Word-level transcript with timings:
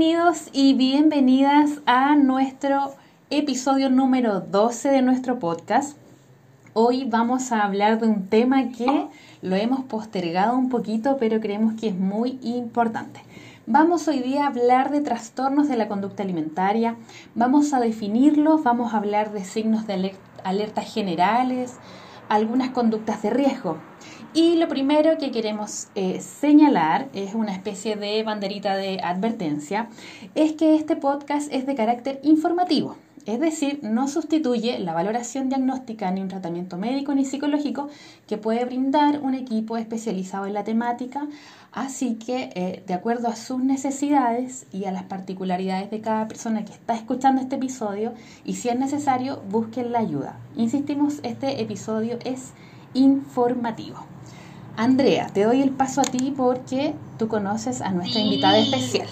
Bienvenidos 0.00 0.48
y 0.54 0.72
bienvenidas 0.72 1.82
a 1.84 2.14
nuestro 2.14 2.94
episodio 3.28 3.90
número 3.90 4.40
12 4.40 4.88
de 4.88 5.02
nuestro 5.02 5.38
podcast. 5.38 5.94
Hoy 6.72 7.04
vamos 7.04 7.52
a 7.52 7.64
hablar 7.64 8.00
de 8.00 8.06
un 8.06 8.26
tema 8.28 8.70
que 8.70 9.08
lo 9.42 9.56
hemos 9.56 9.84
postergado 9.84 10.56
un 10.56 10.70
poquito, 10.70 11.18
pero 11.20 11.38
creemos 11.38 11.78
que 11.78 11.88
es 11.88 11.94
muy 11.94 12.38
importante. 12.40 13.20
Vamos 13.66 14.08
hoy 14.08 14.20
día 14.20 14.44
a 14.44 14.46
hablar 14.46 14.90
de 14.90 15.02
trastornos 15.02 15.68
de 15.68 15.76
la 15.76 15.86
conducta 15.86 16.22
alimentaria, 16.22 16.96
vamos 17.34 17.74
a 17.74 17.78
definirlos, 17.78 18.64
vamos 18.64 18.94
a 18.94 18.96
hablar 18.96 19.32
de 19.32 19.44
signos 19.44 19.86
de 19.86 20.14
alerta 20.44 20.80
generales, 20.80 21.76
algunas 22.30 22.70
conductas 22.70 23.20
de 23.20 23.28
riesgo. 23.28 23.89
Y 24.32 24.54
lo 24.54 24.68
primero 24.68 25.18
que 25.18 25.32
queremos 25.32 25.88
eh, 25.96 26.20
señalar 26.20 27.08
es 27.14 27.34
una 27.34 27.52
especie 27.52 27.96
de 27.96 28.22
banderita 28.22 28.76
de 28.76 29.00
advertencia, 29.02 29.88
es 30.36 30.52
que 30.52 30.76
este 30.76 30.94
podcast 30.94 31.52
es 31.52 31.66
de 31.66 31.74
carácter 31.74 32.20
informativo. 32.22 32.96
Es 33.26 33.40
decir, 33.40 33.80
no 33.82 34.06
sustituye 34.06 34.78
la 34.78 34.94
valoración 34.94 35.48
diagnóstica 35.48 36.10
ni 36.12 36.22
un 36.22 36.28
tratamiento 36.28 36.78
médico 36.78 37.12
ni 37.12 37.24
psicológico 37.24 37.88
que 38.28 38.38
puede 38.38 38.64
brindar 38.64 39.18
un 39.20 39.34
equipo 39.34 39.76
especializado 39.76 40.46
en 40.46 40.54
la 40.54 40.62
temática, 40.62 41.26
así 41.72 42.14
que 42.14 42.50
eh, 42.54 42.84
de 42.86 42.94
acuerdo 42.94 43.26
a 43.26 43.34
sus 43.34 43.58
necesidades 43.58 44.66
y 44.72 44.84
a 44.84 44.92
las 44.92 45.02
particularidades 45.02 45.90
de 45.90 46.00
cada 46.00 46.28
persona 46.28 46.64
que 46.64 46.72
está 46.72 46.94
escuchando 46.94 47.42
este 47.42 47.56
episodio, 47.56 48.14
y 48.44 48.54
si 48.54 48.68
es 48.68 48.78
necesario, 48.78 49.42
busquen 49.50 49.90
la 49.90 49.98
ayuda. 49.98 50.38
Insistimos, 50.56 51.18
este 51.24 51.60
episodio 51.60 52.16
es 52.24 52.52
informativo. 52.94 54.06
Andrea, 54.76 55.28
te 55.28 55.44
doy 55.44 55.62
el 55.62 55.70
paso 55.70 56.00
a 56.00 56.04
ti 56.04 56.32
porque 56.36 56.94
tú 57.18 57.28
conoces 57.28 57.80
a 57.80 57.90
nuestra 57.90 58.20
invitada 58.20 58.58
especial. 58.58 59.08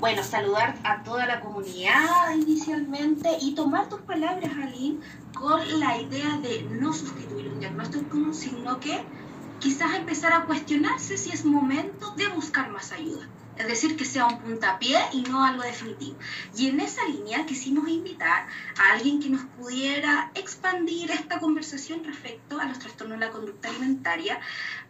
Bueno, 0.00 0.22
saludar 0.22 0.76
a 0.84 1.02
toda 1.02 1.26
la 1.26 1.40
comunidad 1.40 2.34
inicialmente 2.34 3.30
y 3.40 3.54
tomar 3.54 3.88
tus 3.88 4.00
palabras, 4.00 4.50
Aline, 4.62 4.98
con 5.34 5.80
la 5.80 6.00
idea 6.00 6.38
de 6.38 6.62
no 6.70 6.92
sustituir 6.92 7.48
un 7.48 7.60
diagnóstico, 7.60 8.32
sino 8.32 8.80
que 8.80 9.00
quizás 9.60 9.94
empezar 9.94 10.32
a 10.32 10.44
cuestionarse 10.44 11.16
si 11.16 11.30
es 11.30 11.44
momento 11.44 12.14
de 12.16 12.28
buscar 12.28 12.70
más 12.70 12.92
ayuda. 12.92 13.26
Es 13.56 13.68
decir, 13.68 13.96
que 13.96 14.04
sea 14.04 14.26
un 14.26 14.40
puntapié 14.40 14.98
y 15.12 15.22
no 15.22 15.44
algo 15.44 15.62
definitivo. 15.62 16.16
Y 16.56 16.68
en 16.68 16.80
esa 16.80 17.04
línea 17.06 17.46
quisimos 17.46 17.88
invitar 17.88 18.46
a 18.78 18.92
alguien 18.92 19.20
que 19.20 19.28
nos 19.28 19.44
pudiera 19.58 20.30
expandir 20.34 21.10
esta 21.10 21.38
conversación 21.38 22.04
respecto 22.04 22.60
a 22.60 22.64
los 22.64 22.78
trastornos 22.78 23.18
de 23.20 23.26
la 23.26 23.32
conducta 23.32 23.68
alimentaria. 23.68 24.40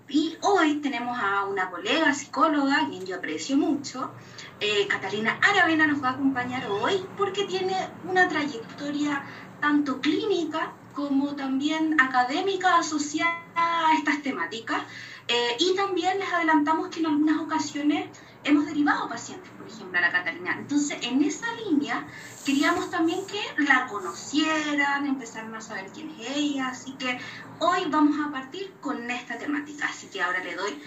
Y 0.09 0.37
hoy 0.43 0.77
tenemos 0.77 1.19
a 1.19 1.45
una 1.45 1.71
colega 1.71 2.13
psicóloga, 2.13 2.83
a 2.83 2.89
quien 2.89 3.07
yo 3.07 3.17
aprecio 3.17 3.57
mucho, 3.57 4.13
eh, 4.61 4.87
Catalina 4.87 5.39
Aravena 5.43 5.87
nos 5.87 6.03
va 6.03 6.11
a 6.11 6.13
acompañar 6.13 6.67
hoy 6.71 7.05
porque 7.17 7.45
tiene 7.45 7.75
una 8.09 8.29
trayectoria 8.29 9.23
tanto 9.61 10.01
clínica 10.01 10.73
como 10.95 11.35
también 11.35 12.01
académica 12.01 12.79
asociada 12.79 13.43
a 13.57 13.95
estas 13.99 14.23
temáticas. 14.23 14.83
Eh, 15.27 15.57
y 15.59 15.75
también 15.75 16.19
les 16.19 16.33
adelantamos 16.33 16.89
que 16.89 17.01
en 17.01 17.07
algunas 17.07 17.41
ocasiones 17.41 18.09
hemos 18.45 18.67
derivado 18.67 19.09
pacientes, 19.09 19.51
por 19.59 19.67
ejemplo, 19.67 19.99
a 19.99 20.03
la 20.03 20.13
Catalina. 20.13 20.57
Entonces, 20.59 20.99
en 21.03 21.23
esa 21.25 21.47
línea, 21.55 22.07
queríamos 22.45 22.91
también 22.91 23.21
que 23.27 23.41
la 23.63 23.87
conocieran, 23.87 25.07
empezaran 25.07 25.55
a 25.55 25.61
saber 25.61 25.87
quién 25.93 26.11
es 26.11 26.37
ella. 26.37 26.69
Así 26.69 26.93
que 26.93 27.19
hoy 27.59 27.85
vamos 27.89 28.17
a 28.25 28.31
partir 28.31 28.73
con 28.81 29.11
esta 29.11 29.39
temática. 29.39 29.87
Así 29.87 30.07
que 30.09 30.23
ahora 30.23 30.43
le 30.45 30.55
doy 30.55 30.83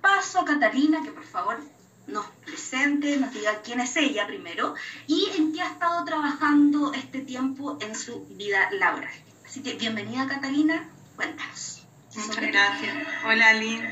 paso 0.00 0.40
a 0.40 0.44
Catalina, 0.44 1.02
que 1.02 1.10
por 1.10 1.24
favor 1.24 1.58
nos 2.06 2.26
presente, 2.44 3.16
nos 3.18 3.32
diga 3.32 3.60
quién 3.62 3.80
es 3.80 3.96
ella 3.96 4.26
primero 4.26 4.74
y 5.06 5.30
en 5.36 5.52
qué 5.52 5.62
ha 5.62 5.68
estado 5.68 6.04
trabajando 6.04 6.92
este 6.92 7.20
tiempo 7.20 7.78
en 7.80 7.94
su 7.94 8.26
vida 8.30 8.70
laboral. 8.72 9.12
Así 9.44 9.62
que 9.62 9.74
bienvenida 9.74 10.26
Catalina, 10.26 10.88
cuéntanos. 11.16 11.86
Muchas 12.16 12.44
gracias. 12.44 12.96
Hola 13.24 13.52
Lynn, 13.54 13.84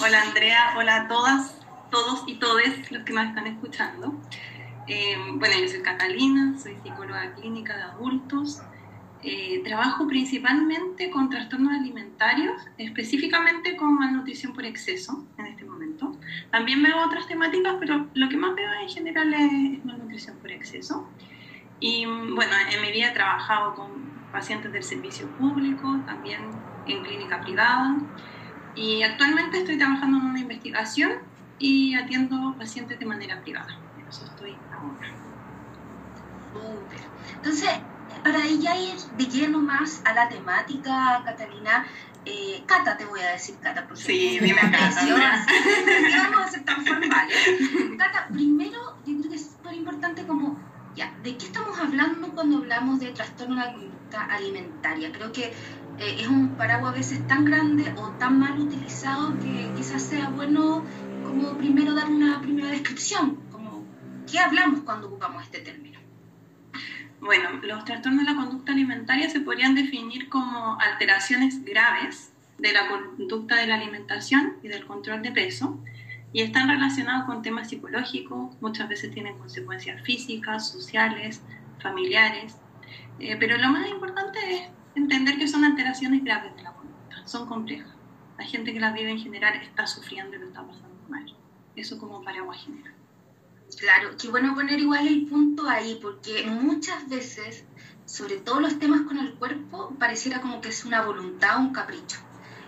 hola 0.00 0.22
Andrea, 0.22 0.74
hola 0.78 0.96
a 0.96 1.08
todas 1.08 1.57
todos 1.90 2.24
y 2.26 2.34
todes 2.34 2.90
los 2.90 3.02
que 3.04 3.12
nos 3.12 3.26
están 3.26 3.46
escuchando. 3.46 4.14
Eh, 4.86 5.16
bueno, 5.34 5.54
yo 5.60 5.68
soy 5.68 5.82
Catalina, 5.82 6.58
soy 6.58 6.76
psicóloga 6.82 7.34
clínica 7.34 7.76
de 7.76 7.82
adultos. 7.82 8.62
Eh, 9.22 9.62
trabajo 9.64 10.06
principalmente 10.06 11.10
con 11.10 11.28
trastornos 11.28 11.72
alimentarios, 11.74 12.62
específicamente 12.78 13.76
con 13.76 13.96
malnutrición 13.96 14.52
por 14.54 14.64
exceso 14.64 15.26
en 15.38 15.46
este 15.46 15.64
momento. 15.64 16.16
También 16.50 16.82
veo 16.82 17.04
otras 17.04 17.26
temáticas, 17.26 17.76
pero 17.80 18.06
lo 18.14 18.28
que 18.28 18.36
más 18.36 18.54
veo 18.54 18.72
en 18.80 18.88
general 18.88 19.34
es 19.34 19.84
malnutrición 19.84 20.36
por 20.36 20.52
exceso. 20.52 21.08
Y 21.80 22.06
bueno, 22.06 22.52
en 22.72 22.80
mi 22.80 22.92
vida 22.92 23.08
he 23.08 23.14
trabajado 23.14 23.74
con 23.74 23.90
pacientes 24.32 24.72
del 24.72 24.84
servicio 24.84 25.28
público, 25.36 26.00
también 26.06 26.40
en 26.86 27.02
clínica 27.02 27.40
privada. 27.40 27.96
Y 28.76 29.02
actualmente 29.02 29.58
estoy 29.58 29.78
trabajando 29.78 30.18
en 30.18 30.24
una 30.26 30.40
investigación 30.40 31.12
y 31.58 31.94
atiendo 31.94 32.54
pacientes 32.58 32.98
de 32.98 33.06
manera 33.06 33.40
privada. 33.42 33.80
eso 34.08 34.24
estoy 34.24 34.56
ahora. 34.70 35.08
Entonces, 37.36 37.68
para 38.22 38.38
ya 38.46 38.76
ir 38.76 38.98
de 39.12 39.24
lleno 39.26 39.60
más 39.60 40.00
a 40.04 40.12
la 40.12 40.28
temática, 40.28 41.22
Catalina, 41.24 41.86
eh, 42.24 42.64
Cata 42.66 42.96
te 42.96 43.04
voy 43.04 43.20
a 43.20 43.32
decir, 43.32 43.58
Cata, 43.60 43.86
porque 43.86 44.02
sí, 44.02 44.38
me 44.40 44.52
apasiona. 44.52 45.46
vamos 46.32 46.46
a 46.46 46.50
ser 46.50 46.64
tan 46.64 46.84
formales. 46.84 47.36
Cata, 47.98 48.28
primero, 48.32 48.78
yo 49.04 49.18
creo 49.18 49.30
que 49.30 49.36
es 49.36 49.52
súper 49.52 49.74
importante 49.74 50.26
como, 50.26 50.58
ya, 50.94 51.14
¿de 51.22 51.36
qué 51.36 51.46
estamos 51.46 51.78
hablando 51.78 52.34
cuando 52.34 52.58
hablamos 52.58 53.00
de 53.00 53.12
trastorno 53.12 53.56
de 53.56 53.66
la 53.66 53.72
conducta 53.72 54.24
alimentaria? 54.24 55.12
Creo 55.12 55.32
que 55.32 55.54
eh, 55.98 56.16
es 56.20 56.28
un 56.28 56.56
paraguas 56.56 56.92
a 56.92 56.96
veces 56.96 57.26
tan 57.26 57.44
grande 57.44 57.92
o 57.96 58.12
tan 58.12 58.38
mal 58.38 58.58
utilizado 58.58 59.38
que 59.38 59.72
quizás 59.76 60.02
sea 60.02 60.28
bueno 60.30 60.84
como 61.28 61.58
primero 61.58 61.94
dar 61.94 62.08
una 62.08 62.40
primera 62.40 62.68
descripción, 62.68 63.36
como 63.52 63.84
qué 64.30 64.38
hablamos 64.38 64.80
cuando 64.80 65.08
ocupamos 65.08 65.42
este 65.42 65.60
término. 65.60 65.98
Bueno, 67.20 67.50
los 67.62 67.84
trastornos 67.84 68.24
de 68.24 68.32
la 68.32 68.36
conducta 68.36 68.72
alimentaria 68.72 69.28
se 69.28 69.40
podrían 69.40 69.74
definir 69.74 70.30
como 70.30 70.80
alteraciones 70.80 71.62
graves 71.64 72.32
de 72.56 72.72
la 72.72 72.88
conducta 72.88 73.56
de 73.56 73.66
la 73.66 73.74
alimentación 73.74 74.56
y 74.62 74.68
del 74.68 74.86
control 74.86 75.20
de 75.22 75.32
peso 75.32 75.78
y 76.32 76.40
están 76.40 76.68
relacionados 76.68 77.26
con 77.26 77.42
temas 77.42 77.68
psicológicos, 77.68 78.56
muchas 78.62 78.88
veces 78.88 79.10
tienen 79.10 79.36
consecuencias 79.38 80.02
físicas, 80.02 80.70
sociales, 80.70 81.42
familiares, 81.82 82.56
eh, 83.18 83.36
pero 83.38 83.58
lo 83.58 83.68
más 83.68 83.88
importante 83.88 84.38
es 84.50 84.62
entender 84.94 85.38
que 85.38 85.48
son 85.48 85.64
alteraciones 85.64 86.24
graves 86.24 86.56
de 86.56 86.62
la 86.62 86.72
conducta, 86.72 87.26
son 87.26 87.46
complejas. 87.46 87.94
La 88.38 88.44
gente 88.44 88.72
que 88.72 88.80
las 88.80 88.94
vive 88.94 89.10
en 89.10 89.18
general 89.18 89.60
está 89.60 89.86
sufriendo 89.86 90.36
y 90.36 90.38
lo 90.38 90.46
está 90.46 90.62
pasando 90.62 90.97
eso 91.76 91.98
como 91.98 92.22
paraguas 92.22 92.64
general. 92.64 92.94
Claro, 93.78 94.10
qué 94.20 94.28
bueno 94.28 94.54
poner 94.54 94.80
igual 94.80 95.06
el 95.06 95.26
punto 95.26 95.68
ahí, 95.68 95.98
porque 96.02 96.46
muchas 96.46 97.08
veces, 97.08 97.64
sobre 98.06 98.38
todo 98.38 98.60
los 98.60 98.78
temas 98.78 99.02
con 99.02 99.18
el 99.18 99.34
cuerpo, 99.34 99.94
pareciera 99.98 100.40
como 100.40 100.60
que 100.60 100.70
es 100.70 100.84
una 100.84 101.02
voluntad, 101.02 101.58
un 101.58 101.72
capricho. 101.72 102.18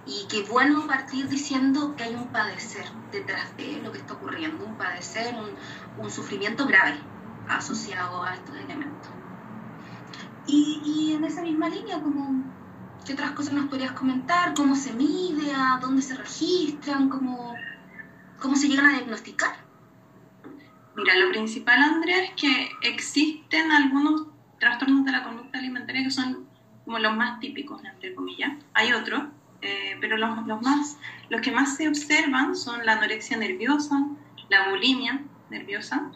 Y 0.06 0.26
qué 0.28 0.42
bueno 0.42 0.86
partir 0.86 1.28
diciendo 1.28 1.94
que 1.96 2.04
hay 2.04 2.14
un 2.14 2.28
padecer 2.28 2.84
detrás 3.12 3.56
de 3.56 3.80
lo 3.82 3.92
que 3.92 3.98
está 3.98 4.14
ocurriendo, 4.14 4.64
un 4.64 4.76
padecer, 4.76 5.34
un, 5.34 6.04
un 6.04 6.10
sufrimiento 6.10 6.66
grave 6.66 6.98
asociado 7.48 8.22
a 8.22 8.34
estos 8.34 8.56
elementos. 8.56 9.10
Y, 10.46 10.80
y 10.84 11.12
en 11.14 11.24
esa 11.24 11.42
misma 11.42 11.68
línea, 11.68 12.00
como 12.00 12.44
¿qué 13.04 13.12
otras 13.14 13.32
cosas 13.32 13.52
nos 13.54 13.66
podrías 13.66 13.92
comentar? 13.92 14.54
¿Cómo 14.54 14.74
se 14.74 14.92
mide? 14.92 15.52
¿A 15.54 15.78
dónde 15.80 16.02
se 16.02 16.14
registran? 16.14 17.08
¿Cómo, 17.08 17.54
¿Cómo 18.40 18.56
se 18.56 18.68
llegan 18.68 18.86
a 18.86 18.92
diagnosticar? 18.92 19.54
Mira, 20.96 21.14
lo 21.16 21.28
principal, 21.28 21.82
Andrea, 21.82 22.24
es 22.24 22.30
que 22.30 22.70
existen 22.82 23.70
algunos 23.70 24.28
trastornos 24.58 25.04
de 25.04 25.12
la 25.12 25.22
conducta 25.22 25.58
alimentaria 25.58 26.04
que 26.04 26.10
son 26.10 26.48
como 26.86 26.98
los 26.98 27.14
más 27.14 27.38
típicos, 27.38 27.84
entre 27.84 28.14
comillas. 28.14 28.52
Hay 28.72 28.92
otros, 28.92 29.24
eh, 29.60 29.98
pero 30.00 30.16
los, 30.16 30.46
los, 30.46 30.62
más, 30.62 30.96
los 31.28 31.42
que 31.42 31.52
más 31.52 31.76
se 31.76 31.86
observan 31.86 32.56
son 32.56 32.84
la 32.86 32.92
anorexia 32.92 33.36
nerviosa, 33.36 34.06
la 34.48 34.70
bulimia 34.70 35.20
nerviosa 35.50 36.10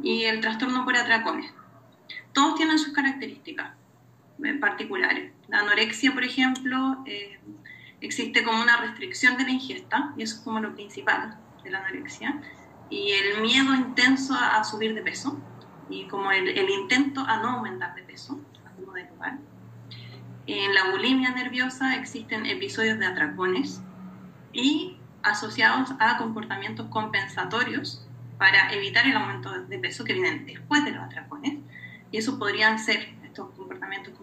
y 0.00 0.24
el 0.24 0.40
trastorno 0.40 0.84
por 0.84 0.96
atracones. 0.96 1.52
Todos 2.32 2.54
tienen 2.54 2.78
sus 2.78 2.92
características 2.92 3.72
eh, 4.44 4.54
particulares. 4.54 5.32
La 5.48 5.58
anorexia, 5.58 6.14
por 6.14 6.22
ejemplo, 6.22 7.02
eh, 7.04 7.40
existe 8.00 8.44
como 8.44 8.62
una 8.62 8.76
restricción 8.76 9.36
de 9.36 9.42
la 9.42 9.50
ingesta, 9.50 10.14
y 10.16 10.22
eso 10.22 10.36
es 10.36 10.40
como 10.42 10.60
lo 10.60 10.72
principal 10.74 11.40
de 11.64 11.70
la 11.70 11.78
anorexia, 11.78 12.40
y 12.90 13.12
el 13.12 13.40
miedo 13.40 13.74
intenso 13.74 14.34
a, 14.34 14.62
subir 14.62 14.94
de 14.94 15.02
peso, 15.02 15.40
y 15.90 16.06
como 16.06 16.30
el, 16.30 16.48
el, 16.48 16.70
intento 16.70 17.22
a 17.22 17.38
no 17.38 17.48
aumentar 17.50 17.94
de 17.94 18.02
peso, 18.02 18.40
lugar. 19.10 19.38
En 20.46 20.74
la 20.74 20.90
bulimia 20.90 21.30
nerviosa 21.30 21.96
existen 21.96 22.46
episodios 22.46 22.98
de 22.98 23.06
atracones 23.06 23.80
y 24.52 24.98
asociados 25.22 25.92
a 25.98 26.18
comportamientos 26.18 26.86
compensatorios 26.88 28.06
para 28.38 28.72
evitar 28.72 29.06
el 29.06 29.16
aumento 29.16 29.62
de 29.62 29.78
peso 29.78 30.04
que 30.04 30.12
vienen 30.12 30.44
después 30.44 30.84
de 30.84 30.92
los 30.92 31.02
atracones. 31.02 31.54
Y 32.10 32.18
eso 32.18 32.38
podrían 32.38 32.78
ser, 32.78 33.13
comportamientos 33.64 34.14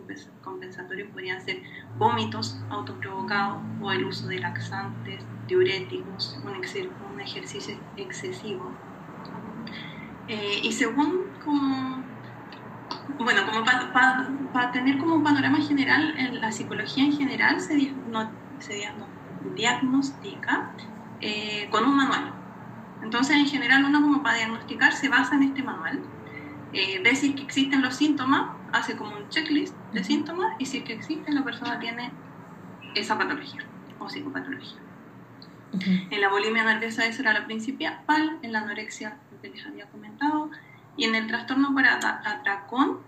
compensatorios 0.43 1.09
podrían 1.09 1.41
ser 1.41 1.61
vómitos 1.97 2.59
autoprovocados 2.69 3.61
o 3.81 3.91
el 3.91 4.05
uso 4.05 4.27
de 4.27 4.39
laxantes, 4.39 5.23
diuréticos, 5.47 6.39
un, 6.45 7.19
ejercicio 7.19 7.77
excesivo. 7.97 8.71
Eh, 10.27 10.61
y 10.63 10.71
según 10.71 11.25
como 11.43 12.03
bueno, 13.19 13.41
como 13.45 13.63
para 14.53 14.71
tener 14.71 14.97
como 14.97 15.15
un 15.15 15.23
panorama 15.23 15.59
general, 15.61 16.15
en 16.17 16.39
la 16.39 16.51
psicología 16.51 17.03
en 17.03 17.17
general 17.17 17.59
se, 17.59 17.93
se 18.59 18.89
diagnostica 19.55 20.71
eh, 21.19 21.67
con 21.69 21.85
un 21.85 21.95
manual. 21.95 22.33
Entonces, 23.03 23.35
en 23.35 23.47
general, 23.47 23.85
uno 23.85 24.01
como 24.01 24.23
para 24.23 24.38
diagnosticar 24.38 24.93
se 24.93 25.09
basa 25.09 25.35
en 25.35 25.43
este 25.43 25.63
manual. 25.63 26.01
Eh, 26.73 27.01
ve 27.03 27.15
si 27.15 27.33
que 27.35 27.44
existen 27.44 27.81
los 27.81 27.95
síntomas, 27.95 28.56
hace 28.71 28.95
como 28.95 29.15
un 29.15 29.27
checklist 29.29 29.75
de 29.94 30.03
síntomas 30.03 30.56
y 30.59 30.65
si 30.65 30.77
es 30.79 30.83
que 30.85 30.94
existe, 30.94 31.31
la 31.31 31.44
persona 31.44 31.79
tiene 31.79 32.12
esa 32.95 33.18
patología 33.18 33.65
o 34.00 34.07
psicopatología. 34.09 34.79
En 35.73 36.19
la 36.19 36.29
bulimia 36.29 36.63
nerviosa 36.63 37.06
esa 37.06 37.21
era 37.21 37.33
la 37.33 37.45
principal, 37.45 38.39
en 38.41 38.51
la 38.51 38.59
anorexia, 38.59 39.18
lo 39.31 39.41
que 39.41 39.50
les 39.50 39.65
había 39.65 39.85
comentado, 39.85 40.51
y 40.97 41.06
en 41.06 41.15
el 41.15 41.27
trastorno 41.27 41.73
por 41.73 41.85
atracón, 41.85 43.00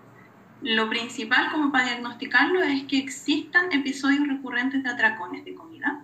lo 0.61 0.89
principal 0.89 1.51
como 1.51 1.71
para 1.71 1.85
diagnosticarlo 1.85 2.61
es 2.61 2.83
que 2.83 2.97
existan 2.97 3.71
episodios 3.73 4.25
recurrentes 4.27 4.81
de 4.81 4.89
atracones 4.89 5.43
de 5.43 5.55
comida. 5.55 6.03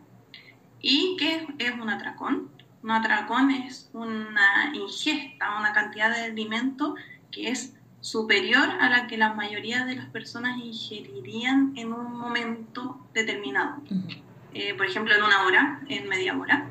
¿Y 0.81 1.15
qué 1.17 1.47
es 1.57 1.73
un 1.79 1.89
atracón? 1.89 2.49
Un 2.83 2.91
atracón 2.91 3.51
es 3.51 3.89
una 3.93 4.73
ingesta, 4.73 5.57
una 5.57 5.71
cantidad 5.71 6.13
de 6.13 6.23
alimento 6.23 6.95
que 7.31 7.49
es 7.49 7.73
superior 8.01 8.69
a 8.79 8.89
la 8.89 9.07
que 9.07 9.17
la 9.17 9.33
mayoría 9.33 9.85
de 9.85 9.95
las 9.95 10.05
personas 10.07 10.57
ingerirían 10.57 11.73
en 11.75 11.93
un 11.93 12.17
momento 12.17 12.99
determinado. 13.13 13.81
Eh, 14.53 14.73
por 14.75 14.85
ejemplo, 14.85 15.13
en 15.15 15.23
una 15.23 15.45
hora, 15.45 15.81
en 15.89 16.07
media 16.07 16.37
hora. 16.37 16.67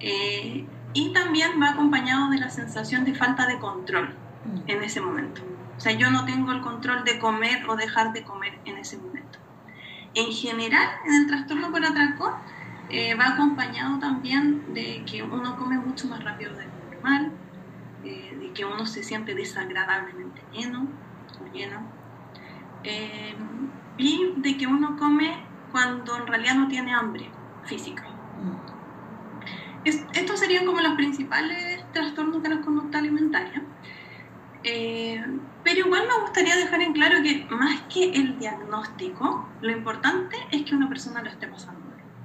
Eh, 0.00 0.64
y 0.92 1.12
también 1.12 1.60
va 1.60 1.70
acompañado 1.70 2.30
de 2.30 2.38
la 2.38 2.50
sensación 2.50 3.04
de 3.04 3.14
falta 3.14 3.46
de 3.46 3.58
control 3.58 4.14
en 4.66 4.82
ese 4.82 5.00
momento. 5.00 5.42
O 5.76 5.80
sea, 5.80 5.92
yo 5.92 6.10
no 6.10 6.24
tengo 6.24 6.52
el 6.52 6.60
control 6.60 7.04
de 7.04 7.18
comer 7.18 7.68
o 7.68 7.76
dejar 7.76 8.12
de 8.12 8.22
comer 8.22 8.58
en 8.64 8.78
ese 8.78 8.96
momento. 8.96 9.38
En 10.14 10.32
general, 10.32 10.88
en 11.06 11.14
el 11.14 11.26
trastorno 11.26 11.72
por 11.72 11.84
atracón, 11.84 12.32
eh, 12.90 13.14
va 13.14 13.28
acompañado 13.28 13.98
también 13.98 14.72
de 14.72 15.02
que 15.04 15.22
uno 15.22 15.56
come 15.56 15.78
mucho 15.78 16.06
más 16.06 16.22
rápido 16.22 16.54
de 16.54 16.64
lo 16.64 16.94
normal, 16.94 17.32
eh, 18.04 18.36
de 18.38 18.52
que 18.52 18.64
uno 18.64 18.86
se 18.86 19.02
siente 19.02 19.34
desagradablemente 19.34 20.42
lleno 20.52 20.88
o 21.40 21.52
lleno, 21.52 21.86
eh, 22.82 23.34
y 23.96 24.34
de 24.36 24.56
que 24.56 24.66
uno 24.66 24.96
come 24.96 25.44
cuando 25.72 26.16
en 26.16 26.26
realidad 26.26 26.54
no 26.54 26.68
tiene 26.68 26.94
hambre 26.94 27.30
física. 27.64 28.04
Mm. 28.42 29.88
estos 30.14 30.40
serían 30.40 30.66
como 30.66 30.80
los 30.80 30.94
principales 30.94 31.84
trastornos 31.92 32.42
de 32.42 32.48
la 32.48 32.60
conducta 32.60 32.98
alimentaria. 32.98 33.62
Eh, 34.64 35.22
pero 35.62 35.80
igual 35.80 36.02
me 36.06 36.22
gustaría 36.22 36.56
dejar 36.56 36.82
en 36.82 36.92
claro 36.92 37.22
que 37.22 37.46
más 37.50 37.80
que 37.92 38.10
el 38.12 38.38
diagnóstico, 38.38 39.48
lo 39.60 39.70
importante 39.70 40.36
es 40.50 40.62
que 40.62 40.74
una 40.74 40.88
persona 40.88 41.22
lo 41.22 41.30
esté 41.30 41.46
pasando. 41.46 41.80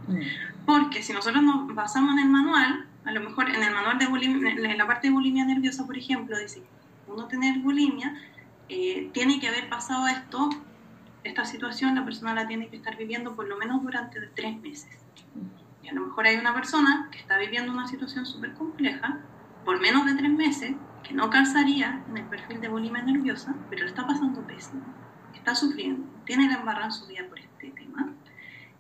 Mm. 0.07 0.19
Porque 0.65 1.01
si 1.01 1.13
nosotros 1.13 1.43
nos 1.43 1.73
basamos 1.73 2.13
en 2.13 2.19
el 2.19 2.29
manual, 2.29 2.87
a 3.09 3.11
lo 3.11 3.21
mejor 3.21 3.49
en 3.49 3.63
el 3.63 3.73
manual 3.73 3.97
de 3.97 4.05
bulimia, 4.05 4.51
en 4.51 4.77
la 4.77 4.85
parte 4.85 5.07
de 5.07 5.13
bulimia 5.13 5.43
nerviosa, 5.43 5.83
por 5.87 5.97
ejemplo, 5.97 6.37
dice, 6.37 6.61
uno 7.07 7.27
tener 7.27 7.57
bulimia, 7.57 8.13
eh, 8.69 9.09
tiene 9.13 9.39
que 9.39 9.47
haber 9.47 9.67
pasado 9.67 10.07
esto, 10.07 10.47
esta 11.23 11.43
situación, 11.43 11.95
la 11.95 12.05
persona 12.05 12.35
la 12.35 12.45
tiene 12.45 12.67
que 12.67 12.75
estar 12.75 12.95
viviendo 12.95 13.35
por 13.35 13.47
lo 13.47 13.57
menos 13.57 13.81
durante 13.81 14.21
tres 14.35 14.55
meses. 14.61 14.95
Y 15.81 15.87
a 15.87 15.93
lo 15.93 16.05
mejor 16.05 16.27
hay 16.27 16.35
una 16.35 16.53
persona 16.53 17.09
que 17.11 17.17
está 17.17 17.39
viviendo 17.39 17.71
una 17.71 17.87
situación 17.87 18.27
súper 18.27 18.53
compleja 18.53 19.17
por 19.65 19.79
menos 19.79 20.05
de 20.05 20.13
tres 20.13 20.31
meses 20.31 20.75
que 21.01 21.15
no 21.15 21.31
calzaría 21.31 22.03
en 22.09 22.17
el 22.17 22.25
perfil 22.25 22.61
de 22.61 22.67
bulimia 22.67 23.01
nerviosa, 23.01 23.55
pero 23.71 23.87
está 23.87 24.05
pasando 24.05 24.45
pésimo, 24.45 24.83
está 25.33 25.55
sufriendo, 25.55 26.05
tiene 26.25 26.47
la 26.47 26.59
embarrada 26.59 26.85
en 26.85 26.91
su 26.91 27.07
vida 27.07 27.25
por 27.27 27.39
este 27.39 27.71
tema, 27.71 28.13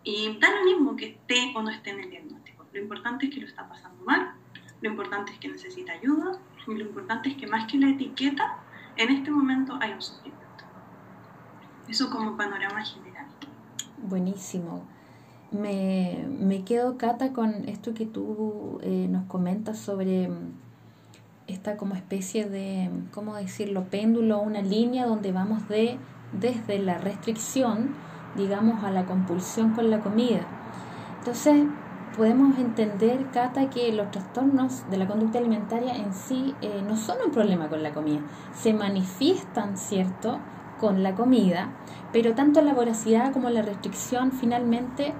y 0.03 0.37
da 0.39 0.51
lo 0.51 0.65
mismo 0.65 0.95
que 0.95 1.07
esté 1.07 1.51
o 1.55 1.63
no 1.63 1.71
esté 1.71 1.89
en 1.89 2.01
el 2.01 2.09
diagnóstico. 2.11 2.38
Lo 2.73 2.79
importante 2.79 3.27
es 3.27 3.33
que 3.33 3.41
lo 3.41 3.47
está 3.47 3.67
pasando 3.67 4.03
mal, 4.05 4.33
lo 4.81 4.89
importante 4.89 5.33
es 5.33 5.39
que 5.39 5.49
necesita 5.49 5.93
ayuda, 5.93 6.39
y 6.67 6.73
lo 6.73 6.81
importante 6.81 7.29
es 7.29 7.35
que 7.35 7.47
más 7.47 7.69
que 7.71 7.77
la 7.77 7.89
etiqueta, 7.89 8.57
en 8.95 9.09
este 9.09 9.31
momento 9.31 9.77
hay 9.81 9.93
un 9.93 10.01
sufrimiento. 10.01 10.39
Eso 11.87 12.09
como 12.09 12.37
panorama 12.37 12.83
general. 12.83 13.25
Buenísimo. 13.97 14.83
Me, 15.51 16.27
me 16.29 16.63
quedo, 16.63 16.97
Cata, 16.97 17.33
con 17.33 17.67
esto 17.67 17.93
que 17.93 18.05
tú 18.05 18.79
eh, 18.83 19.07
nos 19.09 19.25
comentas 19.25 19.79
sobre 19.79 20.29
esta 21.47 21.77
como 21.77 21.95
especie 21.95 22.47
de, 22.47 22.91
¿cómo 23.11 23.35
decirlo?, 23.35 23.85
péndulo, 23.85 24.39
una 24.39 24.61
línea 24.61 25.07
donde 25.07 25.31
vamos 25.31 25.67
de 25.67 25.97
desde 26.31 26.77
la 26.77 26.99
restricción, 26.99 27.95
digamos, 28.37 28.83
a 28.83 28.91
la 28.91 29.05
compulsión 29.05 29.73
con 29.73 29.89
la 29.89 30.01
comida. 30.01 30.41
Entonces, 31.17 31.65
podemos 32.15 32.57
entender, 32.57 33.27
Cata, 33.31 33.69
que 33.69 33.91
los 33.93 34.11
trastornos 34.11 34.89
de 34.89 34.97
la 34.97 35.07
conducta 35.07 35.39
alimentaria 35.39 35.95
en 35.95 36.13
sí 36.13 36.55
eh, 36.61 36.83
no 36.87 36.97
son 36.97 37.17
un 37.25 37.31
problema 37.31 37.69
con 37.69 37.83
la 37.83 37.91
comida, 37.91 38.21
se 38.53 38.73
manifiestan, 38.73 39.77
¿cierto?, 39.77 40.39
con 40.79 41.03
la 41.03 41.13
comida, 41.13 41.69
pero 42.13 42.35
tanto 42.35 42.61
la 42.61 42.73
voracidad 42.73 43.33
como 43.33 43.49
la 43.49 43.61
restricción 43.61 44.31
finalmente 44.31 45.13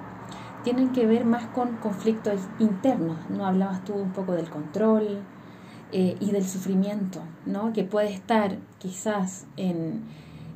tienen 0.64 0.92
que 0.92 1.06
ver 1.06 1.24
más 1.24 1.44
con 1.46 1.76
conflictos 1.76 2.40
internos. 2.58 3.18
¿No 3.28 3.46
hablabas 3.46 3.84
tú 3.84 3.92
un 3.92 4.12
poco 4.12 4.32
del 4.32 4.48
control, 4.48 5.22
eh, 5.92 6.16
y 6.20 6.30
del 6.30 6.46
sufrimiento, 6.46 7.20
¿no? 7.46 7.72
que 7.72 7.82
puede 7.82 8.12
estar 8.12 8.58
quizás 8.78 9.46
en, 9.56 10.04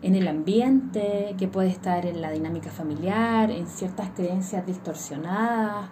en, 0.02 0.14
el 0.14 0.28
ambiente, 0.28 1.34
que 1.36 1.48
puede 1.48 1.70
estar 1.70 2.06
en 2.06 2.20
la 2.20 2.30
dinámica 2.30 2.70
familiar, 2.70 3.50
en 3.50 3.66
ciertas 3.66 4.10
creencias 4.10 4.64
distorsionadas 4.64 5.88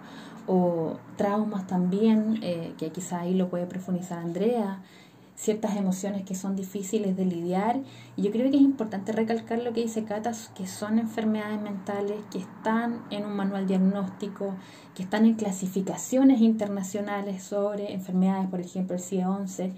o 0.47 0.97
traumas 1.17 1.67
también, 1.67 2.39
eh, 2.41 2.73
que 2.77 2.91
quizás 2.91 3.21
ahí 3.21 3.33
lo 3.33 3.49
puede 3.49 3.65
profundizar 3.65 4.19
Andrea, 4.19 4.81
ciertas 5.35 5.75
emociones 5.75 6.23
que 6.23 6.35
son 6.35 6.55
difíciles 6.55 7.17
de 7.17 7.25
lidiar. 7.25 7.81
Y 8.15 8.23
yo 8.23 8.31
creo 8.31 8.49
que 8.49 8.57
es 8.57 8.63
importante 8.63 9.11
recalcar 9.11 9.59
lo 9.59 9.73
que 9.73 9.81
dice 9.81 10.03
Cata, 10.03 10.31
que 10.55 10.67
son 10.67 10.99
enfermedades 10.99 11.61
mentales, 11.61 12.17
que 12.31 12.39
están 12.39 13.03
en 13.09 13.25
un 13.25 13.35
manual 13.35 13.67
diagnóstico, 13.67 14.55
que 14.95 15.03
están 15.03 15.25
en 15.25 15.35
clasificaciones 15.35 16.41
internacionales 16.41 17.43
sobre 17.43 17.93
enfermedades, 17.93 18.49
por 18.49 18.61
ejemplo 18.61 18.95
el 18.95 19.01
CIE-11, 19.01 19.71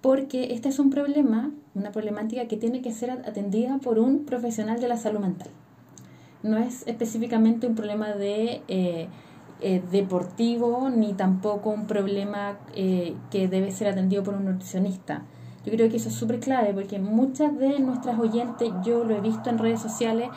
porque 0.00 0.52
este 0.52 0.68
es 0.68 0.78
un 0.78 0.90
problema, 0.90 1.50
una 1.74 1.90
problemática 1.90 2.46
que 2.46 2.56
tiene 2.56 2.82
que 2.82 2.92
ser 2.92 3.10
atendida 3.10 3.78
por 3.78 3.98
un 3.98 4.24
profesional 4.24 4.80
de 4.80 4.88
la 4.88 4.96
salud 4.96 5.20
mental. 5.20 5.48
No 6.42 6.56
es 6.56 6.86
específicamente 6.86 7.66
un 7.66 7.74
problema 7.74 8.12
de... 8.12 8.62
Eh, 8.68 9.08
eh, 9.60 9.82
deportivo 9.90 10.88
ni 10.88 11.14
tampoco 11.14 11.70
un 11.70 11.86
problema 11.86 12.58
eh, 12.74 13.16
que 13.30 13.48
debe 13.48 13.72
ser 13.72 13.88
atendido 13.88 14.22
por 14.22 14.34
un 14.34 14.44
nutricionista. 14.44 15.22
Yo 15.64 15.72
creo 15.72 15.90
que 15.90 15.96
eso 15.96 16.08
es 16.08 16.14
súper 16.14 16.38
clave 16.38 16.72
porque 16.72 16.98
muchas 16.98 17.58
de 17.58 17.80
nuestras 17.80 18.18
oyentes, 18.18 18.70
yo 18.84 19.04
lo 19.04 19.16
he 19.16 19.20
visto 19.20 19.50
en 19.50 19.58
redes 19.58 19.80
sociales, 19.80 20.28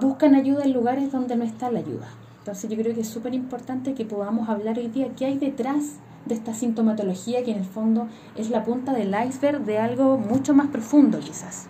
buscan 0.00 0.34
ayuda 0.34 0.64
en 0.64 0.72
lugares 0.72 1.12
donde 1.12 1.36
no 1.36 1.44
está 1.44 1.70
la 1.70 1.80
ayuda. 1.80 2.08
Entonces 2.38 2.70
yo 2.70 2.76
creo 2.76 2.94
que 2.94 3.02
es 3.02 3.08
súper 3.08 3.34
importante 3.34 3.94
que 3.94 4.04
podamos 4.04 4.48
hablar 4.48 4.78
hoy 4.78 4.88
día 4.88 5.08
qué 5.16 5.26
hay 5.26 5.38
detrás 5.38 5.98
de 6.24 6.34
esta 6.34 6.54
sintomatología 6.54 7.44
que 7.44 7.50
en 7.50 7.58
el 7.58 7.64
fondo 7.64 8.08
es 8.34 8.50
la 8.50 8.64
punta 8.64 8.92
del 8.92 9.14
iceberg 9.28 9.64
de 9.64 9.78
algo 9.78 10.18
mucho 10.18 10.54
más 10.54 10.68
profundo 10.68 11.20
quizás. 11.20 11.68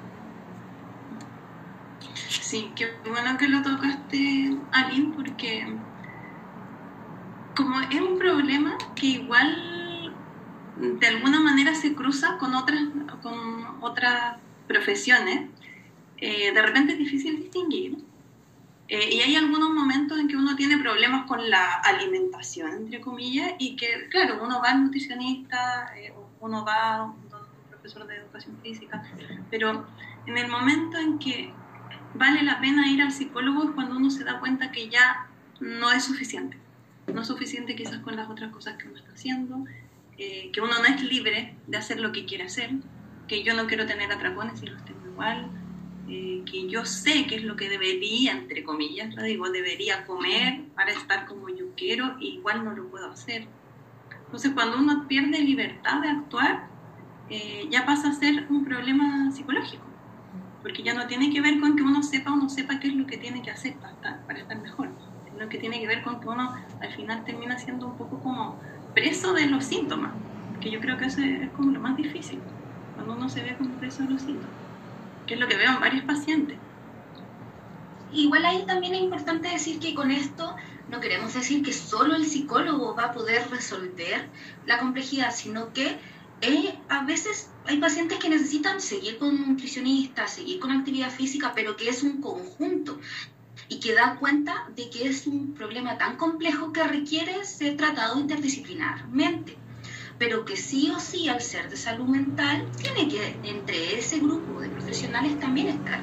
Sí, 2.28 2.70
qué 2.76 2.86
bueno 3.08 3.36
que 3.36 3.48
lo 3.48 3.62
tocaste, 3.62 4.56
Aline, 4.70 5.12
porque 5.16 5.66
como 7.54 7.80
es 7.80 8.00
un 8.00 8.18
problema 8.18 8.76
que 8.94 9.06
igual 9.06 10.12
de 10.76 11.06
alguna 11.06 11.40
manera 11.40 11.74
se 11.74 11.94
cruza 11.94 12.36
con 12.38 12.54
otras, 12.54 12.80
con 13.22 13.82
otras 13.82 14.38
profesiones, 14.66 15.50
eh, 16.18 16.52
de 16.52 16.62
repente 16.62 16.92
es 16.92 16.98
difícil 16.98 17.36
distinguir. 17.36 17.98
Eh, 18.88 19.14
y 19.14 19.20
hay 19.20 19.36
algunos 19.36 19.70
momentos 19.70 20.18
en 20.18 20.28
que 20.28 20.36
uno 20.36 20.56
tiene 20.56 20.76
problemas 20.78 21.26
con 21.26 21.48
la 21.48 21.74
alimentación, 21.76 22.72
entre 22.72 23.00
comillas, 23.00 23.52
y 23.58 23.76
que, 23.76 24.08
claro, 24.10 24.42
uno 24.42 24.60
va 24.60 24.72
al 24.72 24.84
nutricionista, 24.84 25.90
eh, 25.96 26.12
uno 26.40 26.64
va 26.64 26.96
a 26.96 27.02
un 27.04 27.16
profesor 27.70 28.06
de 28.06 28.16
educación 28.16 28.58
física, 28.62 29.02
pero 29.50 29.86
en 30.26 30.36
el 30.36 30.48
momento 30.48 30.98
en 30.98 31.18
que 31.18 31.52
vale 32.14 32.42
la 32.42 32.60
pena 32.60 32.88
ir 32.88 33.00
al 33.00 33.12
psicólogo 33.12 33.64
es 33.64 33.70
cuando 33.70 33.96
uno 33.96 34.10
se 34.10 34.24
da 34.24 34.38
cuenta 34.38 34.70
que 34.70 34.88
ya 34.88 35.28
no 35.60 35.90
es 35.90 36.04
suficiente. 36.04 36.63
No 37.12 37.20
es 37.20 37.26
suficiente 37.26 37.76
quizás 37.76 37.98
con 37.98 38.16
las 38.16 38.28
otras 38.28 38.52
cosas 38.52 38.76
que 38.76 38.88
uno 38.88 38.96
está 38.96 39.12
haciendo, 39.12 39.64
que 40.16 40.60
uno 40.60 40.78
no 40.78 40.84
es 40.84 41.02
libre 41.02 41.56
de 41.66 41.76
hacer 41.76 42.00
lo 42.00 42.12
que 42.12 42.24
quiere 42.24 42.44
hacer, 42.44 42.70
que 43.26 43.42
yo 43.42 43.54
no 43.54 43.66
quiero 43.66 43.86
tener 43.86 44.10
atracones 44.12 44.62
y 44.62 44.66
los 44.66 44.84
tengo 44.84 45.06
igual, 45.06 45.50
eh, 46.06 46.42
que 46.44 46.68
yo 46.68 46.84
sé 46.84 47.26
que 47.26 47.36
es 47.36 47.44
lo 47.44 47.56
que 47.56 47.68
debería, 47.68 48.32
entre 48.32 48.62
comillas, 48.62 49.14
lo 49.14 49.22
digo, 49.22 49.50
debería 49.50 50.06
comer 50.06 50.64
para 50.74 50.92
estar 50.92 51.26
como 51.26 51.48
yo 51.48 51.74
quiero, 51.76 52.16
y 52.20 52.34
igual 52.34 52.64
no 52.64 52.72
lo 52.72 52.90
puedo 52.90 53.10
hacer. 53.10 53.48
Entonces, 54.26 54.52
cuando 54.52 54.78
uno 54.78 55.06
pierde 55.08 55.38
libertad 55.38 56.02
de 56.02 56.08
actuar, 56.08 56.68
eh, 57.30 57.66
ya 57.70 57.86
pasa 57.86 58.10
a 58.10 58.12
ser 58.12 58.46
un 58.50 58.64
problema 58.64 59.30
psicológico, 59.32 59.84
porque 60.62 60.82
ya 60.82 60.94
no 60.94 61.06
tiene 61.06 61.32
que 61.32 61.40
ver 61.40 61.58
con 61.58 61.74
que 61.76 61.82
uno 61.82 62.02
sepa 62.02 62.32
o 62.32 62.36
no 62.36 62.48
sepa 62.50 62.78
qué 62.80 62.88
es 62.88 62.94
lo 62.94 63.06
que 63.06 63.16
tiene 63.16 63.42
que 63.42 63.50
hacer 63.50 63.78
para 63.78 63.94
estar, 63.94 64.26
para 64.26 64.40
estar 64.40 64.60
mejor, 64.60 64.93
sino 65.44 65.50
que 65.50 65.58
tiene 65.58 65.78
que 65.80 65.86
ver 65.86 66.02
con 66.02 66.20
que 66.20 66.28
uno 66.28 66.54
al 66.80 66.92
final 66.94 67.22
termina 67.24 67.58
siendo 67.58 67.86
un 67.86 67.98
poco 67.98 68.18
como 68.20 68.58
preso 68.94 69.34
de 69.34 69.46
los 69.46 69.64
síntomas, 69.64 70.12
que 70.60 70.70
yo 70.70 70.80
creo 70.80 70.96
que 70.96 71.06
eso 71.06 71.20
es 71.20 71.50
como 71.50 71.70
lo 71.70 71.80
más 71.80 71.96
difícil 71.96 72.40
cuando 72.94 73.14
uno 73.14 73.28
se 73.28 73.42
ve 73.42 73.54
como 73.58 73.76
preso 73.78 74.04
de 74.04 74.10
los 74.10 74.22
síntomas, 74.22 74.56
que 75.26 75.34
es 75.34 75.40
lo 75.40 75.46
que 75.46 75.56
veo 75.56 75.70
en 75.72 75.80
varios 75.80 76.04
pacientes. 76.04 76.56
Igual 78.12 78.44
ahí 78.46 78.64
también 78.66 78.94
es 78.94 79.02
importante 79.02 79.48
decir 79.48 79.80
que 79.80 79.94
con 79.94 80.10
esto 80.10 80.56
no 80.88 81.00
queremos 81.00 81.34
decir 81.34 81.62
que 81.62 81.72
solo 81.72 82.14
el 82.14 82.24
psicólogo 82.24 82.94
va 82.94 83.06
a 83.06 83.12
poder 83.12 83.50
resolver 83.50 84.30
la 84.64 84.78
complejidad, 84.78 85.34
sino 85.34 85.72
que 85.72 85.98
eh, 86.40 86.78
a 86.88 87.04
veces 87.04 87.50
hay 87.66 87.78
pacientes 87.78 88.18
que 88.18 88.28
necesitan 88.28 88.80
seguir 88.80 89.18
con 89.18 89.28
un 89.28 89.48
nutricionista, 89.48 90.26
seguir 90.26 90.60
con 90.60 90.70
actividad 90.70 91.10
física, 91.10 91.52
pero 91.54 91.76
que 91.76 91.88
es 91.88 92.02
un 92.02 92.20
conjunto 92.20 92.98
y 93.68 93.80
que 93.80 93.94
da 93.94 94.16
cuenta 94.16 94.66
de 94.76 94.90
que 94.90 95.08
es 95.08 95.26
un 95.26 95.54
problema 95.54 95.98
tan 95.98 96.16
complejo 96.16 96.72
que 96.72 96.84
requiere 96.84 97.44
ser 97.44 97.76
tratado 97.76 98.18
interdisciplinarmente 98.18 99.56
pero 100.18 100.44
que 100.44 100.56
sí 100.56 100.90
o 100.90 101.00
sí 101.00 101.28
al 101.28 101.40
ser 101.40 101.68
de 101.68 101.76
salud 101.76 102.06
mental 102.06 102.70
tiene 102.76 103.08
que 103.08 103.40
entre 103.42 103.98
ese 103.98 104.20
grupo 104.20 104.60
de 104.60 104.68
profesionales 104.68 105.38
también 105.40 105.68
estar 105.68 106.00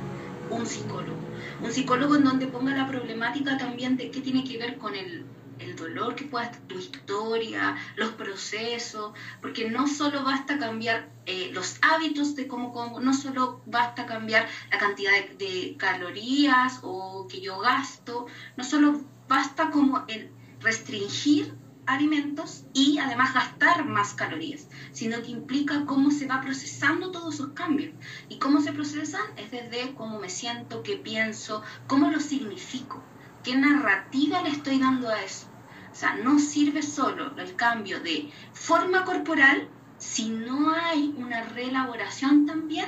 un 0.50 0.65
psicólogo. 0.65 1.18
Un 1.62 1.72
psicólogo 1.72 2.15
en 2.15 2.25
donde 2.25 2.48
ponga 2.48 2.75
la 2.75 2.88
problemática 2.88 3.58
también 3.58 3.96
de 3.98 4.12
qué 4.12 4.20
tiene 4.22 4.44
que 4.44 4.58
ver 4.58 4.77
con 4.77 4.96
el, 4.96 5.25
el 5.62 5.75
dolor 5.75 6.15
que 6.15 6.25
pueda 6.25 6.51
tu 6.68 6.77
historia, 6.77 7.75
los 7.96 8.12
procesos, 8.12 9.13
porque 9.41 9.70
no 9.70 9.88
solo 9.88 10.24
basta 10.24 10.58
cambiar 10.58 11.10
eh, 11.25 11.51
los 11.53 11.77
hábitos 11.82 12.36
de 12.36 12.48
cómo 12.48 12.72
como, 12.74 13.00
no 13.00 13.13
solo 13.13 13.62
basta 13.65 14.06
cambiar 14.06 14.48
la 14.72 14.77
cantidad 14.77 15.12
de, 15.12 15.36
de, 15.36 15.75
calorías 15.77 16.80
o 16.84 17.27
que 17.27 17.41
yo 17.41 17.60
gasto, 17.60 18.25
no 18.58 18.63
solo 18.63 19.01
basta 19.27 19.70
como 19.70 20.03
el 20.08 20.32
restringir 20.60 21.56
alimentos 21.86 22.63
y 22.74 23.00
además 23.00 23.34
gastar 23.34 23.86
más 23.86 24.13
calorías, 24.13 24.68
sino 24.91 25.22
que 25.22 25.32
implica 25.32 25.86
cómo 25.86 26.12
se 26.12 26.27
va 26.27 26.41
procesando 26.41 27.12
todos 27.12 27.36
esos 27.36 27.50
cambios. 27.50 27.94
Y 28.30 28.38
cómo 28.38 28.62
se 28.62 28.74
procesan 28.74 29.25
es 29.38 29.51
desde 29.51 29.94
cómo 29.96 30.20
me 30.20 30.30
siento, 30.30 30.84
qué 30.84 30.98
pienso, 30.98 31.63
cómo 31.88 32.10
lo 32.10 32.20
significo, 32.20 33.03
qué 33.44 33.56
narrativa 33.56 34.41
le 34.41 34.50
estoy 34.50 34.80
dando 34.80 35.10
a 35.10 35.22
eso. 35.22 35.50
O 35.92 35.96
sea, 35.96 36.16
no 36.16 36.40
sirve 36.40 36.82
solo 36.82 37.34
el 37.38 37.56
cambio 37.56 38.00
de 38.00 38.32
forma 38.54 39.04
corporal 39.04 39.68
si 39.98 40.30
no 40.30 40.72
hay 40.72 41.14
una 41.18 41.44
reelaboración 41.44 42.46
también 42.46 42.88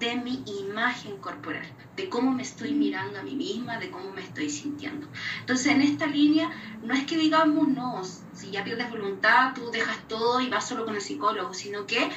de 0.00 0.16
mi 0.16 0.42
imagen 0.60 1.18
corporal, 1.18 1.66
de 1.94 2.08
cómo 2.08 2.32
me 2.32 2.42
estoy 2.42 2.72
mirando 2.72 3.18
a 3.18 3.22
mí 3.22 3.34
misma, 3.34 3.78
de 3.78 3.90
cómo 3.90 4.10
me 4.12 4.22
estoy 4.22 4.48
sintiendo. 4.48 5.06
Entonces, 5.40 5.66
en 5.66 5.82
esta 5.82 6.06
línea, 6.06 6.50
no 6.82 6.94
es 6.94 7.04
que 7.04 7.18
digamos, 7.18 7.68
no, 7.68 8.02
si 8.34 8.50
ya 8.50 8.64
pierdes 8.64 8.90
voluntad, 8.90 9.52
tú 9.54 9.70
dejas 9.70 9.98
todo 10.08 10.40
y 10.40 10.48
vas 10.48 10.66
solo 10.66 10.86
con 10.86 10.94
el 10.94 11.02
psicólogo, 11.02 11.52
sino 11.52 11.86
que 11.86 12.10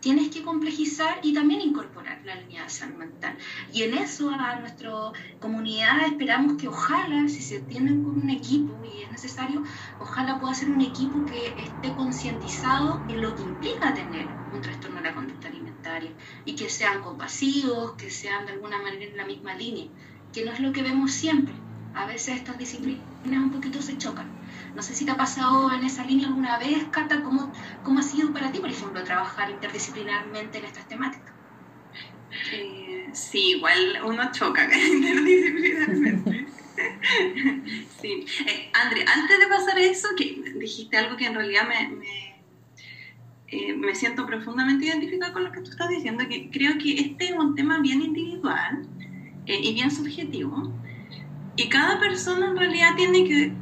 tienes 0.00 0.30
que 0.30 0.42
complejizar 0.42 1.18
y 1.22 1.32
también 1.32 1.60
incorporar 1.60 2.20
la 2.24 2.34
línea 2.36 2.66
de 2.66 2.86
mental. 2.96 3.36
Y 3.72 3.82
en 3.82 3.94
eso 3.94 4.30
a 4.30 4.60
nuestra 4.60 4.92
comunidad 5.40 6.06
esperamos 6.06 6.60
que 6.60 6.68
ojalá, 6.68 7.28
si 7.28 7.40
se 7.42 7.60
tienen 7.60 8.04
con 8.04 8.20
un 8.22 8.30
equipo 8.30 8.84
y 8.84 9.02
es 9.02 9.10
necesario, 9.10 9.62
ojalá 9.98 10.38
pueda 10.38 10.54
ser 10.54 10.70
un 10.70 10.80
equipo 10.80 11.24
que 11.24 11.54
esté 11.58 11.94
concientizado 11.94 13.04
en 13.08 13.20
lo 13.20 13.34
que 13.34 13.42
implica 13.42 13.94
tener 13.94 14.28
un 14.50 14.60
trastorno 14.60 14.96
de 14.98 15.08
la 15.08 15.14
conducta 15.14 15.48
alimentaria 15.48 16.12
y 16.44 16.54
que 16.54 16.68
sean 16.68 17.02
compasivos, 17.02 17.94
que 17.94 18.10
sean 18.10 18.46
de 18.46 18.52
alguna 18.52 18.78
manera 18.82 19.04
en 19.04 19.16
la 19.16 19.26
misma 19.26 19.54
línea, 19.54 19.88
que 20.32 20.44
no 20.44 20.52
es 20.52 20.60
lo 20.60 20.72
que 20.72 20.82
vemos 20.82 21.12
siempre. 21.12 21.65
A 21.96 22.06
veces 22.06 22.36
estas 22.36 22.58
disciplinas 22.58 23.02
un 23.24 23.50
poquito 23.50 23.82
se 23.82 23.98
chocan 23.98 24.36
no 24.76 24.82
sé 24.82 24.94
si 24.94 25.06
te 25.06 25.10
ha 25.10 25.16
pasado 25.16 25.72
en 25.72 25.84
esa 25.84 26.04
línea 26.04 26.28
alguna 26.28 26.58
vez, 26.58 26.84
Cata, 26.90 27.22
¿cómo, 27.22 27.50
cómo 27.82 28.00
ha 28.00 28.02
sido 28.02 28.30
para 28.34 28.52
ti, 28.52 28.58
por 28.58 28.68
ejemplo, 28.68 29.02
trabajar 29.02 29.50
interdisciplinarmente 29.50 30.58
en 30.58 30.64
estas 30.66 30.86
temáticas? 30.86 31.32
Eh, 32.52 33.08
sí, 33.12 33.52
igual 33.56 34.00
uno 34.04 34.30
choca 34.32 34.64
interdisciplinarmente. 34.76 36.46
sí. 38.02 38.26
Eh, 38.46 38.70
André, 38.74 39.06
antes 39.06 39.38
de 39.38 39.46
pasar 39.46 39.78
a 39.78 39.80
eso, 39.80 40.08
que 40.14 40.42
dijiste 40.56 40.98
algo 40.98 41.16
que 41.16 41.24
en 41.24 41.34
realidad 41.34 41.66
me, 41.66 41.88
me, 41.96 42.42
eh, 43.48 43.74
me 43.74 43.94
siento 43.94 44.26
profundamente 44.26 44.84
identificada 44.84 45.32
con 45.32 45.44
lo 45.44 45.52
que 45.52 45.62
tú 45.62 45.70
estás 45.70 45.88
diciendo, 45.88 46.28
que 46.28 46.50
creo 46.50 46.76
que 46.76 47.00
este 47.00 47.28
es 47.28 47.32
un 47.32 47.54
tema 47.54 47.80
bien 47.80 48.02
individual 48.02 48.86
y 49.46 49.72
bien 49.72 49.90
subjetivo. 49.90 50.70
Y 51.56 51.68
cada 51.68 51.98
persona 51.98 52.46
en 52.46 52.56
realidad 52.56 52.94
tiene 52.96 53.24
que 53.24 53.56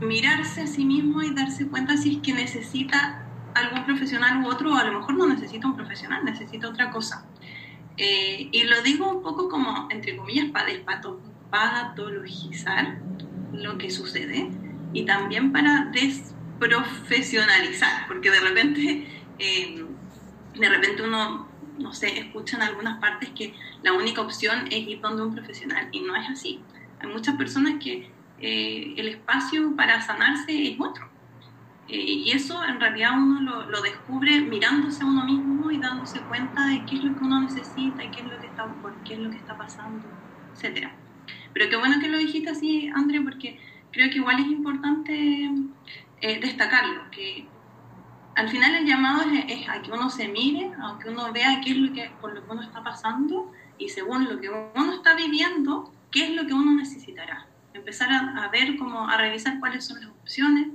mirarse 0.00 0.62
a 0.62 0.66
sí 0.66 0.84
mismo 0.84 1.22
y 1.22 1.34
darse 1.34 1.68
cuenta 1.68 1.96
si 1.96 2.16
es 2.16 2.22
que 2.22 2.32
necesita 2.32 3.22
algún 3.54 3.84
profesional 3.84 4.44
u 4.44 4.48
otro, 4.48 4.72
o 4.72 4.76
a 4.76 4.84
lo 4.84 4.98
mejor 4.98 5.16
no 5.16 5.26
necesita 5.26 5.66
un 5.66 5.76
profesional, 5.76 6.24
necesita 6.24 6.68
otra 6.68 6.90
cosa. 6.90 7.26
Eh, 7.96 8.48
y 8.52 8.64
lo 8.64 8.82
digo 8.82 9.10
un 9.10 9.22
poco 9.22 9.48
como, 9.48 9.88
entre 9.90 10.16
comillas, 10.16 10.50
para 10.50 10.66
patologizar 11.50 12.98
lo 13.52 13.78
que 13.78 13.90
sucede 13.90 14.50
y 14.92 15.06
también 15.06 15.52
para 15.52 15.90
desprofesionalizar, 15.92 18.06
porque 18.08 18.30
de 18.30 18.40
repente, 18.40 19.08
eh, 19.38 19.86
de 20.54 20.68
repente 20.68 21.02
uno, 21.02 21.48
no 21.78 21.92
sé, 21.92 22.18
escucha 22.18 22.56
en 22.56 22.64
algunas 22.64 23.00
partes 23.00 23.30
que 23.30 23.54
la 23.82 23.92
única 23.92 24.20
opción 24.20 24.66
es 24.70 24.86
ir 24.86 25.00
donde 25.00 25.22
un 25.22 25.34
profesional 25.34 25.88
y 25.92 26.00
no 26.00 26.14
es 26.16 26.28
así. 26.28 26.62
Hay 27.06 27.12
muchas 27.12 27.36
personas 27.36 27.74
que 27.82 28.10
eh, 28.40 28.94
el 28.96 29.08
espacio 29.08 29.74
para 29.76 30.02
sanarse 30.02 30.72
es 30.72 30.80
otro. 30.80 31.08
Eh, 31.88 31.96
y 31.96 32.32
eso 32.32 32.64
en 32.64 32.80
realidad 32.80 33.12
uno 33.16 33.62
lo, 33.62 33.80
descubre 33.80 34.40
mirándose 34.40 35.04
a 35.04 35.06
uno 35.06 35.24
mismo 35.24 35.70
y 35.70 35.78
dándose 35.78 36.20
cuenta 36.22 36.66
de 36.66 36.84
qué 36.84 36.96
es 36.96 37.04
lo 37.04 37.16
que 37.16 37.24
uno 37.24 37.40
necesita 37.40 38.02
y 38.02 38.10
qué 38.10 38.22
es 38.22 38.26
lo 38.26 38.38
que 38.40 38.46
está, 38.48 38.66
por 38.82 38.92
qué 39.04 39.14
es 39.14 39.20
lo 39.20 39.30
que 39.30 39.36
está 39.36 39.56
pasando, 39.56 40.04
etc. 40.54 40.88
Pero 41.52 41.70
qué 41.70 41.76
bueno 41.76 42.00
que 42.00 42.08
lo 42.08 42.18
dijiste 42.18 42.50
así, 42.50 42.90
André, 42.92 43.20
porque 43.20 43.60
creo 43.92 44.10
que 44.10 44.16
igual 44.16 44.40
es 44.40 44.46
importante 44.48 45.48
eh, 46.20 46.40
destacarlo, 46.40 47.08
que 47.12 47.46
al 48.34 48.48
final 48.48 48.74
el 48.74 48.84
llamado 48.84 49.22
es, 49.48 49.68
a 49.68 49.80
que 49.80 49.92
uno 49.92 50.10
se 50.10 50.26
mire, 50.26 50.72
a 50.82 50.98
que 50.98 51.08
uno 51.08 51.32
vea 51.32 51.60
qué 51.64 51.70
es 51.70 51.76
lo 51.76 51.92
que, 51.92 52.10
por 52.20 52.34
lo 52.34 52.44
que 52.44 52.50
uno 52.50 52.62
está 52.62 52.82
pasando 52.82 53.52
y 53.78 53.90
según 53.90 54.24
lo 54.24 54.40
que 54.40 54.50
uno 54.50 54.92
está 54.92 55.14
viviendo, 55.14 55.92
qué 56.16 56.24
es 56.24 56.30
lo 56.30 56.46
que 56.46 56.54
uno 56.54 56.74
necesitará 56.74 57.46
empezar 57.74 58.08
a, 58.10 58.48
ver, 58.48 58.78
como 58.78 59.06
a 59.06 59.18
revisar 59.18 59.60
cuáles 59.60 59.84
son 59.84 60.00
las 60.00 60.08
opciones. 60.08 60.68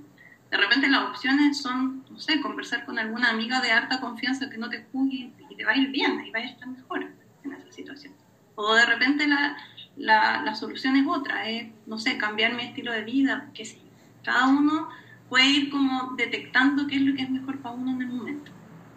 De 0.52 0.58
repente 0.58 0.88
las 0.88 1.02
opciones 1.10 1.58
son, 1.58 2.06
no 2.12 2.20
sé, 2.20 2.40
conversar 2.42 2.86
con 2.86 3.00
alguna 3.00 3.32
amiga 3.32 3.60
de 3.60 3.72
alta 3.72 4.00
confianza 4.00 4.52
que 4.52 4.60
no 4.60 4.70
te 4.70 4.86
juzgue 4.92 5.34
y 5.50 5.56
te 5.56 5.66
va 5.66 5.72
a 5.72 5.78
ir 5.78 5.90
bien, 5.90 6.24
y 6.24 6.30
va 6.30 6.38
a 6.38 6.44
estar 6.44 6.68
mejor 6.68 7.12
en 7.44 7.54
esa 7.54 7.72
situación. 7.72 8.14
O 8.54 8.76
de 8.76 8.86
repente 8.86 9.28
la, 9.28 9.58
la, 9.98 10.44
la 10.44 10.54
solución 10.54 10.96
es 10.96 11.08
otra, 11.08 11.50
es, 11.50 11.72
no 11.88 11.98
sé, 11.98 12.20
cambiar 12.20 12.54
mi 12.54 12.62
estilo 12.62 12.92
de 12.92 13.04
vida, 13.04 13.50
que 13.56 13.66
sí. 13.66 13.82
Cada 14.24 14.48
uno 14.48 14.90
puede 15.28 15.48
ir 15.48 15.72
como 15.72 16.14
detectando 16.18 16.86
qué 16.86 16.98
es 16.98 17.02
lo 17.02 17.16
que 17.16 17.24
es 17.24 17.30
mejor 17.32 17.58
para 17.62 17.74
uno 17.74 17.94
en 17.94 18.02
el 18.04 18.10
momento. 18.10 18.52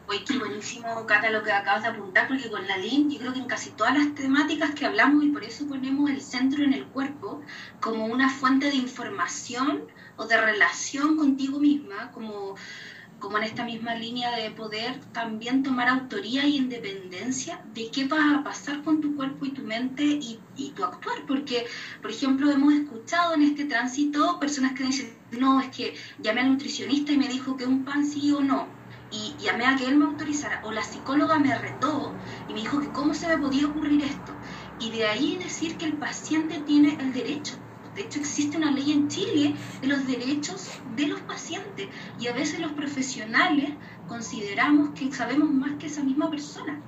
Oye, 0.07 0.23
qué 0.27 0.39
buenísimo, 0.39 1.07
Cata, 1.07 1.31
lo 1.31 1.43
que 1.43 1.51
acabas 1.51 1.83
de 1.83 1.89
apuntar, 1.89 2.29
porque 2.29 2.51
con 2.51 2.67
la 2.67 2.77
LIN 2.77 3.11
yo 3.11 3.19
creo 3.19 3.33
que 3.33 3.39
en 3.39 3.47
casi 3.47 3.71
todas 3.71 3.97
las 3.97 4.15
temáticas 4.15 4.75
que 4.75 4.85
hablamos, 4.85 5.25
y 5.25 5.29
por 5.29 5.43
eso 5.45 5.67
ponemos 5.67 6.11
el 6.11 6.21
centro 6.21 6.63
en 6.63 6.75
el 6.75 6.87
cuerpo 6.87 7.41
como 7.81 8.05
una 8.05 8.29
fuente 8.29 8.67
de 8.67 8.77
información 8.77 9.87
o 10.17 10.27
de 10.27 10.39
relación 10.39 11.17
contigo 11.17 11.59
misma, 11.59 12.11
como, 12.13 12.55
como 13.25 13.39
en 13.39 13.45
esta 13.45 13.65
misma 13.65 13.95
línea 13.95 14.37
de 14.37 14.51
poder 14.51 15.01
también 15.13 15.63
tomar 15.63 15.89
autoría 15.89 16.47
y 16.47 16.59
independencia 16.59 17.65
de 17.73 17.91
qué 17.91 18.07
va 18.07 18.37
a 18.37 18.45
pasar 18.45 18.83
con 18.83 19.01
tu 19.01 19.17
cuerpo 19.17 19.47
y 19.47 19.53
tu 19.53 19.63
mente 19.63 20.05
y, 20.05 20.39
y 20.57 20.73
tu 20.73 20.85
actuar. 20.85 21.25
Porque, 21.27 21.65
por 22.03 22.11
ejemplo, 22.11 22.51
hemos 22.51 22.75
escuchado 22.75 23.33
en 23.33 23.43
este 23.45 23.65
tránsito 23.65 24.39
personas 24.39 24.75
que 24.75 24.85
dicen, 24.85 25.17
no, 25.31 25.59
es 25.59 25.69
que 25.69 25.95
llamé 26.19 26.43
al 26.43 26.53
nutricionista 26.53 27.13
y 27.13 27.17
me 27.17 27.29
dijo 27.29 27.57
que 27.57 27.65
un 27.65 27.83
pan 27.83 28.05
sí 28.07 28.31
o 28.31 28.41
no 28.41 28.69
y 29.11 29.35
llamé 29.43 29.65
a 29.65 29.77
que 29.77 29.87
él 29.87 29.97
me 29.97 30.05
autorizara, 30.05 30.61
o 30.65 30.73
la 30.73 30.83
psicóloga 30.83 31.39
me 31.39 31.57
retó 31.57 32.13
y 32.47 32.53
me 32.53 32.61
dijo 32.61 32.81
que 32.81 32.91
cómo 32.91 33.15
se 33.15 33.29
me 33.29 33.39
podía 33.39 33.69
ocurrir 33.69 34.03
esto. 34.03 34.33
Y 34.79 34.91
de 34.91 35.07
ahí 35.07 35.39
decir 35.39 35.79
que 35.79 35.87
el 35.87 35.95
paciente 35.95 36.61
tiene 36.61 36.99
el 37.01 37.15
derecho. 37.15 37.64
De 37.95 38.03
hecho, 38.03 38.19
existe 38.19 38.57
una 38.57 38.71
ley 38.71 38.93
en 38.93 39.09
Chile 39.09 39.55
de 39.81 39.87
los 39.87 40.07
derechos 40.07 40.71
de 40.97 41.07
los 41.07 41.21
pacientes 41.23 41.89
y 42.19 42.27
a 42.27 42.33
veces 42.33 42.61
los 42.61 42.73
profesionales 42.73 43.71
consideramos 44.09 44.91
que 44.91 45.13
sabemos 45.13 45.51
más 45.51 45.73
que 45.79 45.87
esa 45.87 46.03
misma 46.03 46.31
persona. 46.31 46.81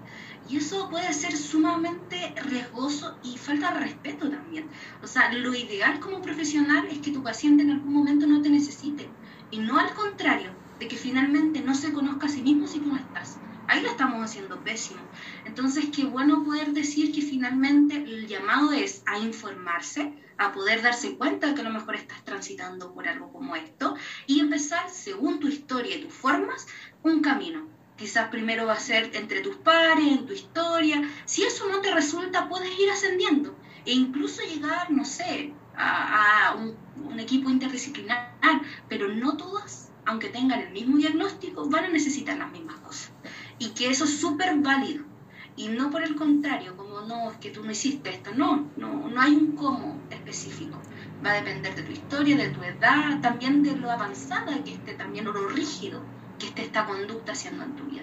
Y 0.48 0.58
eso 0.58 0.88
puede 0.90 1.12
ser 1.12 1.36
sumamente 1.36 2.34
riesgoso 2.44 3.16
y 3.25 3.36
falta 3.36 3.72
de 3.72 3.80
respeto 3.80 4.30
también. 4.30 4.66
O 5.02 5.06
sea, 5.06 5.32
lo 5.32 5.54
ideal 5.54 5.98
como 5.98 6.22
profesional 6.22 6.86
es 6.90 6.98
que 6.98 7.10
tu 7.10 7.22
paciente 7.22 7.64
en 7.64 7.72
algún 7.72 7.92
momento 7.92 8.26
no 8.26 8.42
te 8.42 8.48
necesite. 8.48 9.08
Y 9.50 9.58
no 9.58 9.78
al 9.78 9.92
contrario, 9.94 10.50
de 10.78 10.88
que 10.88 10.96
finalmente 10.96 11.60
no 11.60 11.75
se 11.75 11.92
conozca 11.92 12.26
a 12.26 12.30
sí 12.30 12.42
mismo 12.42 12.66
si 12.66 12.78
tú 12.78 12.88
no 12.88 12.96
estás. 12.96 13.38
Ahí 13.68 13.82
lo 13.82 13.88
estamos 13.88 14.22
haciendo 14.22 14.62
pésimo. 14.62 15.00
Entonces, 15.44 15.86
qué 15.94 16.04
bueno 16.04 16.44
poder 16.44 16.72
decir 16.72 17.12
que 17.12 17.22
finalmente 17.22 17.96
el 17.96 18.28
llamado 18.28 18.72
es 18.72 19.02
a 19.06 19.18
informarse, 19.18 20.14
a 20.38 20.52
poder 20.52 20.82
darse 20.82 21.16
cuenta 21.16 21.54
que 21.54 21.60
a 21.60 21.64
lo 21.64 21.70
mejor 21.70 21.96
estás 21.96 22.24
transitando 22.24 22.92
por 22.92 23.08
algo 23.08 23.32
como 23.32 23.56
esto 23.56 23.96
y 24.26 24.40
empezar, 24.40 24.90
según 24.90 25.40
tu 25.40 25.48
historia 25.48 25.96
y 25.96 26.02
tus 26.02 26.12
formas, 26.12 26.66
un 27.02 27.20
camino. 27.20 27.68
Quizás 27.96 28.28
primero 28.28 28.66
va 28.66 28.74
a 28.74 28.80
ser 28.80 29.10
entre 29.14 29.40
tus 29.40 29.56
pares, 29.56 30.06
en 30.06 30.26
tu 30.26 30.34
historia. 30.34 31.02
Si 31.24 31.44
eso 31.44 31.66
no 31.68 31.80
te 31.80 31.94
resulta, 31.94 32.48
puedes 32.48 32.78
ir 32.78 32.90
ascendiendo 32.90 33.56
e 33.86 33.92
incluso 33.92 34.42
llegar, 34.42 34.90
no 34.90 35.04
sé, 35.04 35.54
a, 35.76 36.54
un, 36.58 36.76
un 37.10 37.20
equipo 37.20 37.48
interdisciplinar, 37.48 38.36
pero 38.88 39.08
no 39.08 39.36
todas 39.36 39.86
aunque 40.06 40.28
tengan 40.28 40.60
el 40.60 40.70
mismo 40.70 40.96
diagnóstico, 40.96 41.68
van 41.68 41.86
a 41.86 41.88
necesitar 41.88 42.38
las 42.38 42.50
mismas 42.52 42.78
cosas. 42.78 43.10
Y 43.58 43.70
que 43.70 43.90
eso 43.90 44.04
es 44.04 44.20
súper 44.20 44.56
válido. 44.58 45.04
Y 45.56 45.68
no 45.68 45.90
por 45.90 46.02
el 46.02 46.14
contrario, 46.16 46.76
como 46.76 47.00
no, 47.00 47.30
es 47.30 47.38
que 47.38 47.50
tú 47.50 47.64
no 47.64 47.70
hiciste 47.70 48.10
esto. 48.10 48.30
No, 48.34 48.68
no, 48.76 49.08
no 49.08 49.20
hay 49.20 49.34
un 49.34 49.52
cómo 49.56 49.98
específico. 50.10 50.78
Va 51.25 51.30
a 51.30 51.34
depender 51.34 51.75
de 51.75 51.82
tu 51.82 51.92
historia, 51.92 52.36
de 52.36 52.50
tu 52.50 52.62
edad, 52.62 53.20
también 53.22 53.62
de 53.62 53.75
lo 53.76 53.90
avanzada 53.90 54.62
que 54.62 54.75
esté, 54.75 54.94
también 54.94 55.26
o 55.26 55.32
lo 55.32 55.48
rígido 55.48 56.02
que 56.38 56.46
esté 56.46 56.62
esta 56.62 56.84
conducta 56.84 57.32
haciendo 57.32 57.64
en 57.64 57.75
tu 57.75 57.84
vida. 57.84 58.02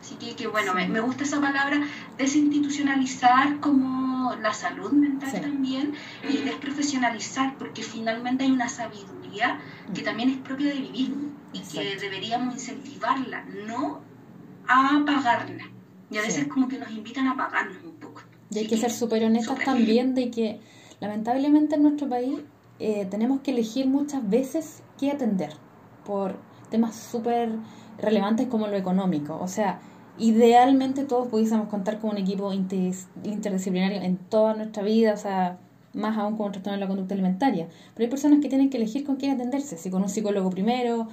Así 0.00 0.16
que, 0.16 0.36
que 0.36 0.46
bueno, 0.46 0.74
me, 0.74 1.00
gusta 1.00 1.24
esa 1.24 1.40
palabra, 1.40 1.82
desinstitucionalizar 2.18 3.60
como 3.60 4.34
la 4.36 4.52
salud 4.52 4.92
mental 4.92 5.40
también 5.40 5.94
y 6.28 6.38
desprofesionalizar, 6.38 7.56
porque 7.56 7.82
finalmente 7.82 8.44
hay 8.44 8.50
una 8.50 8.68
sabiduría 8.68 9.60
que 9.94 10.02
también 10.02 10.30
es 10.30 10.36
propia 10.38 10.74
de 10.74 10.80
vivir 10.80 11.14
y 11.54 11.60
que 11.60 11.96
deberíamos 11.96 12.54
incentivarla, 12.54 13.44
no 13.66 14.02
apagarla. 14.66 15.73
Y 16.14 16.18
a 16.18 16.22
veces 16.22 16.46
como 16.46 16.68
que 16.68 16.78
nos 16.78 16.90
invitan 16.90 17.26
a 17.26 17.32
apagarnos 17.32 17.82
un 17.84 17.96
poco. 17.96 18.22
Y 18.50 18.58
hay 18.58 18.66
que, 18.66 18.76
ser 18.76 18.92
súper 18.92 19.24
honestas 19.24 19.58
también 19.64 20.14
de 20.14 20.30
que 20.30 20.60
lamentablemente 21.00 21.74
en 21.74 21.82
nuestro 21.82 22.08
país 22.08 22.38
eh, 22.78 23.06
tenemos 23.10 23.40
que 23.40 23.50
elegir 23.50 23.86
muchas 23.86 24.28
veces 24.28 24.82
qué 24.98 25.10
atender 25.10 25.50
por 26.04 26.36
temas 26.70 26.94
súper 26.94 27.50
relevantes 27.98 28.46
como 28.46 28.68
lo 28.68 28.76
económico. 28.76 29.38
O 29.40 29.48
sea, 29.48 29.80
idealmente 30.18 31.04
todos 31.04 31.28
pudiésemos 31.28 31.68
contar 31.68 31.98
con 31.98 32.10
un 32.10 32.18
equipo 32.18 32.52
interdisciplinario 32.52 34.00
en 34.00 34.16
toda 34.16 34.54
nuestra 34.54 34.82
vida, 34.82 35.14
o 35.14 35.16
sea, 35.16 35.58
más 35.92 36.16
aún 36.16 36.36
con 36.36 36.52
trastorno 36.52 36.76
de 36.76 36.80
la 36.80 36.88
conducta 36.88 37.14
alimentaria. 37.14 37.68
Pero 37.94 38.04
hay 38.04 38.10
personas 38.10 38.40
que 38.40 38.48
tienen 38.48 38.70
que 38.70 38.76
elegir 38.76 39.04
con 39.04 39.16
quién 39.16 39.32
atenderse, 39.32 39.76
si 39.76 39.90
con 39.90 40.02
un 40.02 40.08
psicólogo 40.08 40.50
primero, 40.50 41.08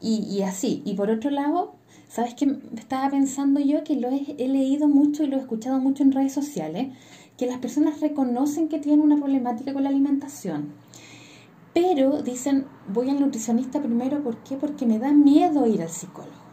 y, 0.00 0.42
así. 0.42 0.82
Y 0.84 0.94
por 0.94 1.08
otro 1.10 1.30
lado, 1.30 1.76
¿sabes 2.14 2.34
qué? 2.34 2.56
Estaba 2.76 3.10
pensando 3.10 3.58
yo 3.58 3.82
que 3.82 3.96
lo 3.96 4.08
he, 4.08 4.46
leído 4.46 4.86
mucho 4.86 5.24
y 5.24 5.26
lo 5.26 5.36
he 5.36 5.40
escuchado 5.40 5.80
mucho 5.80 6.04
en 6.04 6.12
redes 6.12 6.32
sociales, 6.32 6.96
que 7.36 7.46
las 7.46 7.58
personas 7.58 8.00
reconocen 8.00 8.68
que 8.68 8.78
tienen 8.78 9.00
una 9.00 9.16
problemática 9.16 9.72
con 9.72 9.82
la 9.82 9.88
alimentación. 9.88 10.68
Pero 11.72 12.22
dicen, 12.22 12.66
voy 12.86 13.10
al 13.10 13.18
nutricionista 13.18 13.82
primero, 13.82 14.22
¿por 14.22 14.36
qué? 14.44 14.54
Porque 14.54 14.86
me 14.86 15.00
da 15.00 15.12
miedo 15.12 15.66
ir 15.66 15.82
al 15.82 15.88
psicólogo. 15.88 16.44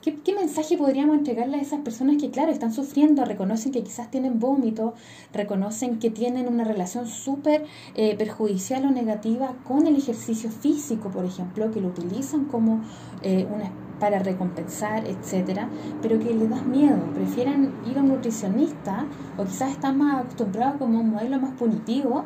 ¿Qué, 0.00 0.32
mensaje 0.32 0.78
podríamos 0.78 1.18
entregarle 1.18 1.58
a 1.58 1.60
esas 1.60 1.80
personas 1.80 2.16
que, 2.18 2.30
claro, 2.30 2.52
están 2.52 2.72
sufriendo, 2.72 3.24
reconocen 3.24 3.72
que 3.72 3.82
quizás 3.82 4.10
tienen 4.10 4.38
vómito, 4.38 4.94
reconocen 5.34 5.98
que 5.98 6.10
tienen 6.10 6.46
una 6.46 6.62
relación 6.62 7.08
súper 7.08 7.64
eh, 7.96 8.16
perjudicial 8.16 8.86
o 8.86 8.90
negativa 8.90 9.56
con 9.64 9.88
el 9.88 9.96
ejercicio 9.96 10.50
físico, 10.50 11.10
por 11.10 11.24
ejemplo, 11.24 11.70
que 11.72 11.80
lo 11.80 11.88
utilizan 11.88 12.44
como 12.44 12.80
eh, 13.22 13.46
una 13.52 13.70
para 13.98 14.18
recompensar, 14.18 15.06
etcétera, 15.06 15.68
pero 16.02 16.18
que 16.18 16.34
les 16.34 16.48
das 16.48 16.64
miedo, 16.64 16.98
prefieren 17.14 17.72
ir 17.90 17.98
a 17.98 18.02
un 18.02 18.08
nutricionista 18.08 19.06
o 19.36 19.44
quizás 19.44 19.72
están 19.72 19.98
más 19.98 20.22
acostumbrados 20.22 20.76
como 20.78 21.00
un 21.00 21.10
modelo 21.10 21.40
más 21.40 21.52
punitivo, 21.52 22.24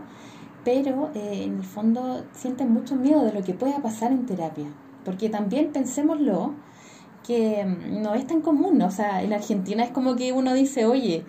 pero 0.64 1.10
eh, 1.14 1.44
en 1.44 1.56
el 1.56 1.64
fondo 1.64 2.24
sienten 2.32 2.72
mucho 2.72 2.96
miedo 2.96 3.24
de 3.24 3.32
lo 3.32 3.42
que 3.42 3.54
pueda 3.54 3.78
pasar 3.78 4.12
en 4.12 4.26
terapia, 4.26 4.68
porque 5.04 5.28
también 5.28 5.72
pensémoslo, 5.72 6.54
que 7.26 7.64
mm, 7.64 8.02
no 8.02 8.14
es 8.14 8.26
tan 8.26 8.40
común. 8.40 8.80
O 8.82 8.90
sea, 8.90 9.22
en 9.22 9.32
Argentina 9.32 9.84
es 9.84 9.90
como 9.90 10.16
que 10.16 10.32
uno 10.32 10.54
dice, 10.54 10.86
oye, 10.86 11.24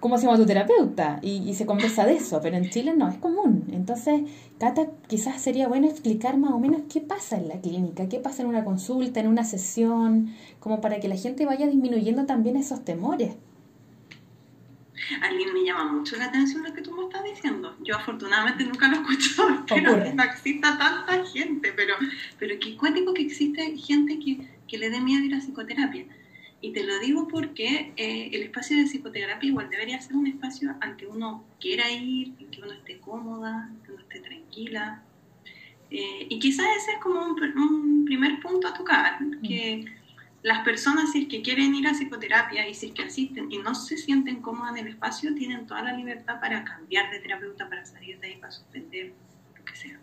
¿cómo 0.00 0.18
se 0.18 0.26
llama 0.26 0.38
tu 0.38 0.46
terapeuta? 0.46 1.18
Y, 1.22 1.54
se 1.54 1.66
conversa 1.66 2.06
de 2.06 2.16
eso, 2.16 2.40
pero 2.42 2.56
en 2.56 2.70
Chile 2.70 2.94
no 2.96 3.08
es 3.08 3.16
común. 3.16 3.64
Entonces, 3.72 4.22
Cata, 4.58 4.88
quizás 5.06 5.40
sería 5.40 5.68
bueno 5.68 5.88
explicar 5.88 6.36
más 6.36 6.52
o 6.52 6.58
menos 6.58 6.82
qué 6.92 7.00
pasa 7.00 7.36
en 7.36 7.48
la 7.48 7.60
clínica, 7.60 8.08
qué 8.08 8.18
pasa 8.18 8.42
en 8.42 8.48
una 8.48 8.64
consulta, 8.64 9.20
en 9.20 9.28
una 9.28 9.44
sesión, 9.44 10.34
como 10.60 10.80
para 10.80 11.00
que 11.00 11.08
la 11.08 11.16
gente 11.16 11.46
vaya 11.46 11.66
disminuyendo 11.66 12.26
también 12.26 12.56
esos 12.56 12.84
temores. 12.84 13.36
Alguien 15.22 15.54
me 15.54 15.64
llama 15.64 15.92
mucho 15.92 16.16
la 16.16 16.26
atención 16.26 16.64
lo 16.64 16.74
que 16.74 16.82
tú 16.82 16.92
me 16.92 17.04
estás 17.04 17.22
diciendo. 17.22 17.74
Yo 17.84 17.96
afortunadamente 17.96 18.64
nunca 18.64 18.88
lo 18.88 18.96
he 18.96 19.00
escuchado, 19.00 19.64
pero 19.68 19.96
no 20.14 20.22
exista 20.22 20.76
tanta 20.76 21.24
gente, 21.24 21.72
pero, 21.74 21.94
pero 22.38 22.54
qué 22.60 22.76
cuático 22.76 23.14
que 23.14 23.22
existe 23.22 23.76
gente 23.76 24.18
que 24.18 24.58
que 24.68 24.78
le 24.78 24.90
dé 24.90 25.00
miedo 25.00 25.24
ir 25.24 25.34
a 25.34 25.38
psicoterapia. 25.38 26.04
Y 26.60 26.72
te 26.72 26.82
lo 26.82 26.98
digo 26.98 27.28
porque 27.28 27.92
eh, 27.96 28.30
el 28.32 28.42
espacio 28.42 28.76
de 28.76 28.84
psicoterapia 28.84 29.48
igual 29.48 29.70
debería 29.70 30.00
ser 30.00 30.16
un 30.16 30.26
espacio 30.26 30.74
al 30.80 30.96
que 30.96 31.06
uno 31.06 31.44
quiera 31.60 31.88
ir, 31.90 32.34
en 32.40 32.50
que 32.50 32.60
uno 32.60 32.72
esté 32.72 32.98
cómoda, 32.98 33.70
que 33.84 33.92
uno 33.92 34.02
esté 34.02 34.20
tranquila. 34.20 35.02
Eh, 35.90 36.26
y 36.28 36.38
quizás 36.40 36.66
ese 36.76 36.92
es 36.92 36.98
como 36.98 37.24
un, 37.24 38.04
primer 38.04 38.40
punto 38.40 38.66
a 38.66 38.74
tocar, 38.74 39.18
que 39.46 39.84
las 40.42 40.64
personas 40.64 41.12
si 41.12 41.22
es 41.22 41.28
que 41.28 41.42
quieren 41.42 41.74
ir 41.74 41.86
a 41.86 41.92
psicoterapia 41.92 42.66
y 42.66 42.74
si 42.74 42.86
es 42.86 42.92
que 42.92 43.02
asisten 43.02 43.52
y 43.52 43.58
no 43.58 43.74
se 43.74 43.96
sienten 43.96 44.40
cómodas 44.40 44.72
en 44.72 44.86
el 44.86 44.92
espacio, 44.94 45.34
tienen 45.34 45.66
toda 45.66 45.82
la 45.82 45.92
libertad 45.92 46.40
para 46.40 46.64
cambiar 46.64 47.10
de 47.10 47.20
terapeuta, 47.20 47.68
para 47.68 47.84
salir 47.84 48.18
de 48.18 48.28
ahí, 48.28 48.36
para 48.38 48.50
suspender, 48.50 49.12
lo 49.56 49.64
que 49.64 49.76
sea. 49.76 50.00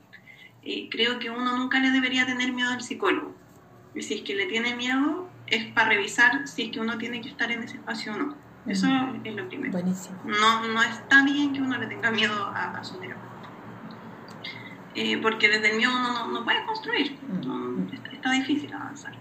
Eh, 0.63 0.87
creo 0.89 1.19
que 1.19 1.29
uno 1.29 1.57
nunca 1.57 1.79
le 1.79 1.91
debería 1.91 2.25
tener 2.25 2.53
miedo 2.53 2.69
al 2.69 2.81
psicólogo 2.81 3.35
y 3.95 4.01
si 4.01 4.15
es 4.15 4.21
que 4.21 4.35
le 4.35 4.45
tiene 4.47 4.75
miedo, 4.75 5.29
es 5.47 5.65
para 5.73 5.89
revisar 5.89 6.47
si 6.47 6.63
es 6.63 6.71
que 6.71 6.79
uno 6.79 6.97
tiene 6.97 7.21
que 7.21 7.29
estar 7.29 7.51
en 7.51 7.63
ese 7.63 7.77
espacio 7.77 8.13
o 8.13 8.17
no. 8.17 8.35
Eso 8.65 8.87
es 9.23 9.35
lo 9.35 9.47
primero. 9.47 9.71
Buenísimo. 9.71 10.17
No, 10.25 10.67
no 10.67 10.81
está 10.81 11.23
bien 11.23 11.53
que 11.53 11.61
uno 11.61 11.77
le 11.77 11.85
tenga 11.85 12.09
miedo 12.09 12.47
a, 12.47 12.83
su 12.83 12.95
terapeuta. 12.95 13.21
Eh, 14.95 15.19
porque 15.21 15.49
desde 15.49 15.71
el 15.71 15.77
miedo 15.77 15.91
uno 15.91 16.27
no, 16.27 16.43
puede 16.43 16.65
construir. 16.65 17.17
está, 18.11 18.31
difícil 18.31 18.73
avanzar. 18.73 19.13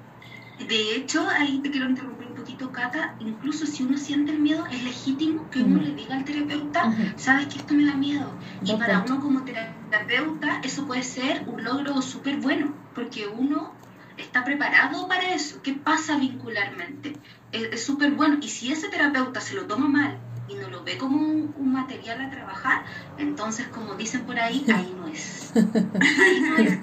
De 0.66 0.96
hecho, 0.96 1.28
ahí 1.28 1.58
te 1.58 1.70
quiero 1.70 1.90
interrumpir 1.90 2.28
un 2.28 2.34
poquito, 2.36 2.72
Cata. 2.72 3.16
Incluso 3.18 3.66
si 3.66 3.82
uno 3.82 3.98
siente 3.98 4.32
el 4.32 4.38
miedo, 4.38 4.64
es 4.66 4.82
legítimo 4.82 5.50
que 5.50 5.62
uno 5.62 5.82
le 5.82 5.94
diga 5.94 6.14
al 6.14 6.24
terapeuta, 6.24 6.94
sabes 7.16 7.48
que 7.48 7.58
esto 7.58 7.74
me 7.74 7.84
da 7.84 7.94
miedo. 7.94 8.30
Y 8.64 8.72
para 8.76 9.00
uno 9.00 9.20
como 9.20 9.42
terapeuta, 9.44 10.60
eso 10.62 10.86
puede 10.86 11.02
ser 11.02 11.44
un 11.48 11.64
logro 11.64 12.00
súper 12.00 12.36
bueno, 12.36 12.72
porque 12.94 13.26
uno 13.26 13.74
está 14.16 14.44
preparado 14.44 15.08
para 15.08 15.34
eso. 15.34 15.62
¿Qué 15.62 15.74
pasa 15.74 16.16
vincularmente? 16.18 17.16
Es 17.52 17.84
súper 17.84 18.12
bueno. 18.12 18.38
Y 18.40 18.48
si 18.48 18.72
ese 18.72 18.88
terapeuta 18.88 19.40
se 19.40 19.54
lo 19.54 19.66
toma 19.66 19.88
mal 19.88 20.18
y 20.48 20.54
no 20.54 20.68
lo 20.68 20.84
ve 20.84 20.98
como 20.98 21.16
un, 21.18 21.54
material 21.72 22.20
a 22.20 22.30
trabajar, 22.30 22.84
entonces, 23.18 23.66
como 23.68 23.94
dicen 23.94 24.24
por 24.24 24.38
ahí, 24.38 24.64
ahí 24.74 24.94
no 24.96 25.08
es. 25.08 25.52
Ahí 25.56 26.40
no 26.40 26.56
es. 26.56 26.78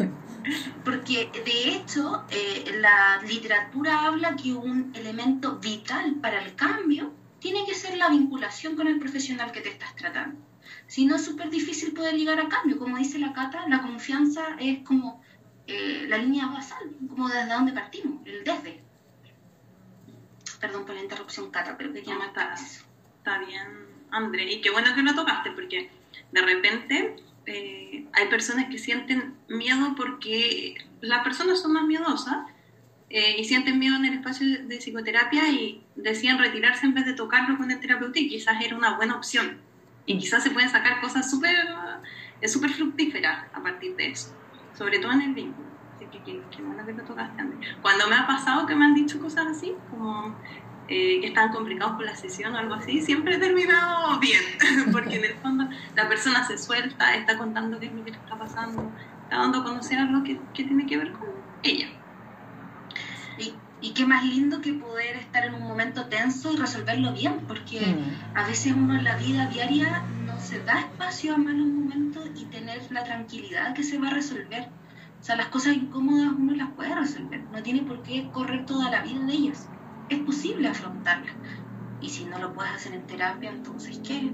porque 0.83 1.29
de 1.45 1.69
hecho 1.69 2.23
eh, 2.31 2.79
la 2.79 3.21
literatura 3.27 4.05
habla 4.05 4.35
que 4.35 4.53
un 4.53 4.91
elemento 4.95 5.59
vital 5.59 6.15
para 6.15 6.43
el 6.43 6.55
cambio 6.55 7.13
tiene 7.39 7.65
que 7.65 7.75
ser 7.75 7.95
la 7.97 8.09
vinculación 8.09 8.75
con 8.75 8.87
el 8.87 8.99
profesional 8.99 9.51
que 9.51 9.61
te 9.61 9.69
estás 9.69 9.95
tratando. 9.95 10.39
Si 10.87 11.05
no, 11.05 11.15
es 11.15 11.25
súper 11.25 11.49
difícil 11.49 11.93
poder 11.93 12.15
llegar 12.15 12.39
a 12.39 12.49
cambio. 12.49 12.77
Como 12.77 12.97
dice 12.97 13.17
la 13.17 13.33
Cata, 13.33 13.67
la 13.67 13.81
confianza 13.81 14.41
es 14.59 14.83
como 14.85 15.21
eh, 15.71 16.05
la 16.07 16.17
línea 16.17 16.47
basal, 16.47 16.89
como 17.07 17.27
desde 17.27 17.53
donde 17.53 17.71
partimos, 17.71 18.25
el 18.25 18.43
desde. 18.43 18.81
Perdón 20.59 20.85
por 20.85 20.95
la 20.95 21.01
interrupción, 21.01 21.49
Cata, 21.49 21.75
pero 21.77 21.93
que 21.93 22.03
llama 22.03 22.25
está, 22.27 22.53
está 22.53 23.39
bien, 23.39 23.87
André. 24.11 24.53
Y 24.53 24.61
qué 24.61 24.69
bueno 24.69 24.93
que 24.93 25.01
lo 25.01 25.15
tocaste, 25.15 25.51
porque 25.51 25.89
de 26.31 26.41
repente 26.41 27.15
eh, 27.45 28.05
hay 28.13 28.27
personas 28.27 28.65
que 28.69 28.77
sienten 28.77 29.35
miedo 29.47 29.95
porque 29.95 30.75
las 31.01 31.23
personas 31.23 31.61
son 31.61 31.73
más 31.73 31.85
miedosas 31.85 32.37
eh, 33.09 33.37
y 33.39 33.43
sienten 33.45 33.79
miedo 33.79 33.95
en 33.95 34.05
el 34.05 34.13
espacio 34.15 34.65
de, 34.67 34.77
psicoterapia 34.77 35.49
y 35.49 35.83
decían 35.95 36.37
retirarse 36.37 36.85
en 36.85 36.93
vez 36.93 37.05
de 37.05 37.13
tocarlo 37.13 37.57
con 37.57 37.71
el 37.71 37.79
terapeuta 37.79 38.19
y 38.19 38.29
quizás 38.29 38.63
era 38.63 38.75
una 38.75 38.97
buena 38.97 39.15
opción. 39.15 39.59
Y 40.05 40.17
quizás 40.17 40.43
se 40.43 40.51
pueden 40.51 40.69
sacar 40.69 40.99
cosas 41.01 41.29
súper 41.29 41.55
es 42.41 42.51
súper 42.51 42.71
fructíferas 42.71 43.45
a 43.53 43.61
partir 43.61 43.95
de 43.95 44.07
eso, 44.07 44.35
sobre 44.73 44.99
todo 44.99 45.11
en 45.13 45.21
el 45.21 45.33
vínculo. 45.33 45.67
Así 45.95 46.05
que 46.05 46.23
qué, 46.23 46.61
bueno 46.63 46.85
que 46.85 46.93
lo 46.93 47.03
tocaste, 47.03 47.43
Cuando 47.81 48.07
me 48.07 48.15
ha 48.15 48.25
pasado 48.25 48.65
que 48.65 48.75
me 48.75 48.85
han 48.85 48.93
dicho 48.93 49.19
cosas 49.19 49.47
así, 49.47 49.75
como 49.89 50.35
eh, 50.87 51.21
que 51.21 51.27
están 51.27 51.51
complicados 51.51 51.95
por 51.95 52.05
la 52.05 52.15
sesión 52.15 52.53
o 52.55 52.57
algo 52.57 52.73
así, 52.73 53.01
siempre 53.01 53.35
he 53.35 53.37
terminado 53.37 54.19
bien, 54.19 54.41
porque 54.91 55.17
en 55.17 55.25
el 55.25 55.33
fondo 55.35 55.69
la 55.95 56.09
persona 56.09 56.43
se 56.45 56.57
suelta, 56.57 57.15
está 57.15 57.37
contando 57.37 57.79
qué 57.79 57.85
es 57.85 57.93
lo 57.93 58.03
que 58.03 58.11
le 58.11 58.17
está 58.17 58.37
pasando, 58.37 58.91
está 59.23 59.37
dando 59.37 59.59
a 59.59 59.63
conocer 59.63 59.99
algo 59.99 60.23
que, 60.23 60.39
que 60.53 60.63
tiene 60.63 60.85
que 60.85 60.97
ver 60.97 61.11
con 61.11 61.29
ella. 61.63 61.87
Y, 63.37 63.53
y, 63.79 63.93
qué 63.93 64.05
más 64.05 64.25
lindo 64.25 64.59
que 64.61 64.73
poder 64.73 65.15
estar 65.15 65.45
en 65.45 65.53
un 65.53 65.63
momento 65.63 66.07
tenso 66.07 66.51
y 66.51 66.57
resolverlo 66.57 67.13
bien, 67.13 67.39
porque 67.47 67.79
mm. 67.79 68.37
a 68.37 68.45
veces 68.45 68.73
uno 68.73 68.95
en 68.95 69.03
la 69.03 69.15
vida 69.15 69.47
diaria 69.47 70.03
se 70.41 70.63
da 70.63 70.79
espacio 70.79 71.35
a 71.35 71.37
malos 71.37 71.67
momentos 71.67 72.29
y 72.35 72.45
tener 72.45 72.81
la 72.91 73.03
tranquilidad 73.03 73.73
que 73.73 73.83
se 73.83 73.97
va 73.97 74.07
a 74.07 74.11
resolver. 74.11 74.69
O 75.19 75.23
sea, 75.23 75.35
las 75.35 75.47
cosas 75.47 75.75
incómodas 75.75 76.33
uno 76.37 76.53
las 76.53 76.71
puede 76.71 76.95
resolver, 76.95 77.43
no 77.51 77.61
tiene 77.61 77.83
por 77.83 78.01
qué 78.01 78.27
correr 78.31 78.65
toda 78.65 78.89
la 78.89 79.03
vida 79.03 79.23
de 79.25 79.33
ellas 79.33 79.67
es 80.11 80.19
posible 80.19 80.67
afrontarla. 80.67 81.31
Y 82.01 82.09
si 82.09 82.25
no 82.25 82.37
lo 82.39 82.53
puedes 82.53 82.73
hacer 82.73 82.93
en 82.93 83.07
terapia, 83.07 83.49
entonces, 83.49 83.99
¿qué? 84.05 84.31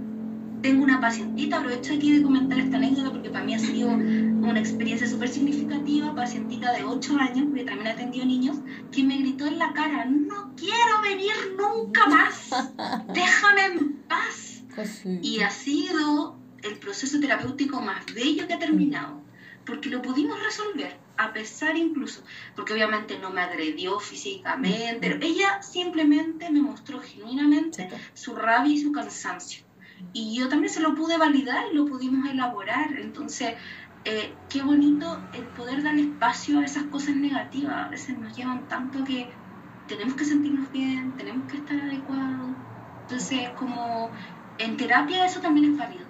Tengo 0.61 0.83
una 0.83 0.99
pacientita, 0.99 1.57
aprovecho 1.57 1.93
aquí 1.93 2.17
de 2.17 2.23
comentar 2.23 2.57
esta 2.57 2.77
anécdota 2.77 3.11
porque 3.11 3.29
para 3.29 3.45
mí 3.45 3.53
ha 3.53 3.59
sido 3.59 3.89
una 3.89 4.59
experiencia 4.59 5.07
súper 5.07 5.29
significativa, 5.29 6.15
pacientita 6.15 6.71
de 6.71 6.83
8 6.83 7.17
años, 7.19 7.45
porque 7.47 7.63
también 7.63 7.87
atendió 7.89 8.25
niños, 8.25 8.57
que 8.91 9.03
me 9.03 9.17
gritó 9.17 9.45
en 9.45 9.59
la 9.59 9.71
cara, 9.73 10.05
no 10.05 10.53
quiero 10.55 11.01
venir 11.03 11.33
nunca 11.57 12.07
más, 12.07 12.49
déjame 13.13 13.65
en 13.65 13.93
paz. 14.07 14.56
Pues 14.77 15.01
y 15.23 15.41
ha 15.41 15.49
sido 15.49 16.37
el 16.61 16.77
proceso 16.77 17.19
terapéutico 17.19 17.81
más 17.81 18.05
bello 18.13 18.47
que 18.47 18.53
ha 18.53 18.59
terminado, 18.59 19.23
porque 19.65 19.89
lo 19.89 20.03
pudimos 20.03 20.37
resolver 20.43 20.95
a 21.17 21.33
pesar 21.33 21.75
incluso, 21.75 22.23
porque 22.55 22.73
obviamente 22.73 23.17
no 23.17 23.31
me 23.31 23.41
agredió 23.41 23.99
físicamente, 23.99 25.15
mm. 25.15 25.23
ella 25.23 25.63
simplemente 25.63 26.51
me 26.51 26.61
mostró 26.61 26.99
genuinamente 27.01 27.89
su 28.13 28.35
rabia 28.35 28.71
y 28.71 28.77
su 28.77 28.91
cansancio. 28.91 29.65
Y 30.13 30.37
yo 30.37 30.47
también 30.47 30.71
se 30.71 30.79
lo 30.79 30.93
pude 30.93 31.17
validar 31.17 31.65
y 31.71 31.75
lo 31.75 31.87
pudimos 31.87 32.29
elaborar. 32.29 32.99
Entonces, 32.99 33.55
eh, 34.05 34.31
qué 34.47 34.61
bonito 34.61 35.19
el 35.33 35.43
poder 35.47 35.81
dar 35.81 35.97
espacio 35.97 36.59
a 36.59 36.65
esas 36.65 36.83
cosas 36.83 37.15
negativas. 37.15 37.87
A 37.87 37.89
veces 37.89 38.15
nos 38.19 38.37
llevan 38.37 38.67
tanto 38.67 39.03
que 39.03 39.27
tenemos 39.87 40.13
que 40.13 40.25
sentirnos 40.25 40.71
bien, 40.71 41.13
tenemos 41.17 41.51
que 41.51 41.57
estar 41.57 41.81
adecuados. 41.81 42.51
Entonces, 43.01 43.49
como 43.57 44.11
en 44.59 44.77
terapia 44.77 45.25
eso 45.25 45.39
también 45.39 45.73
es 45.73 45.77
válido. 45.77 46.05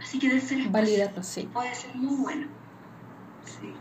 así 0.00 0.18
que 0.18 0.28
de 0.28 0.40
ser 0.40 0.68
Validarlo, 0.68 1.22
sí. 1.22 1.48
Puede 1.52 1.74
ser 1.74 1.94
muy 1.94 2.16
bueno. 2.16 2.46
Sí 3.44 3.74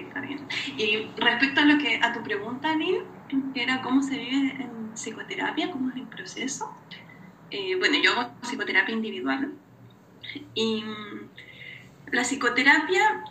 está 0.00 0.20
bien. 0.20 0.46
Y 0.76 1.08
respecto 1.16 1.60
a 1.60 1.64
lo 1.64 1.78
que 1.78 2.00
a 2.02 2.12
tu 2.12 2.22
pregunta, 2.22 2.74
Lynn, 2.74 3.04
que 3.52 3.62
era 3.62 3.82
cómo 3.82 4.02
se 4.02 4.16
vive 4.16 4.56
en 4.60 4.92
psicoterapia, 4.94 5.70
cómo 5.70 5.90
es 5.90 5.96
el 5.96 6.06
proceso. 6.06 6.74
Eh, 7.50 7.76
bueno, 7.78 7.96
yo 8.02 8.12
hago 8.12 8.30
psicoterapia 8.42 8.94
individual 8.94 9.52
y 10.54 10.82
mm, 10.82 11.28
la 12.12 12.22
psicoterapia 12.22 13.24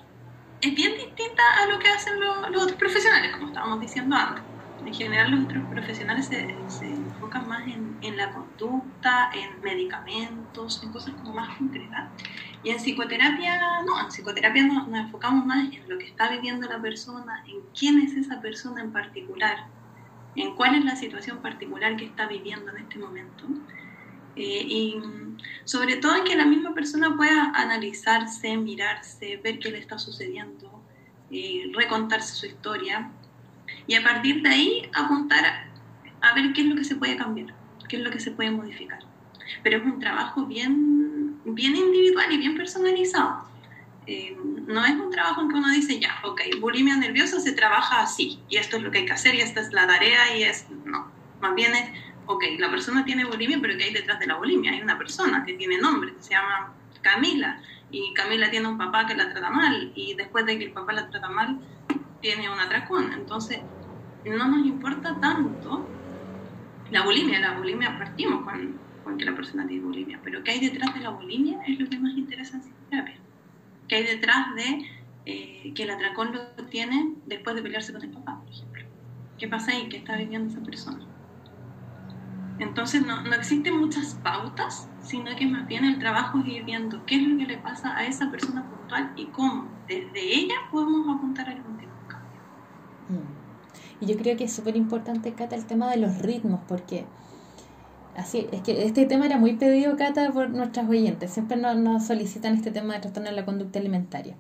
es 0.62 0.76
bien 0.76 0.94
distinta 0.94 1.44
a 1.62 1.68
lo 1.68 1.80
que 1.80 1.90
hacen 1.90 2.20
los 2.20 2.64
otros 2.64 2.74
profesionales, 2.74 3.32
como 3.34 3.48
estábamos 3.48 3.82
diciendo 3.82 4.16
antes 4.16 4.53
en 4.86 4.93
general 4.93 5.32
los 5.32 5.46
otros 5.46 5.63
profesionales 5.69 6.28
se, 6.28 6.56
se 6.67 6.86
enfocan 6.86 7.48
más 7.48 7.67
en, 7.67 7.98
en, 8.02 8.17
la 8.17 8.32
conducta, 8.32 9.32
en 9.34 9.62
medicamentos, 9.62 10.82
en 10.84 10.91
cosas 10.91 11.13
como 11.15 11.34
más 11.34 11.58
concretas. 11.58 12.10
Y 12.63 12.69
en 12.69 12.78
psicoterapia, 12.78 13.82
no, 13.86 14.00
en 14.02 14.08
psicoterapia 14.08 14.65
nos, 14.65 14.88
enfocamos 14.88 15.46
más 15.46 15.72
en 15.74 15.88
lo 15.89 15.98
que 15.98 16.06
está 16.06 16.30
viviendo 16.30 16.67
la 16.67 16.82
persona, 16.82 17.43
en 17.48 17.58
quién 17.78 18.00
es 18.00 18.13
esa 18.13 18.41
persona 18.41 18.82
en 18.82 18.91
particular, 18.91 19.67
en 20.36 20.56
cuál 20.56 20.76
es 20.76 20.86
la 20.86 20.96
situación 20.96 21.39
particular 21.39 21.96
que 21.98 22.06
está 22.06 22.28
viviendo 22.28 22.72
en 22.72 22.78
este 22.84 23.00
momento. 23.00 23.46
Eh, 24.36 24.65
y 24.65 24.96
sobre 25.63 25.98
todo 25.98 26.15
en 26.15 26.24
que 26.24 26.36
la 26.36 26.46
misma 26.46 26.74
persona 26.74 27.15
pueda 27.15 27.52
analizarse, 27.54 28.58
mirarse, 28.58 29.39
ver 29.43 29.60
qué 29.60 29.69
le 29.69 29.78
está 29.78 30.00
sucediendo, 30.00 30.82
eh, 31.30 31.72
recontarse 31.74 32.34
su 32.36 32.46
historia 32.48 33.12
y 33.88 33.95
a 33.95 34.04
partir 34.04 34.41
de 34.41 34.49
ahí 34.49 34.89
apuntar 34.93 35.69
a, 36.21 36.34
ver 36.34 36.54
qué 36.54 36.62
es 36.62 36.67
lo 36.67 36.76
que 36.76 36.84
se 36.84 36.95
puede 36.95 37.17
cambiar, 37.17 37.54
qué 37.88 37.97
es 37.97 38.02
lo 38.02 38.12
que 38.12 38.19
se 38.19 38.32
puede 38.32 38.52
modificar. 38.52 38.99
Pero 39.62 39.78
es 39.78 39.84
un 39.84 39.99
trabajo 39.99 40.45
bien, 40.45 41.38
bien 41.45 41.76
individual 41.76 42.32
y 42.32 42.38
bien 42.38 42.56
personalizado. 42.56 43.45
Eh, 44.08 44.38
no 44.67 44.84
es 44.86 44.91
un 44.91 45.12
trabajo 45.12 45.41
en 45.41 45.49
que 45.49 45.56
uno 45.56 45.69
dice, 45.69 45.99
ya, 45.99 46.19
ok, 46.23 46.41
bulimia 46.60 46.97
nerviosa 46.97 47.39
se 47.39 47.54
trabaja 47.54 48.02
así, 48.02 48.39
y 48.49 48.58
esto 48.58 48.78
es 48.78 48.84
lo 48.84 48.91
que 48.91 48.99
hay 48.99 49.06
que 49.06 49.13
hacer, 49.13 49.36
y 49.36 49.41
esta 49.41 49.62
es 49.62 49.71
la 49.71 49.88
tarea, 49.88 50.38
y 50.38 50.43
es, 50.43 50.67
no, 50.86 51.10
más 51.39 51.56
bien 51.56 51.73
es, 51.73 51.89
ok, 52.26 52.43
la 52.60 52.69
persona 52.69 53.06
tiene 53.06 53.23
bulimia, 53.23 53.60
pero 53.62 53.78
¿qué 53.78 53.86
hay 53.86 53.93
detrás 53.93 54.19
de 54.19 54.28
la 54.28 54.36
bulimia? 54.36 54.71
Hay 54.71 54.82
una 54.82 54.97
persona 54.97 55.45
que 55.45 55.54
tiene 55.54 55.78
nombre, 55.78 56.13
que 56.13 56.21
se 56.21 56.32
llama 56.32 56.73
Camila, 57.02 57.62
y 57.91 58.13
Camila 58.13 58.49
tiene 58.49 58.67
un 58.67 58.78
papá 58.78 59.06
que 59.06 59.15
la 59.15 59.30
trata 59.30 59.49
mal, 59.49 59.91
y 59.95 60.15
después 60.15 60.45
de 60.45 60.58
que 60.58 60.65
el 60.65 60.71
papá 60.71 60.93
la 60.93 61.10
trata 61.10 61.30
mal, 61.30 61.60
tiene 62.24 62.50
un 62.50 62.58
atracón. 62.58 63.12
Entonces, 63.14 63.60
no 64.26 64.48
nos 64.48 64.66
importa 64.66 65.20
tanto 65.20 65.88
la 66.90 67.04
bulimia. 67.04 67.40
La 67.40 67.58
bulimia 67.58 68.00
partimos 68.00 68.44
con, 68.44 68.80
con 69.04 69.18
que 69.18 69.26
la 69.26 69.36
persona 69.36 69.68
tiene 69.68 69.84
bulimia, 69.84 70.20
pero 70.24 70.42
¿qué 70.44 70.52
hay 70.52 70.60
detrás 70.62 70.94
de 70.96 71.02
la 71.02 71.10
bulimia? 71.10 71.62
Es 71.68 71.78
lo 71.78 71.88
que 71.88 72.00
más 72.00 72.18
interesa 72.18 72.56
en 72.56 72.64
psicoterapia. 72.64 73.20
¿Qué 73.88 73.96
hay 73.98 74.04
detrás 74.06 74.56
de 74.56 74.86
eh, 75.26 75.74
que 75.76 75.84
el 75.84 75.92
atracón 75.92 76.32
lo 76.34 76.66
tiene 76.70 77.14
después 77.26 77.56
de 77.58 77.62
pelearse 77.62 77.92
con 77.92 78.02
el 78.02 78.12
papá, 78.12 78.40
por 78.40 78.50
ejemplo? 78.50 78.84
¿Qué 79.38 79.48
pasa 79.50 79.72
ahí? 79.72 79.90
¿Qué 79.90 79.98
está 79.98 80.16
viviendo 80.16 80.50
esa 80.50 80.64
persona? 80.64 81.06
Entonces 82.60 83.06
no, 83.06 83.22
no, 83.24 83.34
existen 83.34 83.78
muchas 83.78 84.16
pautas, 84.24 84.88
sino 85.02 85.36
que 85.36 85.46
más 85.46 85.68
bien 85.68 85.84
el 85.84 86.00
trabajo 86.00 86.40
es 86.40 86.48
ir 86.48 86.64
viendo 86.64 87.04
qué 87.06 87.16
es 87.16 87.24
lo 87.24 87.38
que 87.38 87.46
le 87.46 87.58
pasa 87.58 87.98
a 87.98 88.06
esa 88.06 88.32
persona 88.32 88.70
puntual 88.70 89.12
y 89.18 89.26
cómo 89.26 89.68
desde 89.88 90.22
ella 90.22 90.56
podemos 90.72 91.18
apuntar 91.18 91.50
a 91.50 91.52
algún 91.52 91.74
y 94.00 94.06
yo 94.06 94.18
creo 94.18 94.36
que 94.36 94.46
es 94.46 94.54
súper 94.54 94.76
importante, 94.76 95.34
Cata, 95.34 95.56
el 95.56 95.66
tema 95.66 95.89
de 95.89 95.98
los 95.98 96.20
ritmos, 96.20 96.60
porque 96.68 97.06
así 98.16 98.48
es 98.52 98.62
que 98.62 98.86
este 98.86 99.06
tema 99.06 99.26
era 99.26 99.38
muy 99.38 99.56
pedido, 99.56 99.96
Cata, 99.96 100.32
por 100.32 100.50
nuestras 100.50 100.89
oyentes. 100.89 101.32
Siempre 101.32 101.58
nos, 101.58 102.06
solicitan 102.06 102.56
este 102.56 102.72
tema 102.72 102.96
de 102.96 103.00
trastorno 103.02 103.30
de 103.30 103.36
la 103.36 103.46
conducta 103.46 103.80
alimentaria. 103.80 104.36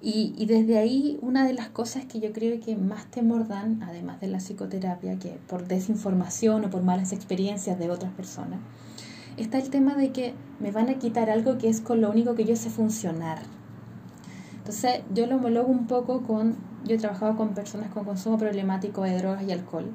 Y, 0.00 0.34
y, 0.36 0.46
desde 0.46 0.78
ahí, 0.78 1.18
una 1.22 1.44
de 1.44 1.54
las 1.54 1.70
cosas 1.70 2.04
que 2.04 2.20
yo 2.20 2.32
creo 2.32 2.60
que 2.60 2.76
más 2.76 3.06
temor 3.06 3.48
dan, 3.48 3.82
además 3.82 4.20
de 4.20 4.28
la 4.28 4.38
psicoterapia, 4.38 5.18
que 5.18 5.38
por 5.48 5.66
desinformación 5.66 6.66
o 6.66 6.70
por 6.70 6.82
malas 6.82 7.12
experiencias 7.12 7.80
de 7.80 7.90
otras 7.90 8.12
personas, 8.12 8.60
está 9.36 9.58
el 9.58 9.70
tema 9.70 9.96
de 9.96 10.12
que 10.12 10.34
me 10.60 10.70
van 10.70 10.88
a 10.88 10.94
quitar 11.00 11.30
algo 11.30 11.58
que 11.58 11.68
es 11.68 11.80
con 11.80 12.00
lo 12.00 12.10
único 12.10 12.36
que 12.36 12.44
yo 12.44 12.54
sé 12.54 12.70
funcionar. 12.70 13.38
Entonces, 14.68 15.00
yo 15.14 15.26
lo 15.26 15.36
homologo 15.36 15.68
un 15.68 15.86
poco 15.86 16.24
con 16.24 16.58
yo 16.84 16.94
he 16.94 16.98
trabajado 16.98 17.38
con 17.38 17.54
personas 17.54 17.88
con 17.88 18.04
consumo 18.04 18.36
problemático 18.36 19.02
de 19.02 19.16
drogas 19.16 19.42
y 19.44 19.50
alcohol. 19.50 19.90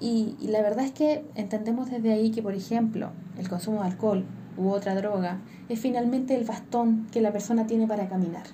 Y, 0.00 0.34
la 0.40 0.62
verdad 0.62 0.86
es 0.86 0.92
que 0.92 1.26
entendemos 1.34 1.90
desde 1.90 2.10
ahí 2.10 2.30
que, 2.30 2.40
por 2.40 2.54
ejemplo, 2.54 3.10
el 3.36 3.50
consumo 3.50 3.82
de 3.82 3.88
alcohol 3.88 4.24
u 4.56 4.70
otra 4.70 4.94
droga 4.94 5.40
es 5.68 5.78
finalmente 5.78 6.34
el 6.34 6.44
bastón 6.44 7.06
que 7.12 7.20
la 7.20 7.32
persona 7.32 7.66
tiene 7.66 7.86
para 7.86 8.08
caminar. 8.08 8.44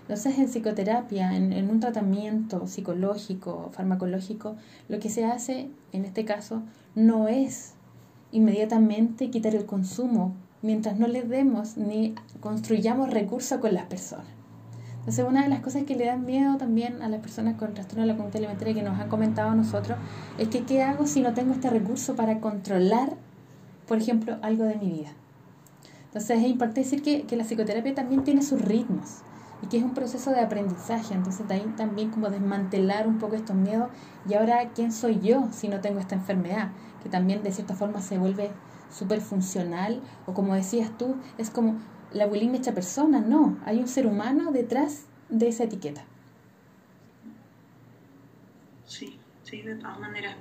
Entonces, 0.00 0.36
en 0.36 0.48
psicoterapia, 0.48 1.36
en, 1.36 1.52
en, 1.52 1.70
un 1.70 1.78
tratamiento 1.78 2.66
psicológico, 2.66 3.70
farmacológico, 3.70 4.56
lo 4.88 4.98
que 4.98 5.10
se 5.10 5.26
hace, 5.26 5.70
en 5.92 6.04
este 6.04 6.24
caso, 6.24 6.64
no 6.96 7.28
es 7.28 7.74
inmediatamente 8.32 9.30
quitar 9.30 9.54
el 9.54 9.64
consumo 9.64 10.34
mientras 10.62 10.98
no 10.98 11.06
le 11.06 11.22
demos 11.22 11.76
ni 11.76 12.14
construyamos 12.40 13.10
recursos 13.10 13.58
con 13.58 13.74
las 13.74 13.84
personas 13.84 14.26
Entonces, 15.00 15.24
una 15.28 15.42
de 15.42 15.48
las 15.48 15.60
cosas 15.60 15.84
que 15.84 15.94
le 15.96 16.06
dan 16.06 16.24
miedo 16.26 16.56
también 16.56 17.02
a 17.02 17.08
las 17.08 17.20
personas 17.20 17.56
con 17.56 17.74
trastorno 17.74 18.02
de 18.02 18.08
la 18.08 18.16
conducta 18.16 18.38
alimentaria 18.38 18.74
que 18.74 18.82
nos 18.82 18.98
han 18.98 19.08
comentado 19.08 19.50
a 19.50 19.54
nosotros 19.54 19.98
es 20.38 20.48
que 20.48 20.64
qué 20.64 20.82
hago 20.82 21.06
si 21.06 21.20
no 21.20 21.34
tengo 21.34 21.52
este 21.52 21.70
recurso 21.70 22.16
para 22.16 22.40
controlar, 22.40 23.16
por 23.86 23.98
ejemplo, 23.98 24.36
algo 24.42 24.64
de 24.64 24.76
mi 24.76 24.90
vida. 24.90 25.10
Entonces, 26.06 26.38
es 26.38 26.46
importante 26.46 26.80
decir 26.80 27.02
que, 27.02 27.22
que 27.22 27.36
la 27.36 27.44
psicoterapia 27.44 27.94
también 27.94 28.24
tiene 28.24 28.42
sus 28.42 28.60
ritmos 28.60 29.22
y 29.62 29.66
que 29.66 29.78
es 29.78 29.84
un 29.84 29.94
proceso 29.94 30.30
de 30.30 30.40
aprendizaje. 30.40 31.14
Entonces, 31.14 31.46
de 31.46 31.54
ahí 31.54 31.74
también 31.76 32.10
como 32.10 32.28
desmantelar 32.30 33.06
un 33.06 33.18
poco 33.18 33.36
estos 33.36 33.56
miedos 33.56 33.88
y 34.28 34.34
ahora, 34.34 34.70
¿quién 34.74 34.92
soy 34.92 35.20
yo 35.20 35.48
si 35.52 35.68
no 35.68 35.80
tengo 35.80 36.00
esta 36.00 36.14
enfermedad? 36.14 36.70
Que 37.02 37.08
también 37.08 37.42
de 37.42 37.52
cierta 37.52 37.74
forma 37.74 38.00
se 38.00 38.18
vuelve 38.18 38.50
súper 38.90 39.20
funcional 39.20 40.02
o 40.26 40.34
como 40.34 40.54
decías 40.54 40.96
tú, 40.96 41.20
es 41.36 41.50
como 41.50 41.78
la 42.10 42.26
bulimia 42.26 42.58
hecha 42.58 42.74
persona, 42.74 43.20
no, 43.20 43.58
hay 43.64 43.78
un 43.78 43.88
ser 43.88 44.06
humano 44.06 44.50
detrás 44.52 45.06
de 45.28 45.48
esa 45.48 45.64
etiqueta. 45.64 46.04
Sí, 48.84 49.20
sí, 49.42 49.62
de 49.62 49.76
todas 49.76 49.98
maneras. 49.98 50.36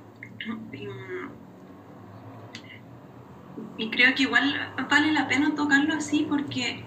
Y, 3.76 3.90
creo 3.90 4.16
que 4.16 4.24
igual 4.24 4.74
vale 4.90 5.12
la 5.12 5.28
pena 5.28 5.56
tocarlo 5.56 5.94
así 5.94 6.26
porque 6.30 6.86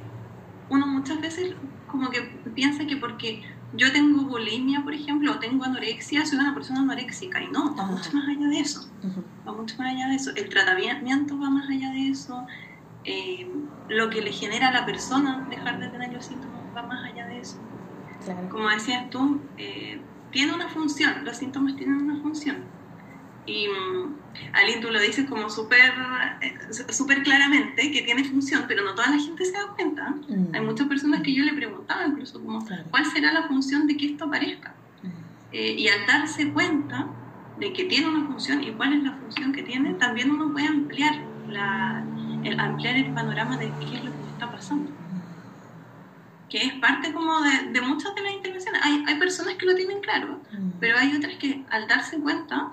uno 0.68 0.86
muchas 0.86 1.20
veces 1.20 1.56
como 1.86 2.10
que 2.10 2.20
piensa 2.54 2.86
que 2.86 2.96
porque 2.96 3.42
yo 3.72 3.92
tengo 3.92 4.24
bulimia, 4.26 4.82
por 4.82 4.94
ejemplo, 4.94 5.32
o 5.32 5.38
tengo 5.38 5.64
anorexia, 5.64 6.26
soy 6.26 6.38
una 6.38 6.54
persona 6.54 6.80
anoréxica 6.80 7.42
y 7.42 7.50
no, 7.50 7.74
va 7.76 7.84
mucho 7.84 8.12
más 8.12 8.28
allá 8.28 8.48
de 8.48 8.60
eso. 8.60 8.80
Va 9.46 9.52
mucho 9.52 9.76
más 9.78 9.94
allá 9.94 10.08
de 10.08 10.16
eso. 10.16 10.30
El 10.36 10.48
tratamiento 10.48 11.38
va 11.38 11.50
más 11.50 11.68
allá 11.70 11.90
de 11.92 12.08
eso. 12.10 12.46
Eh, 13.04 13.52
lo 13.88 14.10
que 14.10 14.22
le 14.22 14.32
genera 14.32 14.68
a 14.68 14.72
la 14.72 14.86
persona 14.86 15.46
dejar 15.48 15.78
de 15.80 15.88
tener 15.88 16.12
los 16.12 16.26
síntomas 16.26 16.64
va 16.76 16.82
más 16.82 17.04
allá 17.04 17.26
de 17.26 17.40
eso. 17.40 17.58
Como 18.48 18.68
decías 18.68 19.08
tú, 19.10 19.52
eh, 19.56 20.10
tiene 20.30 20.52
una 20.54 20.68
función, 20.68 21.24
los 21.24 21.38
síntomas 21.38 21.76
tienen 21.76 21.96
una 21.96 22.20
función. 22.20 22.79
Y 23.46 23.68
um, 23.68 24.16
Aline, 24.52 24.80
tú 24.80 24.90
lo 24.90 25.00
dices 25.00 25.28
como 25.28 25.48
súper 25.48 25.92
eh, 26.40 26.92
super 26.92 27.22
claramente 27.22 27.90
que 27.90 28.02
tiene 28.02 28.24
función, 28.24 28.64
pero 28.68 28.84
no 28.84 28.94
toda 28.94 29.10
la 29.10 29.18
gente 29.18 29.44
se 29.44 29.52
da 29.52 29.68
cuenta. 29.74 30.10
Mm. 30.28 30.54
Hay 30.54 30.60
muchas 30.60 30.86
personas 30.86 31.22
que 31.22 31.34
yo 31.34 31.44
le 31.44 31.54
preguntaba 31.54 32.06
incluso 32.06 32.42
como, 32.42 32.64
¿cuál 32.90 33.06
será 33.06 33.32
la 33.32 33.48
función 33.48 33.86
de 33.86 33.96
que 33.96 34.06
esto 34.06 34.24
aparezca? 34.26 34.74
Mm. 35.02 35.08
y 35.52 35.88
al 35.88 36.06
darse 36.06 36.52
cuenta 36.52 37.08
de 37.58 37.72
que 37.72 37.84
tiene 37.84 38.08
una 38.08 38.26
función 38.26 38.62
y 38.62 38.70
cuál 38.72 38.94
es 38.94 39.02
la 39.02 39.12
función 39.12 39.52
que 39.52 39.62
tiene, 39.62 39.94
también 39.94 40.30
uno 40.30 40.50
puede 40.52 40.66
ampliar 40.66 41.14
la, 41.48 42.04
el 42.44 42.58
ampliar 42.58 42.96
el 42.96 43.12
panorama 43.12 43.56
de 43.56 43.70
qué 43.80 43.96
es 43.96 44.04
lo 44.04 44.10
que 44.10 44.28
está 44.32 44.50
pasando. 44.50 44.90
Que 46.48 46.58
es 46.66 46.72
parte 46.74 47.12
como 47.12 47.40
de, 47.42 47.70
de 47.70 47.80
muchas 47.80 48.14
de 48.14 48.22
las 48.22 48.32
intervenciones. 48.32 48.80
Hay, 48.82 49.04
hay, 49.06 49.18
personas 49.18 49.54
que 49.54 49.66
lo 49.66 49.74
tienen 49.74 50.00
claro, 50.00 50.40
mm. 50.50 50.70
pero 50.80 50.98
hay 50.98 51.14
otras 51.14 51.36
que 51.36 51.64
al 51.70 51.86
darse 51.86 52.18
cuenta 52.18 52.70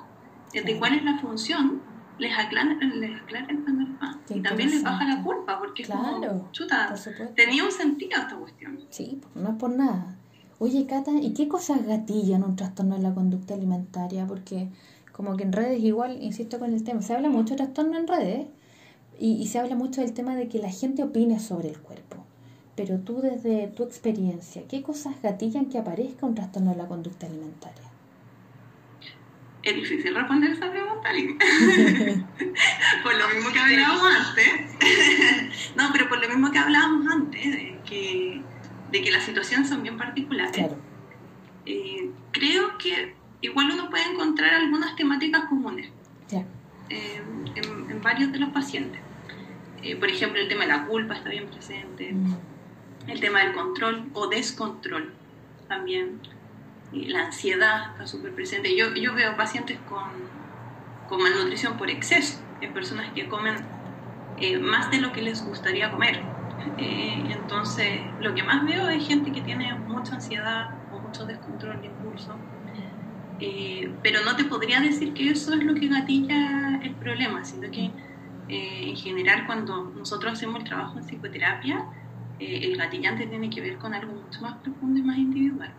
de 0.53 0.79
cuál 0.79 0.95
es 0.95 1.03
la 1.03 1.19
función, 1.19 1.81
les 2.17 2.37
aclara, 2.37 2.73
les 2.73 3.21
aclara 3.21 3.47
el 3.49 3.57
panorama. 3.59 4.21
y 4.29 4.41
también 4.41 4.69
les 4.69 4.83
baja 4.83 5.05
la 5.05 5.23
culpa, 5.23 5.59
porque 5.59 5.83
es 5.83 5.89
como, 5.89 6.51
chuta, 6.51 6.95
tenía 7.35 7.63
un 7.63 7.71
sentido 7.71 8.19
esta 8.19 8.35
cuestión. 8.35 8.79
Sí, 8.89 9.21
no 9.35 9.49
es 9.49 9.55
por 9.55 9.71
nada. 9.71 10.15
Oye, 10.59 10.87
Cata, 10.87 11.11
¿y 11.11 11.33
qué 11.33 11.47
cosas 11.47 11.85
gatillan 11.85 12.43
un 12.43 12.55
trastorno 12.55 12.95
de 12.95 13.03
la 13.03 13.13
conducta 13.13 13.53
alimentaria? 13.53 14.25
Porque 14.25 14.69
como 15.11 15.37
que 15.37 15.43
en 15.43 15.51
redes 15.51 15.83
igual, 15.83 16.21
insisto 16.21 16.57
con 16.57 16.73
el 16.73 16.83
tema, 16.83 17.01
se 17.01 17.13
habla 17.13 17.29
mucho 17.29 17.53
de 17.53 17.57
trastorno 17.57 17.97
en 17.97 18.07
redes, 18.07 18.47
y, 19.19 19.47
se 19.47 19.57
habla 19.57 19.75
mucho 19.75 20.01
del 20.01 20.13
tema 20.13 20.35
de 20.35 20.47
que 20.47 20.59
la 20.59 20.69
gente 20.69 21.03
opine 21.03 21.39
sobre 21.39 21.69
el 21.69 21.79
cuerpo. 21.79 22.17
Pero 22.75 22.99
tú 22.99 23.21
desde 23.21 23.67
tu 23.67 23.83
experiencia, 23.83 24.61
¿qué 24.67 24.83
cosas 24.83 25.19
gatillan 25.23 25.65
que 25.65 25.79
aparezca 25.79 26.27
un 26.27 26.35
trastorno 26.35 26.71
de 26.71 26.77
la 26.77 26.87
conducta 26.87 27.25
alimentaria? 27.25 27.86
Es 29.67 29.75
difícil 29.75 30.15
responder 30.15 30.51
esa 30.51 30.71
pregunta, 30.71 31.09
por 33.03 33.15
lo 33.15 33.27
mismo 33.35 33.51
que 33.51 33.59
hablábamos 33.59 34.15
antes. 34.15 34.47
no, 35.75 35.89
pero 35.91 36.07
por 36.07 36.21
lo 36.21 36.29
mismo 36.29 36.49
que 36.53 36.57
hablábamos 36.57 37.05
antes, 37.05 37.43
de 37.43 37.77
que, 37.85 38.41
de 38.93 39.01
que 39.01 39.11
las 39.11 39.23
situaciones 39.23 39.67
son 39.67 39.83
bien 39.83 39.97
particulares. 39.97 40.53
Claro. 40.53 40.77
Eh, 41.65 42.09
creo 42.31 42.77
que 42.77 43.13
igual 43.41 43.69
uno 43.71 43.89
puede 43.89 44.05
encontrar 44.05 44.53
algunas 44.53 44.95
temáticas 44.95 45.43
comunes 45.49 45.89
eh, 46.31 47.21
en, 47.55 47.91
en, 47.91 48.01
varios 48.01 48.31
de 48.31 48.39
los 48.39 48.51
pacientes. 48.51 49.01
Eh, 49.83 49.97
por 49.97 50.09
ejemplo, 50.09 50.39
el 50.39 50.47
tema 50.47 50.61
de 50.61 50.69
la 50.69 50.85
culpa 50.85 51.15
está 51.15 51.27
bien 51.27 51.47
presente, 51.47 52.13
mm. 52.13 53.09
el 53.09 53.19
tema 53.19 53.41
del 53.41 53.51
control 53.51 54.05
o 54.13 54.27
descontrol 54.27 55.13
también, 55.67 56.21
la 56.91 57.25
ansiedad 57.27 57.91
está 57.91 58.07
súper 58.07 58.33
presente. 58.35 58.75
Yo, 58.77 58.93
yo 58.95 59.13
veo 59.15 59.35
pacientes 59.37 59.81
con, 59.83 60.53
con 61.05 61.21
malnutrición 61.23 61.77
por 61.77 61.89
exceso, 61.91 62.43
hay 62.61 62.73
personas 62.73 63.13
que 63.13 63.27
comen 63.27 63.71
eh, 64.37 64.59
más 64.59 64.91
de 64.91 64.99
lo 65.01 65.11
que 65.13 65.21
les 65.21 65.43
gustaría 65.45 65.91
comer. 65.91 66.35
Eh, 66.77 67.27
entonces, 67.31 68.15
lo 68.19 68.33
que 68.35 68.43
más 68.43 68.65
veo 68.65 68.89
es 68.89 69.07
gente 69.07 69.31
que 69.31 69.41
tiene 69.41 69.75
mucha 69.85 70.15
ansiedad 70.15 70.65
o 70.89 70.99
mucho 71.01 71.25
descontrol 71.25 71.81
de 71.81 71.87
impulso. 71.87 72.47
pero 74.03 74.23
no 74.25 74.35
te 74.35 74.45
podría 74.45 74.79
decir 74.81 75.13
que 75.13 75.29
eso 75.29 75.53
es 75.53 75.63
lo 75.63 75.75
que 75.75 75.87
gatilla 75.87 76.79
el 76.83 76.97
problema, 76.97 77.43
sino 77.45 77.69
que 77.71 77.95
eh, 78.47 78.89
en 78.89 78.95
general 78.95 79.45
cuando 79.45 79.93
nosotros 79.95 80.33
hacemos 80.33 80.57
el 80.59 80.65
trabajo 80.65 80.97
en 80.99 81.05
psicoterapia, 81.05 81.89
eh, 82.39 82.59
el 82.63 82.77
gatillante 82.77 83.27
tiene 83.27 83.49
que 83.49 83.61
ver 83.61 83.77
con 83.77 83.93
algo 83.93 84.13
mucho 84.15 84.41
más 84.41 84.59
profundo 84.61 84.99
y 84.99 85.03
más 85.03 85.17
individual. 85.17 85.77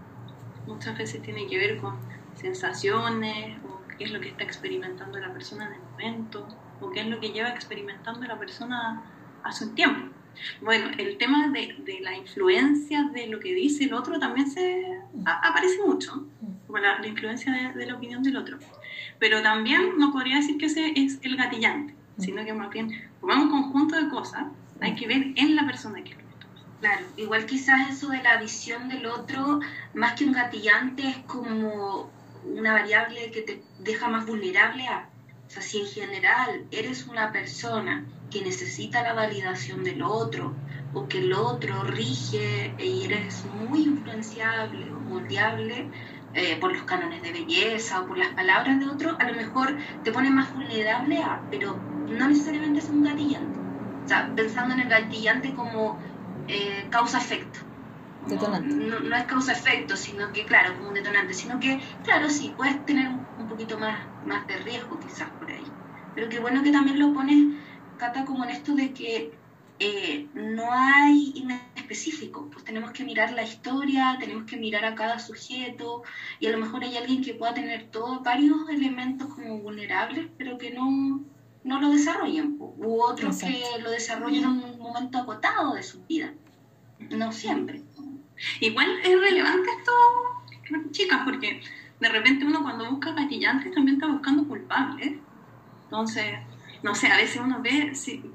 Muchas 0.69 0.97
veces 0.97 1.23
tiene 1.23 1.47
que 1.47 1.59
ver 1.59 1.79
con 1.79 1.97
sensaciones 2.35 3.59
o 3.65 3.81
qué 3.97 4.05
es 4.05 4.13
lo 4.13 4.21
que 4.21 4.29
está 4.29 4.45
experimentando 4.45 5.19
la 5.19 5.33
persona 5.33 5.67
en 5.67 5.73
el 5.73 5.81
momento 5.81 6.47
o 6.81 6.91
qué 6.91 7.01
es 7.01 7.07
lo 7.07 7.19
que 7.19 7.31
lleva 7.31 7.49
experimentando 7.49 8.27
la 8.27 8.39
persona 8.39 9.03
hace 9.43 9.65
un 9.65 9.75
tiempo. 9.75 10.15
Bueno, 10.61 10.91
el 10.99 11.19
tema 11.19 11.49
de, 11.49 11.99
la 12.01 12.15
influencia 12.17 13.11
de 13.13 13.27
lo 13.27 13.41
que 13.41 13.53
dice 13.55 13.85
el 13.85 13.95
otro 13.95 14.21
también 14.21 14.49
se 14.49 15.01
aparece 15.25 15.79
mucho, 15.85 16.29
como 16.67 16.79
la, 16.79 17.05
influencia 17.05 17.51
de, 17.53 17.77
de, 17.77 17.87
la 17.87 17.97
opinión 17.97 18.23
del 18.23 18.37
otro. 18.37 18.59
Pero 19.19 19.43
también 19.43 19.99
no 19.99 20.13
podría 20.13 20.37
decir 20.37 20.59
que 20.59 20.67
ese 20.67 20.93
es 20.95 21.19
el 21.23 21.37
gatillante 21.37 21.99
sino 22.19 22.45
que 22.45 22.53
más 22.53 22.71
bien, 22.71 22.91
como 23.21 23.35
un 23.35 23.49
conjunto 23.49 23.97
de 23.97 24.09
cosas, 24.09 24.47
hay 24.81 24.95
que 24.95 25.07
ver 25.07 25.33
en 25.37 25.57
la 25.57 25.65
persona 25.67 26.03
que 26.03 26.15
lo 26.15 26.28
Claro, 26.81 27.07
igual 27.17 27.45
quizás 27.47 27.91
eso 27.91 28.09
de 28.09 28.23
la 28.23 28.37
visión 28.41 28.89
del 28.89 29.07
otro, 29.07 29.61
más 29.95 30.13
que 30.15 30.25
un 30.25 30.33
gatillante, 30.33 31.09
es 31.09 31.19
como 31.27 32.09
una 32.45 32.73
variable 32.73 33.33
que 33.33 33.43
te 33.43 33.63
deja 33.81 34.09
más 34.09 34.27
vulnerable 34.27 34.87
a... 34.87 35.09
O 35.47 35.51
sea, 35.51 35.63
si 35.63 35.81
en 35.81 35.87
general 35.87 36.67
eres 36.71 37.07
una 37.07 37.33
persona 37.33 38.05
que 38.31 38.43
necesita 38.43 39.03
la 39.03 39.15
validación 39.15 39.83
del 39.83 40.03
otro, 40.03 40.55
o 40.95 41.09
que 41.09 41.19
el 41.19 41.33
otro 41.33 41.83
rige 41.83 42.75
y 42.79 43.05
eres 43.05 43.45
muy 43.47 43.83
influenciable 43.83 44.93
o 44.93 45.01
moldeable, 45.01 45.91
eh, 46.35 46.57
por 46.61 46.73
los 46.73 46.83
cánones 46.83 47.23
de 47.23 47.33
belleza 47.33 48.03
o 48.03 48.07
por 48.07 48.19
las 48.19 48.35
palabras 48.35 48.79
de 48.79 48.87
otro, 48.87 49.17
a 49.19 49.25
lo 49.25 49.35
mejor 49.35 49.77
te 50.05 50.13
pone 50.13 50.31
más 50.31 50.53
vulnerable 50.55 51.19
a, 51.23 51.41
pero 51.51 51.77
no 52.07 52.29
necesariamente 52.29 52.81
es 52.81 52.89
un 52.89 53.03
gatillante. 53.03 53.59
O 54.05 54.09
sea, 54.09 54.31
pensando 54.37 54.75
en 54.75 54.81
el 54.81 54.89
gatillante 54.89 55.55
como 55.55 55.99
eh, 56.49 56.87
causa-efecto. 56.91 57.61
Detonante. 58.27 58.75
No, 58.75 59.17
es 59.17 59.25
causa-efecto, 59.25 59.97
sino 59.97 60.33
que, 60.33 60.45
claro, 60.45 60.75
como 60.77 60.89
un 60.89 60.95
detonante, 60.95 61.35
sino 61.35 61.61
que, 61.61 61.81
claro, 62.03 62.29
sí, 62.29 62.53
puedes 62.57 62.85
tener 62.85 63.09
un 63.09 63.49
poquito 63.49 63.79
más, 63.79 63.99
más 64.25 64.47
de 64.47 64.57
riesgo 64.59 64.99
quizás 64.99 65.31
por 65.31 65.51
ahí. 65.51 65.65
Pero 66.15 66.29
qué 66.29 66.41
bueno 66.41 66.63
que 66.63 66.73
también 66.73 66.99
lo 66.99 67.13
pones, 67.13 67.55
Cata, 67.97 68.25
como 68.25 68.45
en 68.45 68.51
esto 68.51 68.75
de 68.75 68.93
que 68.93 69.33
eh, 69.81 70.29
no 70.35 70.73
hay 70.73 71.35
específico, 71.77 72.51
pues 72.51 72.65
tenemos 72.65 72.91
que 72.93 73.05
mirar 73.05 73.33
la 73.33 73.45
historia, 73.45 74.17
tenemos 74.21 74.45
que 74.45 74.57
mirar 74.57 74.85
a 74.85 74.95
cada 74.95 75.19
sujeto 75.19 76.03
y 76.39 76.47
a 76.47 76.51
lo 76.51 76.59
mejor 76.59 76.85
hay 76.85 76.97
alguien 76.97 77.23
que 77.23 77.35
pueda 77.35 77.55
tener 77.55 77.91
todos 77.91 78.23
varios 78.23 78.69
elementos 78.69 79.33
como 79.35 79.59
vulnerables, 79.59 80.31
pero 80.37 80.59
que 80.59 80.73
no, 80.73 81.25
no 81.65 81.81
lo 81.81 81.91
desarrollen, 81.91 82.57
u 82.59 83.03
otros 83.03 83.39
que 83.39 83.63
lo 83.83 83.91
desarrollen 83.91 84.45
en 84.45 84.51
un 84.51 84.79
momento 84.79 85.19
acotado 85.19 85.75
de 85.75 85.83
su 85.83 86.05
vida, 86.05 86.33
no 87.11 87.33
siempre. 87.33 87.83
Igual 88.61 88.99
es 89.03 89.19
relevante 89.19 89.69
esto, 89.79 89.93
chicas, 90.91 91.21
porque 91.25 91.61
de 92.01 92.09
repente 92.09 92.45
uno 92.45 92.63
cuando 92.63 92.91
busca 92.91 93.13
gatillantes 93.13 93.73
también 93.73 93.97
está 93.97 94.07
buscando 94.07 94.47
culpables. 94.47 95.15
Entonces, 95.85 96.35
no 96.83 96.95
sé, 96.95 97.09
a 97.09 97.17
veces 97.17 97.41
uno 97.43 97.61
ve 97.61 97.93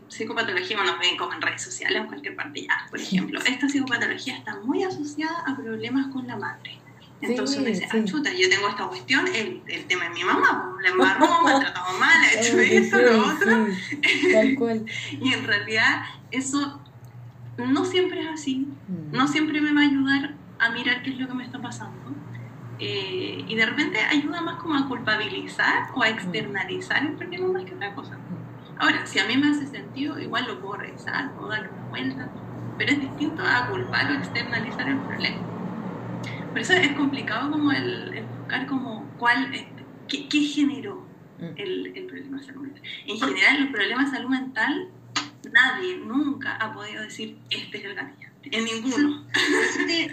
psicopatología, 0.09 0.81
uno 0.81 0.97
ve 0.99 1.15
como 1.17 1.33
en 1.33 1.41
redes 1.41 1.61
sociales, 1.61 2.01
en 2.01 2.07
cualquier 2.07 2.35
parte 2.35 2.63
ya, 2.63 2.85
por 2.89 2.99
ejemplo, 2.99 3.39
esta 3.39 3.69
psicopatología 3.69 4.37
está 4.37 4.59
muy 4.59 4.83
asociada 4.83 5.43
a 5.47 5.55
problemas 5.55 6.07
con 6.07 6.27
la 6.27 6.35
madre. 6.35 6.82
Entonces 7.21 7.57
uno 7.57 7.67
dice, 7.67 7.87
ah, 7.89 8.03
chuta, 8.03 8.31
yo 8.33 8.49
tengo 8.49 8.67
esta 8.67 8.87
cuestión, 8.87 9.27
el, 9.27 9.61
el 9.67 9.85
tema 9.85 10.05
de 10.05 10.09
mi 10.09 10.23
mamá, 10.23 10.75
la 10.81 10.89
embarró, 10.89 11.41
me 11.43 11.51
ha 11.53 11.59
tratado 11.59 11.97
mal, 11.97 12.21
ha 12.21 12.39
hecho 12.39 12.59
esto, 12.59 12.97
lo 12.97 13.27
otro. 13.27 13.67
Tal 14.33 14.55
cual. 14.55 14.85
y 15.11 15.33
en 15.33 15.47
realidad 15.47 16.03
eso 16.31 16.81
no 17.57 17.85
siempre 17.85 18.21
es 18.21 18.27
así, 18.27 18.67
mm. 18.87 19.15
no 19.15 19.27
siempre 19.27 19.61
me 19.61 19.73
va 19.73 19.81
a 19.81 19.85
ayudar 19.85 20.35
a 20.59 20.69
mirar 20.71 21.01
qué 21.03 21.11
es 21.11 21.17
lo 21.17 21.27
que 21.27 21.33
me 21.33 21.45
está 21.45 21.61
pasando. 21.61 22.13
Eh, 22.79 23.45
y 23.47 23.55
de 23.55 23.65
repente 23.65 23.99
ayuda 24.01 24.41
más 24.41 24.55
como 24.55 24.75
a 24.75 24.87
culpabilizar 24.87 25.89
o 25.93 26.01
a 26.01 26.09
externalizar 26.09 27.05
el 27.05 27.13
problema 27.13 27.47
más 27.47 27.63
que 27.65 27.75
otra 27.75 27.93
cosa. 27.93 28.17
Ahora, 28.79 29.05
si 29.05 29.19
a 29.19 29.25
mí 29.27 29.37
me 29.37 29.49
hace 29.49 29.67
sentido, 29.67 30.19
igual 30.19 30.47
lo 30.47 30.59
puedo 30.59 30.77
revisar, 30.77 31.31
puedo 31.35 31.49
darle 31.49 31.69
una 31.69 31.89
vuelta, 31.89 32.29
pero 32.77 32.91
es 32.91 32.99
distinto 32.99 33.43
a 33.45 33.67
culpar 33.67 34.11
o 34.11 34.15
externalizar 34.15 34.89
el 34.89 34.97
problema. 34.97 35.37
Por 36.53 36.61
eso 36.61 36.73
es 36.73 36.91
complicado 36.91 37.49
como 37.49 37.71
el, 37.71 38.23
buscar 38.37 38.67
como 38.67 39.09
cuál, 39.17 39.51
qué, 40.07 40.27
qué 40.29 40.39
generó 40.41 41.03
mm. 41.39 41.45
el, 41.57 41.87
el, 41.97 42.05
problema 42.05 42.37
de 42.37 42.43
salud 42.43 42.61
mental. 42.61 42.83
En 43.07 43.19
general, 43.19 43.61
los 43.61 43.71
problemas 43.71 44.11
de 44.11 44.17
salud 44.17 44.29
mental, 44.29 44.87
nadie 45.51 45.97
nunca 45.97 46.55
ha 46.57 46.71
podido 46.71 47.01
decir, 47.01 47.39
este 47.49 47.79
es 47.79 47.85
el 47.85 47.95
gatillo 47.95 48.29
en 48.51 48.65
ninguno. 48.65 49.25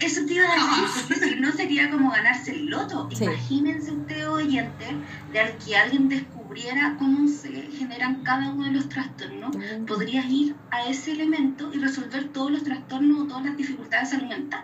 Eso 0.01 0.25
te, 0.25 0.33
iba 0.33 0.45
a 0.51 0.55
decir, 0.55 1.05
porque 1.09 1.29
si 1.29 1.35
no 1.37 1.53
sería 1.53 1.91
como 1.91 2.11
ganarse 2.11 2.53
el 2.53 2.67
loto. 2.67 3.09
Imagínense 3.21 3.93
usted, 3.93 4.31
oyente, 4.31 4.87
de 5.33 5.57
que 5.63 5.77
alguien 5.77 6.09
descubriera 6.09 6.97
cómo 6.99 7.29
se 7.29 7.51
generan 7.73 8.23
cada 8.23 8.51
uno 8.51 8.65
de 8.65 8.73
los 8.73 8.89
trastornos. 8.89 9.55
Podrías 9.87 10.25
ir 10.31 10.55
a 10.71 10.87
ese 10.87 11.13
elemento 11.13 11.71
y 11.75 11.79
resolver 11.81 12.29
todos 12.29 12.51
los 12.51 12.65
trastornos 12.65 13.21
o 13.21 13.27
todas 13.27 13.45
las 13.45 13.57
dificultades 13.59 14.11
de 14.11 14.17
salud 14.17 14.31
mental. 14.31 14.63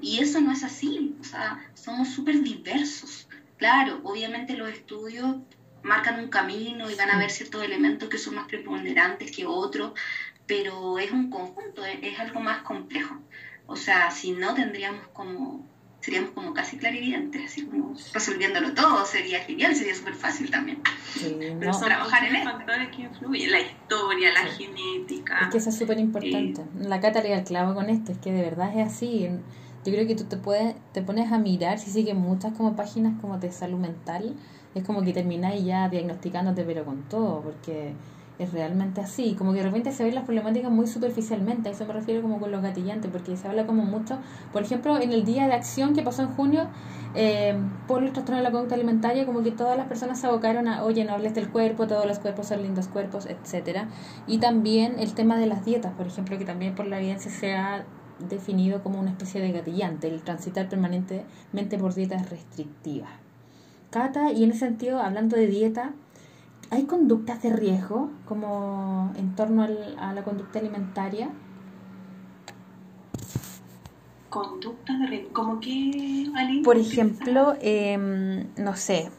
Y 0.00 0.18
eso 0.20 0.40
no 0.40 0.52
es 0.52 0.62
así. 0.62 1.14
O 1.20 1.24
sea, 1.24 1.70
somos 1.74 2.08
súper 2.08 2.42
diversos. 2.42 3.28
Claro, 3.58 4.00
obviamente 4.04 4.54
los 4.54 4.70
estudios 4.70 5.36
marcan 5.82 6.20
un 6.20 6.28
camino 6.28 6.90
y 6.90 6.94
van 6.94 7.10
a 7.10 7.18
ver 7.18 7.30
ciertos 7.30 7.64
elementos 7.64 8.08
que 8.08 8.18
son 8.18 8.34
más 8.34 8.46
preponderantes 8.46 9.30
que 9.30 9.46
otros, 9.46 9.92
pero 10.46 10.98
es 10.98 11.10
un 11.12 11.30
conjunto, 11.30 11.84
es, 11.84 12.18
algo 12.18 12.40
más 12.40 12.62
complejo. 12.62 13.16
O 13.66 13.76
sea, 13.76 14.10
si 14.10 14.32
no 14.32 14.54
tendríamos 14.54 15.06
como, 15.12 15.64
seríamos 16.00 16.30
como 16.30 16.52
casi 16.52 16.76
clarividentes, 16.76 17.44
así 17.44 17.66
como 17.66 17.94
resolviéndolo 18.12 18.74
todo, 18.74 19.04
sería 19.06 19.40
genial, 19.40 19.74
sería 19.76 19.94
súper 19.94 20.14
fácil 20.14 20.50
también. 20.50 20.82
pero 21.60 21.78
trabajar 21.78 22.24
en 22.24 22.42
factores 22.42 22.88
que 22.94 23.02
influyen, 23.02 23.52
la 23.52 23.60
historia, 23.60 24.32
la 24.32 24.46
genética. 24.46 25.38
Es 25.42 25.48
que 25.48 25.58
eso 25.58 25.70
es 25.70 25.78
súper 25.78 25.98
importante. 26.00 26.64
La 26.78 27.00
Cata 27.00 27.22
le 27.22 27.42
clavo 27.44 27.74
con 27.74 27.88
esto, 27.88 28.12
es 28.12 28.18
que 28.18 28.32
de 28.32 28.42
verdad 28.42 28.76
es 28.76 28.88
así. 28.88 29.28
Yo 29.84 29.92
creo 29.92 30.06
que 30.06 30.14
tú 30.14 30.24
te 30.24 30.36
puedes, 30.36 30.74
te 30.92 31.02
pones 31.02 31.32
a 31.32 31.38
mirar, 31.38 31.78
si 31.78 31.90
siguen 31.90 32.18
muchas 32.18 32.52
como 32.54 32.76
páginas 32.76 33.18
como 33.20 33.38
de 33.38 33.50
salud 33.50 33.78
mental, 33.78 34.36
es 34.74 34.84
como 34.84 35.02
que 35.02 35.12
termináis 35.12 35.64
ya 35.64 35.88
diagnosticándote 35.88 36.64
pero 36.64 36.84
con 36.84 37.02
todo, 37.08 37.40
porque 37.40 37.94
es 38.38 38.52
realmente 38.52 39.00
así. 39.00 39.34
Como 39.34 39.52
que 39.52 39.58
de 39.58 39.64
repente 39.64 39.92
se 39.92 40.04
ven 40.04 40.14
las 40.14 40.24
problemáticas 40.24 40.70
muy 40.70 40.86
superficialmente, 40.86 41.68
a 41.68 41.72
eso 41.72 41.86
me 41.86 41.92
refiero 41.92 42.22
como 42.22 42.40
con 42.40 42.50
los 42.50 42.62
gatillantes, 42.62 43.10
porque 43.10 43.36
se 43.36 43.48
habla 43.48 43.66
como 43.66 43.84
mucho, 43.84 44.18
por 44.52 44.62
ejemplo, 44.62 44.98
en 45.00 45.12
el 45.12 45.24
día 45.24 45.46
de 45.46 45.54
acción 45.54 45.94
que 45.94 46.02
pasó 46.02 46.22
en 46.22 46.28
junio, 46.28 46.66
eh, 47.14 47.54
por 47.86 48.02
los 48.02 48.12
trastornos 48.12 48.40
de 48.40 48.44
la 48.44 48.50
conducta 48.50 48.74
alimentaria, 48.74 49.26
como 49.26 49.42
que 49.42 49.50
todas 49.50 49.76
las 49.76 49.86
personas 49.86 50.20
se 50.20 50.26
abocaron 50.26 50.68
a, 50.68 50.84
oye, 50.84 51.04
no 51.04 51.12
hables 51.12 51.34
del 51.34 51.50
cuerpo, 51.50 51.86
todos 51.86 52.06
los 52.06 52.18
cuerpos 52.18 52.48
son 52.48 52.62
lindos 52.62 52.88
cuerpos, 52.88 53.26
etcétera 53.26 53.88
Y 54.26 54.38
también 54.38 54.98
el 54.98 55.14
tema 55.14 55.38
de 55.38 55.46
las 55.46 55.64
dietas, 55.64 55.92
por 55.94 56.06
ejemplo, 56.06 56.38
que 56.38 56.44
también 56.44 56.74
por 56.74 56.86
la 56.86 56.98
evidencia 56.98 57.30
se 57.30 57.54
ha 57.54 57.84
definido 58.28 58.82
como 58.82 59.00
una 59.00 59.10
especie 59.10 59.40
de 59.40 59.52
gatillante, 59.52 60.08
el 60.08 60.22
transitar 60.22 60.68
permanentemente 60.68 61.78
por 61.78 61.94
dietas 61.94 62.30
restrictivas. 62.30 63.10
Cata, 63.90 64.32
y 64.32 64.44
en 64.44 64.50
ese 64.50 64.60
sentido, 64.60 65.00
hablando 65.00 65.36
de 65.36 65.46
dieta, 65.46 65.92
¿Hay 66.72 66.84
conductas 66.84 67.42
de 67.42 67.50
riesgo 67.50 68.10
como 68.26 69.12
en 69.16 69.34
torno 69.34 69.64
a 69.64 70.12
la 70.12 70.22
conducta 70.22 70.60
alimentaria? 70.60 71.28
Conductas 74.28 75.00
de 75.00 75.06
riesgo, 75.08 75.32
¿como 75.32 75.58
qué, 75.58 76.30
Por 76.62 76.76
ejemplo, 76.76 77.56
em, 77.60 78.46
no 78.56 78.76
sé, 78.76 79.10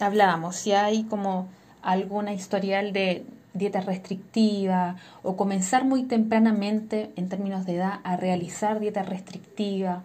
hablábamos, 0.00 0.56
si 0.56 0.72
hay 0.72 1.04
como 1.04 1.48
alguna 1.80 2.34
historial 2.34 2.92
de 2.92 3.24
dieta 3.58 3.80
restrictiva 3.80 4.96
o 5.22 5.36
comenzar 5.36 5.84
muy 5.84 6.04
tempranamente 6.04 7.10
en 7.16 7.28
términos 7.28 7.66
de 7.66 7.76
edad 7.76 8.00
a 8.04 8.16
realizar 8.16 8.80
dieta 8.80 9.02
restrictiva, 9.02 10.04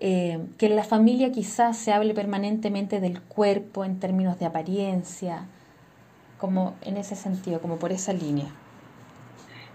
em, 0.00 0.48
que 0.58 0.66
en 0.66 0.76
la 0.76 0.84
familia 0.84 1.32
quizás 1.32 1.76
se 1.76 1.92
hable 1.92 2.14
permanentemente 2.14 3.00
del 3.00 3.20
cuerpo 3.22 3.84
en 3.84 3.98
términos 3.98 4.38
de 4.38 4.46
apariencia, 4.46 5.46
como 6.38 6.74
en 6.82 6.96
ese 6.96 7.16
sentido, 7.16 7.60
como 7.60 7.76
por 7.76 7.92
esa 7.92 8.12
línea. 8.12 8.48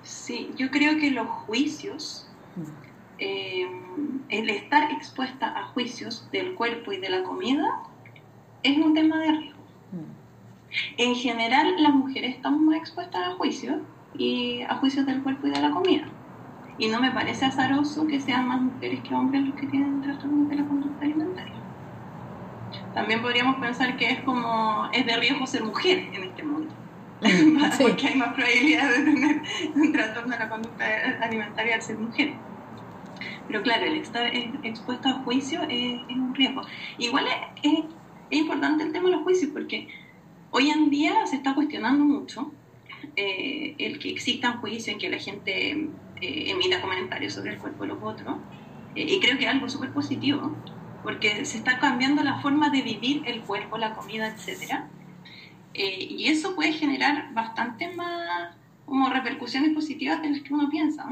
Sí, 0.04 0.52
yo 0.58 0.69
creo 0.71 0.97
que 1.00 1.12
los 1.12 1.28
juicios, 1.28 2.28
mm. 2.56 2.62
eh, 3.19 3.67
el 4.30 4.50
estar 4.50 4.91
expuesta 4.91 5.58
a 5.58 5.67
juicios 5.67 6.28
del 6.32 6.56
cuerpo 6.56 6.91
y 6.91 6.97
de 6.97 7.10
la 7.10 7.24
comida, 7.24 7.84
es 8.63 8.78
un 8.78 8.93
tema 8.93 9.19
de 9.19 9.32
riesgo. 9.32 9.61
En 10.97 11.15
general, 11.15 11.75
las 11.81 11.93
mujeres 11.93 12.36
estamos 12.36 12.62
más 12.62 12.77
expuestas 12.77 13.27
a 13.27 13.31
juicios 13.36 13.77
y 14.17 14.62
a 14.62 14.75
juicios 14.75 15.05
del 15.05 15.21
cuerpo 15.21 15.47
y 15.47 15.51
de 15.51 15.62
la 15.62 15.71
comida. 15.71 16.07
Y 16.77 16.88
no 16.88 16.99
me 16.99 17.12
parece 17.12 17.45
azaroso 17.45 18.07
que 18.07 18.19
sean 18.19 18.47
más 18.47 18.62
mujeres 18.62 19.01
que 19.01 19.13
hombres 19.13 19.43
los 19.43 19.55
que 19.55 19.67
tienen 19.67 20.01
trastornos 20.01 20.49
de 20.49 20.55
la 20.55 20.65
conducta 20.65 21.05
alimentaria. 21.05 21.53
También 22.93 23.21
podríamos 23.21 23.57
pensar 23.57 23.97
que 23.97 24.12
es 24.12 24.19
como, 24.21 24.89
es 24.93 25.05
de 25.05 25.17
riesgo 25.17 25.45
ser 25.45 25.63
mujer 25.63 26.10
en 26.13 26.23
este 26.23 26.43
mundo, 26.43 26.73
mm, 27.21 27.62
porque 27.79 28.07
hay 28.07 28.15
más 28.15 28.34
probabilidad 28.34 28.89
de 28.89 29.03
tener 29.03 29.41
un 29.75 29.91
trastorno 29.91 30.31
de 30.31 30.39
la 30.39 30.49
conducta 30.49 30.86
alimentaria 31.21 31.75
al 31.75 31.81
ser 31.81 31.97
mujer. 31.97 32.34
Pero 33.47 33.63
claro, 33.63 33.86
el 33.86 33.97
estar 33.97 34.25
expuesto 34.63 35.10
a 35.10 35.13
juicio 35.23 35.62
es, 35.69 36.01
un 36.10 36.34
riesgo. 36.34 36.62
Igual 36.97 37.25
es, 37.27 37.73
es, 38.29 38.39
importante 38.39 38.84
el 38.84 38.93
tema 38.93 39.10
de 39.10 39.15
los 39.15 39.23
juicios, 39.23 39.51
porque 39.51 39.89
hoy 40.51 40.69
en 40.69 40.89
día 40.89 41.25
se 41.25 41.37
está 41.37 41.55
cuestionando 41.55 42.03
mucho 42.03 42.51
eh, 43.15 43.75
el 43.77 43.99
que 43.99 44.11
existan 44.11 44.59
juicios 44.59 44.89
en 44.89 44.99
que 44.99 45.09
la 45.09 45.17
gente 45.17 45.71
eh, 46.21 46.51
emita 46.51 46.81
comentarios 46.81 47.33
sobre 47.33 47.53
el 47.53 47.57
cuerpo 47.57 47.83
de 47.83 47.89
los 47.89 48.03
otros, 48.03 48.37
eh, 48.95 49.05
y 49.09 49.19
creo 49.19 49.37
que 49.37 49.45
es 49.45 49.49
algo 49.49 49.67
súper 49.69 49.91
positivo 49.91 50.55
porque 51.01 51.45
se 51.45 51.57
está 51.57 51.79
cambiando 51.79 52.21
la 52.23 52.39
forma 52.41 52.69
de 52.69 52.83
vivir 52.83 53.23
el 53.25 53.41
cuerpo, 53.41 53.79
la 53.79 53.95
comida, 53.95 54.27
etc. 54.27 54.83
Eh, 55.73 56.07
y 56.11 56.27
eso 56.27 56.53
puede 56.53 56.73
generar 56.73 57.33
bastante 57.33 57.91
más 57.95 58.55
como 58.85 59.09
repercusiones 59.09 59.73
positivas 59.73 60.21
de 60.21 60.29
las 60.29 60.41
que 60.41 60.53
uno 60.53 60.69
piensa. 60.69 61.09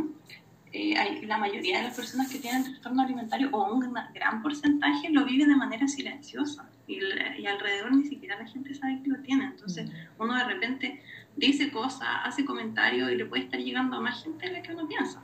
La 1.23 1.39
mayoría 1.39 1.79
de 1.79 1.85
las 1.85 1.95
personas 1.95 2.31
que 2.31 2.37
tienen 2.37 2.63
trastorno 2.63 3.01
alimentario 3.01 3.49
o 3.51 3.73
un 3.73 3.91
gran 4.13 4.43
porcentaje 4.43 5.09
lo 5.09 5.25
viven 5.25 5.49
de 5.49 5.55
manera 5.55 5.87
silenciosa 5.87 6.69
y, 6.89 7.41
y, 7.41 7.45
alrededor 7.45 7.95
ni 7.95 8.03
siquiera 8.03 8.37
la 8.37 8.47
gente 8.47 8.73
sabe 8.73 9.01
que 9.03 9.09
lo 9.09 9.21
tiene. 9.21 9.45
Entonces 9.45 9.89
uno 10.17 10.35
de 10.35 10.43
repente 10.43 11.01
dice 11.37 11.71
cosas, 11.71 12.07
hace 12.23 12.43
comentarios 12.43 13.11
y 13.11 13.15
le 13.15 13.25
puede 13.25 13.43
estar 13.43 13.59
llegando 13.59 13.97
a 13.97 14.01
más 14.01 14.23
gente 14.23 14.47
de 14.47 14.53
la 14.53 14.61
que 14.61 14.73
uno 14.73 14.87
piensa. 14.87 15.21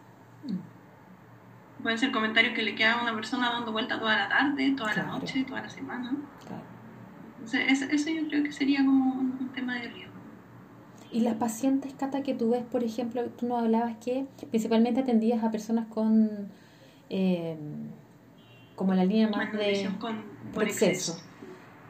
Mm 0.47 0.75
pueden 1.85 1.99
ser 1.99 2.11
comentarios 2.11 2.55
que 2.55 2.63
le 2.63 2.73
queda 2.73 2.93
a 2.93 3.03
una 3.03 3.13
persona 3.13 3.51
dando 3.51 3.71
vuelta 3.71 3.99
toda 3.99 4.17
la 4.17 4.27
tarde, 4.27 4.73
toda 4.75 4.91
la 4.95 5.03
noche, 5.03 5.45
toda 5.47 5.61
la 5.61 5.69
semana. 5.69 6.17
Entonces, 7.35 7.83
eso, 7.91 8.09
yo 8.09 8.27
creo 8.27 8.43
que 8.43 8.51
sería 8.51 8.83
como 8.83 9.19
un, 9.19 9.51
tema 9.53 9.75
de 9.75 9.89
riesgo. 9.89 10.15
Y 11.11 11.19
las 11.19 11.35
pacientes, 11.35 11.93
Cata, 11.93 12.23
que 12.23 12.33
tú 12.33 12.49
ves, 12.49 12.63
por 12.63 12.83
ejemplo, 12.83 13.23
tú 13.29 13.45
nos 13.45 13.61
hablabas 13.61 13.97
que 14.03 14.25
principalmente 14.49 15.01
atendías 15.01 15.43
a 15.43 15.51
personas 15.51 15.85
con, 15.85 16.49
eh, 17.11 17.55
como 18.75 18.95
la 18.95 19.05
línea 19.05 19.29
más 19.29 19.53
de, 19.53 19.87
con, 19.99 20.23
exceso. 20.63 21.21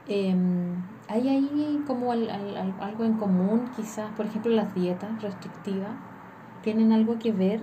Em, 0.07 0.75
¿Hay 1.07 1.29
ahí 1.29 1.83
como 1.85 2.11
algo 2.11 3.03
en 3.03 3.13
común, 3.13 3.69
quizás, 3.75 4.11
por 4.15 4.25
ejemplo, 4.25 4.51
las 4.51 4.73
dietas 4.73 5.21
restrictivas? 5.21 5.91
¿Tienen 6.63 6.91
algo 6.91 7.19
que 7.19 7.31
ver 7.31 7.61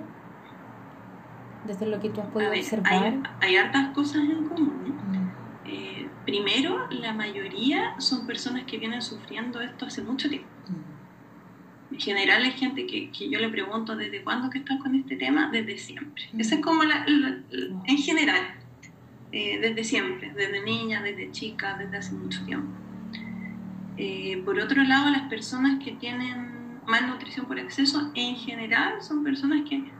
desde 1.66 1.86
lo 1.86 1.98
que 2.00 2.10
tú 2.10 2.20
has 2.20 2.28
podido 2.28 2.52
observar? 2.52 3.14
Hay, 3.40 3.56
hartas 3.56 3.88
cosas 3.94 4.22
en 4.22 4.44
común. 4.46 4.96
Mm. 5.08 5.68
Eh, 5.68 6.08
primero, 6.24 6.88
la 6.90 7.12
mayoría 7.12 7.98
son 7.98 8.26
personas 8.26 8.64
que 8.64 8.78
vienen 8.78 9.02
sufriendo 9.02 9.60
esto 9.60 9.86
hace 9.86 10.02
mucho 10.02 10.28
tiempo. 10.28 10.48
Mm. 10.68 11.94
En 11.94 12.00
general 12.00 12.46
es 12.46 12.54
gente 12.54 12.86
que, 12.86 13.10
que, 13.10 13.28
yo 13.28 13.40
le 13.40 13.48
pregunto 13.48 13.96
desde 13.96 14.22
cuándo 14.22 14.50
que 14.50 14.58
estás 14.58 14.80
con 14.80 14.94
este 14.94 15.16
tema, 15.16 15.50
desde 15.50 15.78
siempre. 15.78 16.28
Mm. 16.32 16.40
Esa 16.40 16.54
es 16.54 16.60
como 16.60 16.84
la, 16.84 17.04
en 17.06 17.98
general, 17.98 18.40
eh, 19.32 19.58
desde 19.60 19.84
siempre, 19.84 20.32
desde 20.32 20.62
niña, 20.62 21.02
desde 21.02 21.30
chica, 21.30 21.76
desde 21.78 21.96
hace 21.96 22.12
mucho 22.12 22.44
tiempo. 22.44 22.72
Eh, 23.96 24.40
por 24.44 24.58
otro 24.58 24.82
lado, 24.82 25.10
las 25.10 25.28
personas 25.28 25.82
que 25.82 25.92
tienen 25.92 26.80
malnutrición 26.86 27.46
por 27.46 27.58
exceso, 27.58 28.10
en 28.14 28.36
general 28.36 29.02
son 29.02 29.24
personas 29.24 29.68
que 29.68 29.90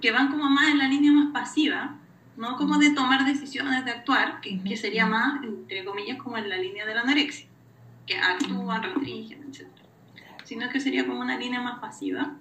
que 0.00 0.12
van 0.12 0.30
como 0.30 0.48
más 0.48 0.68
en 0.68 0.78
la 0.78 0.88
línea 0.88 1.12
más 1.12 1.32
pasiva, 1.32 1.96
no 2.36 2.56
como 2.56 2.78
de 2.78 2.90
tomar 2.90 3.24
decisiones, 3.24 3.84
de 3.84 3.90
actuar, 3.90 4.40
que, 4.40 4.62
que 4.62 4.76
sería 4.76 5.06
más, 5.06 5.42
entre 5.42 5.84
comillas, 5.84 6.18
como 6.18 6.38
en 6.38 6.48
la 6.48 6.56
línea 6.56 6.86
de 6.86 6.94
la 6.94 7.00
anorexia, 7.00 7.48
que 8.06 8.16
actúan, 8.16 8.82
restringen, 8.82 9.44
etc. 9.44 9.66
Sino 10.44 10.68
que 10.68 10.80
sería 10.80 11.06
como 11.06 11.20
una 11.20 11.36
línea 11.36 11.60
más 11.60 11.80
pasiva 11.80 12.36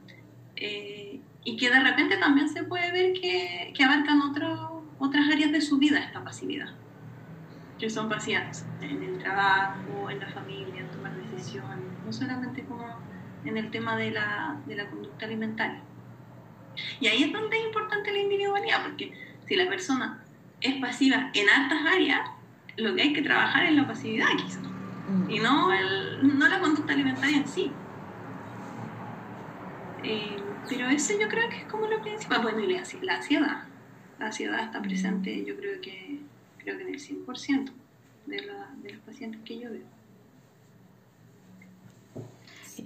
eh, 0.56 1.20
y 1.44 1.58
que 1.58 1.70
de 1.70 1.80
repente 1.80 2.18
también 2.18 2.50
se 2.50 2.64
puede 2.64 2.92
ver 2.92 3.14
que, 3.14 3.74
que 3.76 3.84
abarcan 3.84 4.22
otro, 4.22 4.77
otras 5.00 5.30
áreas 5.30 5.52
de 5.52 5.62
su 5.62 5.78
vida 5.78 6.00
esta 6.00 6.24
pasividad, 6.24 6.70
que 7.80 7.90
son 7.90 8.10
pasivas 8.10 8.66
en 8.82 9.04
el 9.04 9.18
trabajo, 9.20 10.10
en 10.10 10.20
la 10.20 10.30
familia, 10.30 10.82
en 10.82 10.90
tomar 10.90 11.14
decisiones, 11.32 11.86
no 12.06 12.12
solamente 12.12 12.64
como 12.66 12.86
en 13.46 13.58
el 13.58 13.70
tema 13.72 13.96
de 13.96 14.12
la, 14.12 14.58
de 14.66 14.76
la 14.76 14.90
conducta 14.90 15.26
alimentaria. 15.26 15.82
Y 17.00 17.08
ahí 17.08 17.24
es 17.24 17.34
donde 17.34 17.58
es 17.58 17.66
importante 17.66 18.12
la 18.12 18.20
individualidad, 18.20 18.84
porque 18.84 19.14
si 19.48 19.56
la 19.56 19.68
persona 19.68 20.24
es 20.62 20.76
pasiva 20.82 21.32
en 21.34 21.50
altas 21.50 21.80
áreas, 21.86 22.30
lo 22.78 22.96
que 22.96 23.02
hay 23.02 23.14
que 23.14 23.22
trabajar 23.22 23.66
es 23.66 23.74
la 23.74 23.88
pasividad 23.88 24.28
quizás, 24.38 24.64
mm. 25.10 25.30
y 25.30 25.40
no, 25.40 25.74
el, 25.74 26.38
no 26.38 26.48
la 26.48 26.60
conducta 26.60 26.94
alimentaria 26.94 27.38
en 27.38 27.48
sí. 27.48 27.72
Eh, 30.04 30.38
pero 30.70 30.88
eso 30.90 31.14
yo 31.20 31.28
creo 31.28 31.50
que 31.50 31.58
es 31.58 31.66
como 31.66 31.88
lo 31.88 32.02
principal. 32.02 32.42
Bueno, 32.42 32.60
y 32.60 32.74
la, 32.74 33.16
ansiedad. 33.16 33.64
La 34.20 34.28
ansiedad 34.28 34.64
está 34.64 34.82
presente, 34.82 35.44
yo 35.46 35.56
creo 35.58 35.80
que, 35.82 36.20
creo 36.58 36.78
que 36.78 36.84
en 36.84 36.90
el 36.90 37.00
100% 37.00 37.72
de, 38.26 38.42
la, 38.44 38.70
de 38.82 38.94
los 38.94 39.02
pacientes 39.04 39.42
que 39.44 39.60
yo 39.60 39.72
veo. 39.72 39.98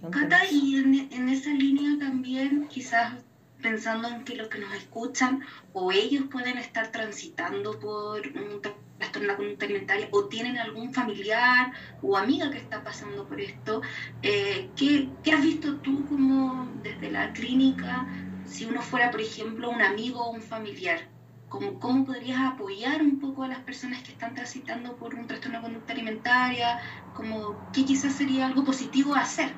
Cata, 0.09 0.39
y 0.49 0.77
en, 0.77 1.09
en, 1.11 1.29
esa 1.29 1.49
línea 1.49 1.99
también, 1.99 2.67
quizás 2.69 3.13
pensando 3.61 4.07
en 4.07 4.23
que 4.23 4.35
los 4.35 4.47
que 4.47 4.59
nos 4.59 4.73
escuchan 4.73 5.41
o 5.73 5.91
ellos 5.91 6.25
pueden 6.31 6.57
estar 6.57 6.91
transitando 6.91 7.79
por 7.79 8.25
un 8.27 8.61
trastorno 8.97 9.35
conducta 9.35 9.65
alimentaria 9.65 10.07
o 10.11 10.25
tienen 10.25 10.57
algún 10.57 10.93
familiar 10.93 11.71
o 12.01 12.17
amiga 12.17 12.49
que 12.49 12.57
está 12.57 12.83
pasando 12.83 13.27
por 13.27 13.39
esto, 13.39 13.81
eh, 14.21 14.69
¿qué, 14.75 15.09
¿qué, 15.23 15.33
has 15.33 15.43
visto 15.43 15.75
tú 15.77 16.05
como 16.07 16.71
desde 16.83 17.11
la 17.11 17.33
clínica 17.33 18.07
si 18.45 18.65
uno 18.65 18.81
fuera, 18.81 19.11
por 19.11 19.21
ejemplo, 19.21 19.69
un 19.69 19.81
amigo 19.81 20.21
o 20.21 20.31
un 20.31 20.41
familiar? 20.41 20.99
¿Cómo, 21.51 21.79
¿Cómo 21.79 22.05
podrías 22.05 22.39
apoyar 22.39 23.01
un 23.01 23.19
poco 23.19 23.43
a 23.43 23.47
las 23.49 23.59
personas 23.59 24.01
que 24.03 24.13
están 24.13 24.33
transitando 24.33 24.95
por 24.97 25.15
un 25.15 25.27
trastorno 25.27 25.57
de 25.57 25.63
conducta 25.63 25.91
alimentaria? 25.91 26.79
Como, 27.11 27.69
¿Qué 27.73 27.83
quizás 27.83 28.15
sería 28.15 28.45
algo 28.47 28.63
positivo 28.63 29.13
a 29.15 29.19
hacer? 29.19 29.57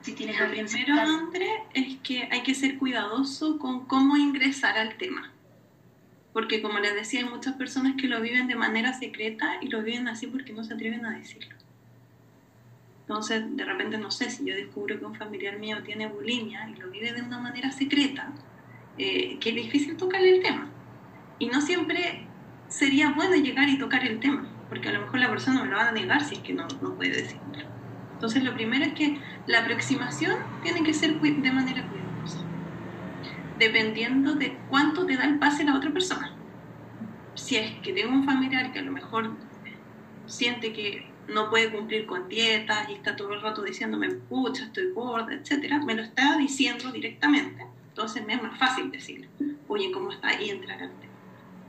Si 0.00 0.14
tienes 0.14 0.40
Lo 0.40 0.48
primero, 0.48 0.94
André, 0.94 1.46
es 1.74 2.00
que 2.00 2.26
hay 2.32 2.42
que 2.42 2.54
ser 2.54 2.78
cuidadoso 2.78 3.58
con 3.58 3.86
cómo 3.86 4.16
ingresar 4.16 4.78
al 4.78 4.96
tema. 4.96 5.30
Porque 6.32 6.62
como 6.62 6.78
les 6.78 6.94
decía, 6.94 7.20
hay 7.20 7.26
muchas 7.28 7.56
personas 7.56 7.96
que 8.00 8.08
lo 8.08 8.22
viven 8.22 8.46
de 8.46 8.56
manera 8.56 8.94
secreta 8.94 9.58
y 9.60 9.68
lo 9.68 9.82
viven 9.82 10.08
así 10.08 10.26
porque 10.26 10.54
no 10.54 10.64
se 10.64 10.72
atreven 10.72 11.04
a 11.04 11.18
decirlo. 11.18 11.54
Entonces, 13.06 13.44
de 13.56 13.64
repente, 13.66 13.98
no 13.98 14.10
sé, 14.10 14.30
si 14.30 14.46
yo 14.46 14.54
descubro 14.54 14.98
que 14.98 15.04
un 15.04 15.16
familiar 15.16 15.58
mío 15.58 15.82
tiene 15.82 16.06
bulimia 16.06 16.70
y 16.70 16.76
lo 16.76 16.88
vive 16.90 17.12
de 17.12 17.20
una 17.20 17.38
manera 17.40 17.72
secreta, 17.72 18.40
eh, 19.02 19.38
que 19.40 19.48
es 19.48 19.54
difícil 19.54 19.96
tocarle 19.96 20.36
el 20.36 20.42
tema. 20.42 20.68
Y 21.38 21.46
no 21.46 21.62
siempre 21.62 22.26
sería 22.68 23.12
bueno 23.12 23.34
llegar 23.34 23.66
y 23.70 23.78
tocar 23.78 24.04
el 24.04 24.20
tema, 24.20 24.46
porque 24.68 24.90
a 24.90 24.92
lo 24.92 25.00
mejor 25.00 25.20
la 25.20 25.30
persona 25.30 25.62
me 25.62 25.70
lo 25.70 25.76
va 25.78 25.88
a 25.88 25.92
negar 25.92 26.22
si 26.22 26.34
es 26.34 26.40
que 26.40 26.52
no, 26.52 26.68
no 26.82 26.94
puede 26.96 27.22
decirlo. 27.22 27.40
Entonces, 28.12 28.44
lo 28.44 28.52
primero 28.52 28.84
es 28.84 28.92
que 28.92 29.18
la 29.46 29.60
aproximación 29.60 30.36
tiene 30.62 30.82
que 30.82 30.92
ser 30.92 31.18
de 31.18 31.50
manera 31.50 31.88
cuidadosa, 31.88 32.44
dependiendo 33.58 34.34
de 34.34 34.58
cuánto 34.68 35.06
te 35.06 35.16
da 35.16 35.24
el 35.24 35.38
pase 35.38 35.64
la 35.64 35.76
otra 35.76 35.90
persona. 35.90 36.34
Si 37.36 37.56
es 37.56 37.70
que 37.80 37.94
tengo 37.94 38.12
un 38.12 38.24
familiar 38.24 38.70
que 38.70 38.80
a 38.80 38.82
lo 38.82 38.92
mejor 38.92 39.30
siente 40.26 40.74
que 40.74 41.10
no 41.26 41.48
puede 41.48 41.70
cumplir 41.70 42.04
con 42.04 42.28
dietas 42.28 42.86
y 42.90 42.92
está 42.92 43.16
todo 43.16 43.32
el 43.32 43.40
rato 43.40 43.62
diciéndome, 43.62 44.10
pucha, 44.10 44.64
estoy 44.64 44.92
gorda, 44.92 45.32
etcétera, 45.32 45.78
me 45.78 45.94
lo 45.94 46.02
está 46.02 46.36
diciendo 46.36 46.92
directamente. 46.92 47.64
Entonces 48.00 48.26
me 48.26 48.32
es 48.32 48.42
más 48.42 48.58
fácil 48.58 48.90
decirle, 48.90 49.28
oye, 49.68 49.92
¿cómo 49.92 50.10
está? 50.10 50.40
Y 50.40 50.48
entrar 50.48 50.82
al 50.82 50.88
tema. 50.88 51.12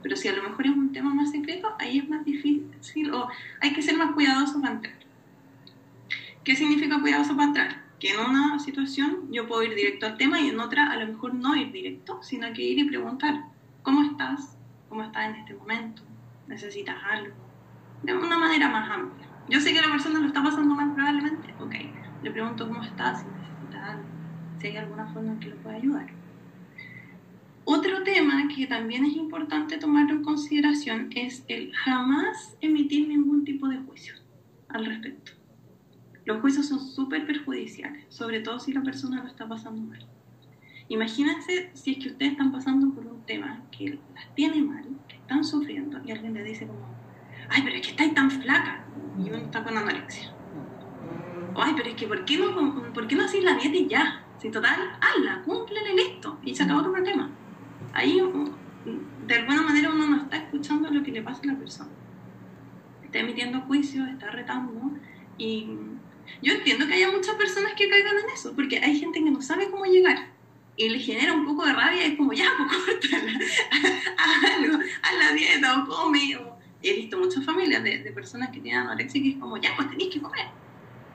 Pero 0.02 0.16
si 0.16 0.28
a 0.28 0.32
lo 0.32 0.42
mejor 0.42 0.66
es 0.66 0.72
un 0.72 0.90
tema 0.90 1.12
más 1.12 1.30
secreto, 1.30 1.76
ahí 1.78 1.98
es 1.98 2.08
más 2.08 2.24
difícil 2.24 3.12
o 3.12 3.28
hay 3.60 3.74
que 3.74 3.82
ser 3.82 3.98
más 3.98 4.12
cuidadosos 4.12 4.56
para 4.62 4.72
entrar. 4.72 4.94
¿Qué 6.42 6.56
significa 6.56 6.98
cuidadoso 7.02 7.36
para 7.36 7.48
entrar? 7.48 7.82
Que 8.00 8.14
en 8.14 8.20
una 8.20 8.58
situación 8.60 9.30
yo 9.30 9.46
puedo 9.46 9.62
ir 9.62 9.74
directo 9.74 10.06
al 10.06 10.16
tema 10.16 10.40
y 10.40 10.48
en 10.48 10.58
otra 10.58 10.90
a 10.90 10.96
lo 10.96 11.06
mejor 11.06 11.34
no 11.34 11.54
ir 11.54 11.70
directo, 11.70 12.22
sino 12.22 12.50
que 12.54 12.62
ir 12.62 12.78
y 12.78 12.84
preguntar, 12.84 13.44
¿cómo 13.82 14.02
estás? 14.02 14.56
¿Cómo 14.88 15.02
estás 15.02 15.28
en 15.28 15.36
este 15.36 15.52
momento? 15.52 16.00
¿Necesitas 16.48 16.96
algo? 17.10 17.34
De 18.02 18.16
una 18.16 18.38
manera 18.38 18.70
más 18.70 18.90
amplia. 18.90 19.28
Yo 19.50 19.60
sé 19.60 19.74
que 19.74 19.82
la 19.82 19.90
persona 19.90 20.18
lo 20.18 20.28
está 20.28 20.42
pasando 20.42 20.74
mal 20.74 20.94
probablemente, 20.94 21.52
ok, 21.60 21.74
le 22.22 22.30
pregunto 22.30 22.66
cómo 22.66 22.82
estás, 22.82 23.20
si 23.20 23.26
necesita 23.26 23.92
algo, 23.92 24.04
si 24.58 24.68
hay 24.68 24.76
alguna 24.78 25.06
forma 25.12 25.32
en 25.32 25.38
que 25.38 25.50
lo 25.50 25.56
pueda 25.56 25.76
ayudar. 25.76 26.21
Otro 27.64 28.02
tema 28.02 28.48
que 28.48 28.66
también 28.66 29.04
es 29.04 29.14
importante 29.14 29.78
tomarlo 29.78 30.14
en 30.14 30.24
consideración 30.24 31.10
es 31.14 31.44
el 31.46 31.72
jamás 31.72 32.56
emitir 32.60 33.06
ningún 33.06 33.44
tipo 33.44 33.68
de 33.68 33.78
juicio 33.78 34.14
al 34.68 34.84
respecto. 34.86 35.32
Los 36.24 36.40
juicios 36.40 36.66
son 36.66 36.80
súper 36.80 37.24
perjudiciales, 37.24 38.04
sobre 38.08 38.40
todo 38.40 38.58
si 38.58 38.72
la 38.72 38.82
persona 38.82 39.22
lo 39.22 39.28
está 39.28 39.48
pasando 39.48 39.80
mal. 39.82 40.04
Imagínense 40.88 41.70
si 41.74 41.92
es 41.92 41.98
que 41.98 42.08
ustedes 42.08 42.32
están 42.32 42.50
pasando 42.50 42.92
por 42.94 43.06
un 43.06 43.24
tema 43.26 43.62
que 43.70 43.98
las 44.14 44.34
tiene 44.34 44.60
mal, 44.60 44.84
que 45.08 45.16
están 45.16 45.44
sufriendo, 45.44 46.00
y 46.04 46.10
alguien 46.10 46.34
le 46.34 46.42
dice 46.42 46.66
como, 46.66 46.84
ay, 47.48 47.62
pero 47.62 47.76
es 47.76 47.82
que 47.82 47.90
estáis 47.90 48.14
tan 48.14 48.30
flaca, 48.30 48.84
y 49.18 49.28
uno 49.28 49.36
está 49.38 49.62
con 49.62 49.78
anorexia. 49.78 50.34
ay, 51.56 51.74
pero 51.76 51.88
es 51.88 51.94
que 51.94 52.06
¿por 52.08 52.24
qué 52.24 52.38
no, 52.38 52.92
por 52.92 53.06
qué 53.06 53.14
no 53.14 53.24
hacéis 53.24 53.44
la 53.44 53.54
dieta 53.54 53.76
y 53.76 53.86
ya? 53.86 54.24
Si 54.38 54.50
total, 54.50 54.80
hazla, 55.00 55.42
cúmplele 55.44 55.94
listo, 55.94 56.40
y 56.42 56.54
se 56.54 56.64
acabó 56.64 56.82
tu 56.82 56.92
problema. 56.92 57.30
Ahí, 57.92 58.20
de 59.26 59.34
alguna 59.34 59.62
manera, 59.62 59.90
uno 59.90 60.06
no 60.06 60.22
está 60.22 60.36
escuchando 60.36 60.90
lo 60.90 61.02
que 61.02 61.12
le 61.12 61.22
pasa 61.22 61.42
a 61.44 61.46
la 61.46 61.58
persona. 61.58 61.90
Está 63.02 63.18
emitiendo 63.18 63.60
juicios, 63.62 64.08
está 64.08 64.30
retando, 64.30 64.92
y 65.38 65.66
yo 66.40 66.52
entiendo 66.54 66.86
que 66.86 66.94
haya 66.94 67.10
muchas 67.10 67.34
personas 67.34 67.72
que 67.74 67.88
caigan 67.88 68.18
en 68.18 68.30
eso, 68.34 68.54
porque 68.54 68.78
hay 68.78 68.98
gente 68.98 69.22
que 69.22 69.30
no 69.30 69.42
sabe 69.42 69.70
cómo 69.70 69.84
llegar 69.84 70.32
y 70.76 70.88
le 70.88 70.98
genera 70.98 71.34
un 71.34 71.44
poco 71.44 71.66
de 71.66 71.72
rabia, 71.72 72.06
es 72.06 72.16
como, 72.16 72.32
ya, 72.32 72.50
pues 72.56 73.12
algo, 74.56 74.78
haz 75.02 75.18
la 75.18 75.32
dieta 75.34 75.82
o 75.82 75.86
come. 75.86 76.18
Y 76.80 76.88
he 76.88 76.94
visto 76.94 77.18
muchas 77.18 77.44
familias 77.44 77.84
de, 77.84 78.10
personas 78.12 78.50
que 78.50 78.60
tienen 78.60 78.82
anorexia 78.82 79.22
que 79.22 79.30
es 79.30 79.36
como, 79.36 79.56
ya, 79.58 79.70
pues 79.76 79.90
tenéis 79.90 80.12
que 80.14 80.22
comer. 80.22 80.46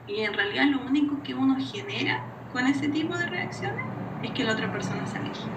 Y 0.06 0.20
en 0.20 0.32
realidad 0.32 0.66
lo 0.66 0.80
único 0.82 1.22
que 1.22 1.34
uno 1.34 1.56
genera 1.60 2.24
con 2.48 2.66
ese 2.66 2.88
tipo 2.88 3.16
de 3.18 3.26
reacciones 3.26 3.84
es 4.22 4.32
que 4.32 4.44
la 4.44 4.52
otra 4.52 4.72
persona 4.72 5.06
se 5.06 5.18
aleje. 5.18 5.50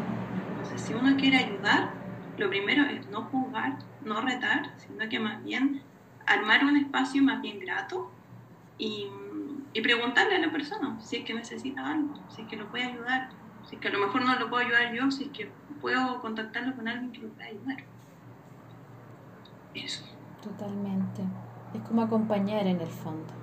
Si 0.92 0.98
uno 0.98 1.16
quiere 1.16 1.38
ayudar, 1.38 1.94
lo 2.38 2.50
primero 2.50 2.84
es 2.84 3.08
no 3.08 3.24
juzgar, 3.24 3.78
no 4.04 4.20
retar, 4.20 4.74
sino 4.78 5.08
que 5.08 5.22
más 5.22 5.42
bien 5.42 5.82
armar 6.28 6.66
un 6.66 6.76
espacio 6.76 7.24
más 7.24 7.42
bien 7.42 7.60
grato 7.60 8.12
y 8.78 9.08
y 9.74 9.82
preguntarle 9.82 10.36
a 10.36 10.40
la 10.40 10.52
persona 10.52 11.00
si 11.02 11.18
es 11.18 11.26
que 11.26 11.34
necesita 11.34 11.86
algo, 11.86 12.14
si 12.30 12.42
es 12.42 12.48
que 12.48 12.58
lo 12.58 12.70
puede 12.70 12.86
ayudar, 12.86 13.30
si 13.68 13.76
es 13.76 13.82
que 13.82 13.88
a 13.88 13.92
lo 13.92 14.00
mejor 14.00 14.26
no 14.26 14.38
lo 14.38 14.50
puedo 14.50 14.66
ayudar 14.66 14.94
yo, 14.94 15.10
si 15.12 15.26
es 15.26 15.30
que 15.30 15.50
puedo 15.80 16.20
contactarlo 16.22 16.76
con 16.76 16.88
alguien 16.88 17.12
que 17.12 17.20
lo 17.20 17.30
pueda 17.30 17.48
ayudar. 17.48 17.78
Eso. 19.74 20.04
Totalmente. 20.44 21.24
Es 21.74 21.82
como 21.84 22.02
acompañar 22.02 22.68
en 22.68 22.82
el 22.82 22.88
fondo. 22.88 23.34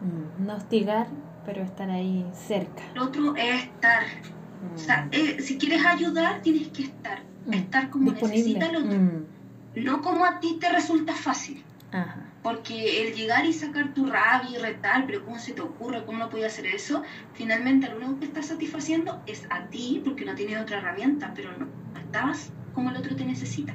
Mm, 0.00 0.46
no 0.46 0.54
hostigar, 0.54 1.08
pero 1.44 1.62
estar 1.62 1.90
ahí 1.90 2.24
cerca. 2.32 2.82
Lo 2.94 3.04
otro 3.04 3.34
es 3.34 3.64
estar. 3.64 4.04
O 4.74 4.78
sea, 4.78 5.06
mm. 5.06 5.08
eh, 5.12 5.36
si 5.40 5.58
quieres 5.58 5.84
ayudar, 5.84 6.42
tienes 6.42 6.68
que 6.68 6.84
estar. 6.84 7.22
Mm. 7.46 7.54
Estar 7.54 7.90
como 7.90 8.12
necesita 8.12 8.66
el 8.66 8.76
otro. 8.76 8.98
No 9.74 10.02
como 10.02 10.24
a 10.24 10.40
ti 10.40 10.58
te 10.60 10.70
resulta 10.70 11.14
fácil. 11.14 11.62
Ajá. 11.90 12.28
Porque 12.42 13.06
el 13.06 13.14
llegar 13.14 13.46
y 13.46 13.52
sacar 13.52 13.94
tu 13.94 14.06
rabia 14.06 14.58
y 14.58 14.60
retar, 14.60 15.06
pero 15.06 15.24
¿cómo 15.24 15.38
se 15.38 15.52
te 15.52 15.60
ocurre? 15.60 16.04
¿Cómo 16.04 16.18
no 16.18 16.28
podía 16.28 16.48
hacer 16.48 16.66
eso? 16.66 17.02
Finalmente, 17.34 17.88
lo 17.88 17.98
único 17.98 18.18
que 18.18 18.24
estás 18.24 18.46
satisfaciendo 18.46 19.22
es 19.26 19.46
a 19.50 19.66
ti, 19.66 20.00
porque 20.04 20.24
no 20.24 20.34
tienes 20.34 20.60
otra 20.60 20.78
herramienta, 20.78 21.32
pero 21.36 21.56
no 21.56 21.68
estabas 22.00 22.50
como 22.74 22.90
el 22.90 22.96
otro 22.96 23.14
te 23.14 23.24
necesita. 23.24 23.74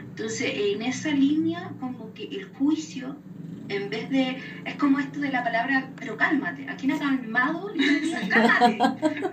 Entonces, 0.00 0.52
en 0.54 0.82
esa 0.82 1.10
línea, 1.10 1.72
como 1.78 2.12
que 2.14 2.24
el 2.24 2.46
juicio, 2.54 3.16
en 3.68 3.90
vez 3.90 4.10
de. 4.10 4.42
Es 4.64 4.74
como 4.76 4.98
esto 4.98 5.20
de 5.20 5.30
la 5.30 5.42
palabra, 5.42 5.88
pero 5.96 6.16
cálmate. 6.16 6.68
¿A 6.68 6.76
quién 6.76 6.92
ha 6.92 6.98
calmado? 6.98 7.72
cálmate. 8.30 8.78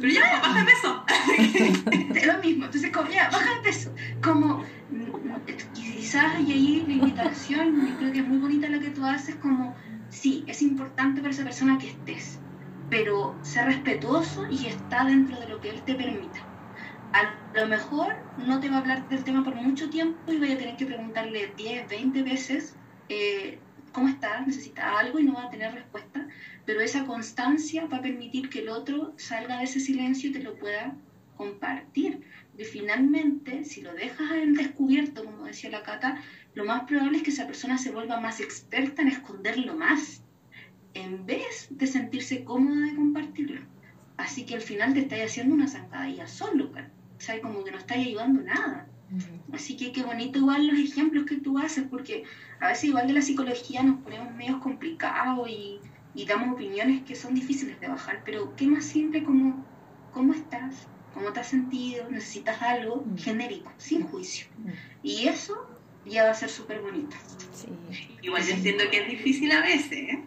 pero 0.00 0.12
ya, 0.12 0.40
baja 0.40 0.60
el 0.60 0.66
peso. 0.66 1.04
es 2.14 2.26
lo 2.26 2.38
mismo. 2.38 2.64
Entonces, 2.66 2.90
como, 2.90 3.10
ya, 3.10 3.28
baja 3.30 3.52
el 3.56 3.62
peso. 3.62 3.94
Como 4.22 4.64
quizás 5.74 6.40
y 6.40 6.52
ahí 6.52 6.84
la 6.86 6.94
invitación, 6.94 7.86
yo 7.88 7.96
creo 7.98 8.12
que 8.12 8.20
es 8.20 8.28
muy 8.28 8.38
bonita 8.38 8.68
la 8.68 8.78
que 8.78 8.90
tú 8.90 9.04
haces, 9.04 9.34
como, 9.36 9.74
sí, 10.08 10.44
es 10.46 10.62
importante 10.62 11.20
para 11.20 11.32
esa 11.32 11.44
persona 11.44 11.78
que 11.78 11.88
estés, 11.88 12.38
pero 12.90 13.34
ser 13.42 13.66
respetuoso 13.66 14.46
y 14.50 14.66
está 14.66 15.04
dentro 15.04 15.38
de 15.40 15.48
lo 15.48 15.60
que 15.60 15.70
él 15.70 15.82
te 15.82 15.94
permita. 15.94 16.38
A 17.12 17.58
lo 17.58 17.66
mejor 17.66 18.14
no 18.46 18.60
te 18.60 18.68
va 18.68 18.76
a 18.76 18.80
hablar 18.80 19.08
del 19.08 19.24
tema 19.24 19.42
por 19.42 19.54
mucho 19.54 19.88
tiempo 19.90 20.32
y 20.32 20.38
voy 20.38 20.52
a 20.52 20.58
tener 20.58 20.76
que 20.76 20.86
preguntarle 20.86 21.52
10, 21.56 21.88
20 21.88 22.22
veces 22.22 22.76
eh, 23.08 23.58
cómo 23.92 24.08
estás, 24.08 24.46
necesita 24.46 24.98
algo 24.98 25.18
y 25.18 25.24
no 25.24 25.34
va 25.34 25.44
a 25.44 25.50
tener 25.50 25.72
respuesta, 25.72 26.28
pero 26.64 26.80
esa 26.80 27.06
constancia 27.06 27.86
va 27.86 27.98
a 27.98 28.02
permitir 28.02 28.50
que 28.50 28.58
el 28.58 28.68
otro 28.68 29.14
salga 29.16 29.58
de 29.58 29.64
ese 29.64 29.80
silencio 29.80 30.30
y 30.30 30.32
te 30.32 30.42
lo 30.42 30.54
pueda 30.56 30.94
compartir. 31.36 32.20
Porque 32.50 32.64
finalmente, 32.64 33.64
si 33.64 33.82
lo 33.82 33.94
dejas 33.94 34.32
en 34.32 34.54
descubierto, 34.54 35.24
como 35.24 35.46
decía 35.46 35.70
la 35.70 35.82
Cata, 35.82 36.22
lo 36.54 36.64
más 36.64 36.84
probable 36.84 37.18
es 37.18 37.22
que 37.22 37.30
esa 37.30 37.46
persona 37.46 37.78
se 37.78 37.92
vuelva 37.92 38.20
más 38.20 38.40
experta 38.40 39.02
en 39.02 39.08
esconderlo 39.08 39.76
más, 39.76 40.22
en 40.94 41.26
vez 41.26 41.68
de 41.70 41.86
sentirse 41.86 42.44
cómoda 42.44 42.86
de 42.86 42.96
compartirlo. 42.96 43.60
Así 44.16 44.46
que 44.46 44.54
al 44.54 44.62
final 44.62 44.94
te 44.94 45.00
estás 45.00 45.20
haciendo 45.20 45.54
una 45.54 45.68
zancadilla 45.68 46.26
solo, 46.26 46.70
¿sabes? 47.18 47.42
Como 47.42 47.62
que 47.62 47.70
no 47.70 47.78
estás 47.78 47.98
ayudando 47.98 48.42
nada. 48.42 48.88
Así 49.52 49.76
que 49.76 49.92
qué 49.92 50.02
bonito 50.02 50.38
igual 50.38 50.66
los 50.66 50.78
ejemplos 50.78 51.24
que 51.26 51.36
tú 51.36 51.58
haces, 51.58 51.84
porque 51.88 52.24
a 52.60 52.68
veces 52.68 52.84
igual 52.84 53.06
de 53.06 53.12
la 53.12 53.22
psicología 53.22 53.82
nos 53.82 54.00
ponemos 54.00 54.34
medios 54.34 54.60
complicados 54.60 55.48
y, 55.48 55.78
y 56.14 56.26
damos 56.26 56.54
opiniones 56.54 57.02
que 57.02 57.14
son 57.14 57.34
difíciles 57.34 57.78
de 57.80 57.88
bajar, 57.88 58.22
pero 58.24 58.54
qué 58.56 58.66
más 58.66 58.84
simple 58.84 59.22
como 59.22 59.64
cómo 60.16 60.32
estás, 60.32 60.88
cómo 61.12 61.30
te 61.32 61.40
has 61.40 61.48
sentido, 61.48 62.10
necesitas 62.10 62.60
algo 62.62 63.04
genérico, 63.18 63.70
sin 63.76 64.02
juicio. 64.02 64.46
Y 65.02 65.28
eso 65.28 65.54
ya 66.06 66.24
va 66.24 66.30
a 66.30 66.34
ser 66.34 66.48
súper 66.48 66.80
bonito. 66.80 67.14
Igual 68.22 68.42
yo 68.42 68.54
entiendo 68.54 68.84
que 68.90 69.02
es 69.02 69.08
difícil 69.10 69.52
a 69.52 69.60
veces, 69.60 69.92
¿eh? 69.92 70.24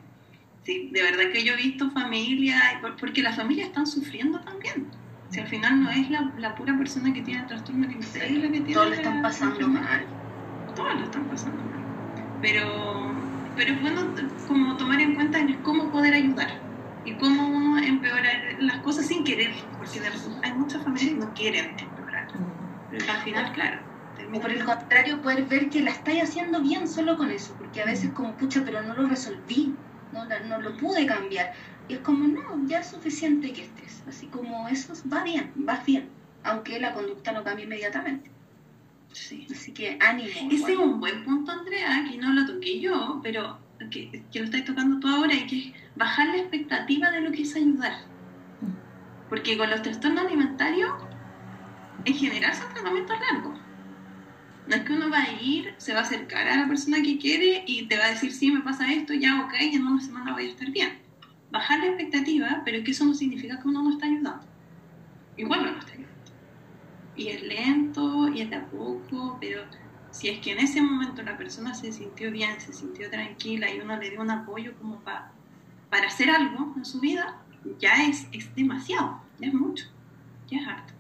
Sí, 0.63 0.89
de 0.91 1.01
verdad 1.01 1.32
que 1.34 1.43
yo 1.43 1.53
he 1.53 1.57
visto 1.57 1.89
familias, 1.89 2.61
porque 2.99 3.23
las 3.23 3.36
familias 3.36 3.69
están 3.69 3.88
sufriendo 3.88 4.39
también. 4.41 4.88
Si 5.30 5.39
al 5.39 5.47
final 5.47 5.84
no 5.84 5.91
es 5.91 6.09
la, 6.09 6.32
la 6.38 6.55
pura 6.55 6.75
persona 6.77 7.13
que 7.13 7.21
tiene 7.21 7.41
el 7.41 7.47
trastorno 7.47 7.86
alimentario 7.86 8.39
la 8.39 8.47
que 8.47 8.61
tiene... 8.61 8.73
Todos 8.73 8.89
lo 8.89 8.95
están 8.95 9.21
pasando 9.21 9.67
mal. 9.67 10.05
Todos 10.75 10.95
lo 10.95 11.03
están 11.03 11.23
pasando 11.25 11.63
mal. 11.63 11.84
Pero, 12.41 13.11
pero 13.55 13.73
es 13.73 13.82
bueno 13.82 14.01
como 14.47 14.77
tomar 14.77 14.99
en 15.01 15.15
cuenta 15.15 15.39
cómo 15.63 15.91
poder 15.91 16.13
ayudar 16.13 16.49
y 17.05 17.13
cómo 17.13 17.47
uno 17.47 17.77
empeorar 17.77 18.55
las 18.59 18.77
cosas 18.80 19.05
sin 19.05 19.23
querer, 19.23 19.51
porque 19.77 20.01
hay 20.43 20.53
muchas 20.53 20.84
familias 20.84 21.13
que 21.13 21.19
no 21.19 21.34
quieren 21.34 21.75
empeorar. 21.77 22.27
Pero 22.89 23.11
al 23.11 23.19
final, 23.19 23.51
claro. 23.53 23.80
O 24.34 24.39
por 24.39 24.51
el 24.51 24.63
contrario, 24.63 25.21
poder 25.21 25.45
ver 25.45 25.69
que 25.69 25.82
la 25.82 25.91
estáis 25.91 26.23
haciendo 26.23 26.61
bien 26.61 26.88
solo 26.88 27.17
con 27.17 27.32
eso, 27.32 27.55
porque 27.57 27.82
a 27.82 27.86
veces 27.86 28.11
como, 28.11 28.34
pucha, 28.36 28.63
pero 28.65 28.82
no 28.82 28.93
lo 28.93 29.07
resolví, 29.07 29.75
no, 30.11 30.25
no 30.47 30.61
lo 30.61 30.77
pude 30.77 31.05
cambiar. 31.05 31.53
Y 31.89 31.95
es 31.95 31.99
como, 32.01 32.27
no, 32.27 32.67
ya 32.67 32.79
es 32.79 32.87
suficiente 32.87 33.51
que 33.51 33.63
estés. 33.63 34.03
Así 34.07 34.27
como 34.27 34.69
eso 34.69 34.93
va 35.11 35.23
bien, 35.23 35.51
vas 35.55 35.83
bien, 35.85 36.07
aunque 36.43 36.79
la 36.79 36.93
conducta 36.93 37.31
no 37.31 37.43
cambie 37.43 37.65
inmediatamente. 37.65 38.29
Sí. 39.11 39.47
Así 39.51 39.73
que 39.73 39.97
ánimo. 39.99 40.29
Ese 40.51 40.73
es 40.73 40.77
un 40.77 40.99
buen 40.99 41.23
punto, 41.23 41.51
Andrea, 41.51 42.05
que 42.09 42.17
no 42.17 42.31
lo 42.31 42.45
toqué 42.45 42.79
yo, 42.79 43.19
pero 43.23 43.57
que, 43.89 44.23
que 44.31 44.39
lo 44.39 44.45
estáis 44.45 44.65
tocando 44.65 44.99
tú 44.99 45.07
ahora 45.07 45.33
y 45.33 45.47
que 45.47 45.57
es 45.57 45.73
bajar 45.95 46.27
la 46.27 46.37
expectativa 46.37 47.09
de 47.09 47.21
lo 47.21 47.31
que 47.31 47.41
es 47.41 47.55
ayudar. 47.55 47.93
Porque 49.27 49.57
con 49.57 49.71
los 49.71 49.81
trastornos 49.81 50.25
alimentarios, 50.25 50.91
en 52.05 52.13
general 52.13 52.53
son 52.53 52.71
tratamientos 52.71 53.17
largos. 53.19 53.59
No 54.67 54.75
es 54.75 54.83
que 54.83 54.93
uno 54.93 55.09
va 55.09 55.23
a 55.23 55.41
ir, 55.41 55.73
se 55.77 55.93
va 55.93 56.01
a 56.01 56.03
acercar 56.03 56.47
a 56.47 56.57
la 56.57 56.67
persona 56.67 57.01
que 57.01 57.17
quiere 57.17 57.63
y 57.65 57.87
te 57.87 57.97
va 57.97 58.05
a 58.05 58.09
decir, 58.11 58.31
sí, 58.31 58.51
me 58.51 58.61
pasa 58.61 58.91
esto, 58.93 59.13
ya, 59.15 59.43
ok, 59.43 59.53
en 59.59 59.87
una 59.87 59.99
semana 59.99 60.33
voy 60.33 60.45
a 60.45 60.49
estar 60.49 60.69
bien. 60.69 61.09
Bajar 61.52 61.80
la 61.80 61.88
expectativa, 61.88 62.62
pero 62.64 62.84
que 62.84 62.91
eso 62.91 63.06
no 63.06 63.14
significa 63.14 63.60
que 63.60 63.68
uno 63.68 63.84
no 63.84 63.91
está 63.91 64.06
ayudando. 64.06 64.45
Igual 65.38 65.64
no 65.64 65.80
está 65.80 65.93
ayudando. 65.93 66.16
Y 67.16 67.28
es 67.30 67.43
lento, 67.43 68.30
y 68.30 68.41
es 68.41 68.50
de 68.50 68.56
a 68.56 68.66
poco, 68.68 69.38
pero 69.41 69.64
si 70.12 70.30
es 70.30 70.39
que 70.39 70.52
en 70.52 70.60
ese 70.60 70.82
momento 70.82 71.22
la 71.24 71.38
persona 71.38 71.74
se 71.74 71.91
sintió 71.91 72.32
bien, 72.32 72.60
se 72.62 72.74
sintió 72.74 73.10
tranquila 73.10 73.74
y 73.74 73.80
uno 73.80 73.97
le 73.97 74.10
dio 74.10 74.22
un 74.22 74.32
apoyo 74.32 74.74
como 74.78 75.00
para 75.02 75.32
para 75.89 76.08
hacer 76.08 76.30
algo 76.30 76.74
en 76.76 76.86
su 76.86 77.00
vida, 77.00 77.38
ya 77.80 78.06
es, 78.08 78.28
es 78.32 78.54
demasiado, 78.56 79.22
ya 79.39 79.47
es 79.47 79.54
mucho, 79.54 79.86
ya 80.47 80.60
es 80.60 80.68
harto. 80.68 80.93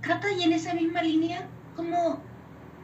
Cata, 0.00 0.32
y 0.32 0.42
en 0.42 0.52
esa 0.52 0.74
misma 0.74 1.02
línea, 1.02 1.48
¿cómo 1.76 2.22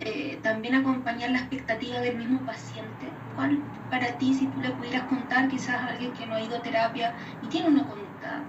eh, 0.01 0.39
también 0.43 0.75
acompañar 0.75 1.31
la 1.31 1.39
expectativa 1.39 2.01
del 2.01 2.17
mismo 2.17 2.45
paciente? 2.47 3.07
¿Cuál 3.39 3.57
para 3.89 4.19
ti, 4.19 4.35
si 4.35 4.47
tú 4.49 4.61
le 4.61 4.71
pudieras 4.71 5.05
contar 5.05 5.47
quizás 5.47 5.77
a 5.77 5.87
alguien 5.87 6.13
que 6.13 6.27
no 6.27 6.35
ha 6.35 6.43
ido 6.43 6.57
a 6.57 6.61
terapia 6.61 7.15
y 7.41 7.47
tiene 7.47 7.69
una 7.69 7.85
conducta 7.85 8.43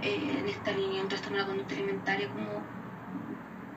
eh, 0.00 0.38
en 0.38 0.48
esta 0.48 0.70
línea, 0.70 1.02
un 1.02 1.08
trastorno 1.08 1.38
de 1.38 1.42
la 1.42 1.48
conducta 1.48 1.74
alimentaria, 1.74 2.28
como 2.28 2.62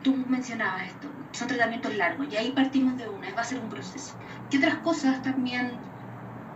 tú 0.04 0.16
mencionabas 0.30 0.84
esto, 0.84 1.08
son 1.32 1.48
tratamientos 1.48 1.96
largos 1.98 2.28
y 2.32 2.38
ahí 2.38 2.52
partimos 2.52 2.96
de 2.98 3.10
una, 3.10 3.34
va 3.34 3.42
a 3.42 3.46
ser 3.46 3.60
un 3.60 3.68
proceso. 3.68 4.14
¿Qué 4.52 4.60
otras 4.60 4.76
cosas 4.76 5.24
también 5.24 5.72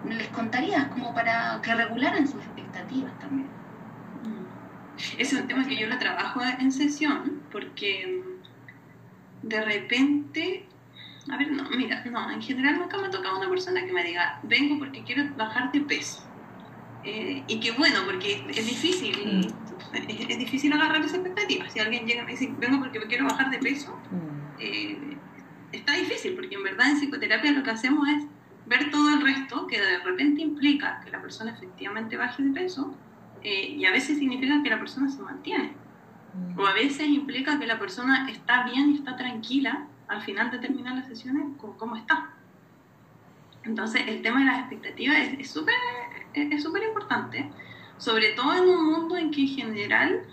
les 0.05 0.28
contarías 0.30 0.88
como 0.88 1.14
para 1.14 1.59
que 1.64 1.74
regularan 1.74 2.28
sus 2.28 2.41
expectativas 2.41 3.18
también. 3.20 3.47
Mm. 4.24 5.20
Es 5.20 5.34
un 5.34 5.47
tema 5.47 5.68
que 5.68 5.78
yo 5.78 5.88
lo 5.88 5.97
trabajo 5.97 6.41
en 6.59 6.72
sesión 6.72 7.41
porque 7.51 8.22
mm, 9.43 9.47
de 9.47 9.61
repente, 9.61 10.66
a 11.32 11.38
ver, 11.38 11.51
no, 11.51 11.69
mira, 11.69 12.03
no, 12.05 12.32
en 12.32 12.41
general 12.41 12.80
nunca 12.80 12.97
me 12.97 13.07
ha 13.07 13.09
tocado 13.09 13.38
una 13.38 13.49
persona 13.49 13.86
que 13.86 13.93
me 13.93 14.03
diga, 14.03 14.39
vengo 14.43 14.78
porque 14.80 15.03
quiero 15.03 15.24
bajar 15.36 15.71
de 15.71 15.82
peso. 15.82 16.24
Eh, 17.05 17.43
y 17.47 17.59
qué 17.59 17.71
bueno, 17.71 17.99
porque 18.05 18.45
es 18.49 18.65
difícil, 18.65 19.15
mm. 19.26 19.95
es, 19.95 20.38
difícil 20.38 20.74
agarrar 20.74 21.01
esa 21.01 21.17
expectativa. 21.17 21.69
Si 21.69 21.80
alguien 21.80 22.05
llega 22.05 22.24
y 22.24 22.26
me 22.26 22.32
dice, 22.32 22.53
vengo 22.57 22.80
porque 22.80 22.99
quiero 23.07 23.26
bajar 23.26 23.49
de 23.51 23.59
peso, 23.59 23.97
eh, 24.59 25.17
está 25.71 25.93
difícil, 25.93 26.36
porque 26.36 26.55
en 26.55 26.63
verdad 26.63 26.91
en 26.91 26.97
psicoterapia 26.97 27.51
lo 27.51 27.63
que 27.63 27.71
hacemos 27.71 28.07
es 28.09 28.26
ver 28.65 28.91
todo 28.91 29.09
el 29.09 29.21
resto 29.21 29.67
que 29.67 29.80
de 29.80 29.99
repente 29.99 30.41
implica 30.41 31.01
que 31.03 31.11
la 31.11 31.21
persona 31.21 31.51
efectivamente 31.51 32.15
baje 32.15 32.43
de 32.43 32.51
peso 32.51 32.95
eh, 33.43 33.76
y 33.78 33.86
a 33.86 33.91
veces 33.91 34.17
significa 34.19 34.61
que 34.63 34.69
la 34.69 34.80
persona 34.80 35.09
se 35.09 35.21
mantiene. 35.21 35.74
Mm. 36.34 36.59
O 36.59 36.65
a 36.65 36.74
veces 36.74 37.07
implica 37.07 37.59
que 37.59 37.67
la 37.67 37.80
persona 37.80 38.30
está 38.30 38.63
bien 38.63 38.91
y 38.91 38.95
está 38.95 39.15
tranquila 39.15 39.88
al 40.14 40.22
final 40.22 40.51
de 40.51 40.59
terminar 40.59 40.95
las 40.95 41.07
sesiones 41.07 41.45
con 41.57 41.74
cómo 41.78 41.95
está. 41.95 42.32
Entonces 43.64 44.03
el 44.07 44.22
tema 44.22 44.39
de 44.39 44.45
las 44.45 44.59
expectativas 44.59 45.18
es 45.39 45.49
súper 45.49 45.76
es, 46.34 46.64
súper 46.64 46.84
importante, 46.84 47.49
sobre 47.97 48.30
todo 48.30 48.53
en 48.53 48.64
un 48.64 48.91
mundo 48.91 49.18
en 49.18 49.32
que 49.32 49.41
en 49.41 49.47
general 49.47 50.24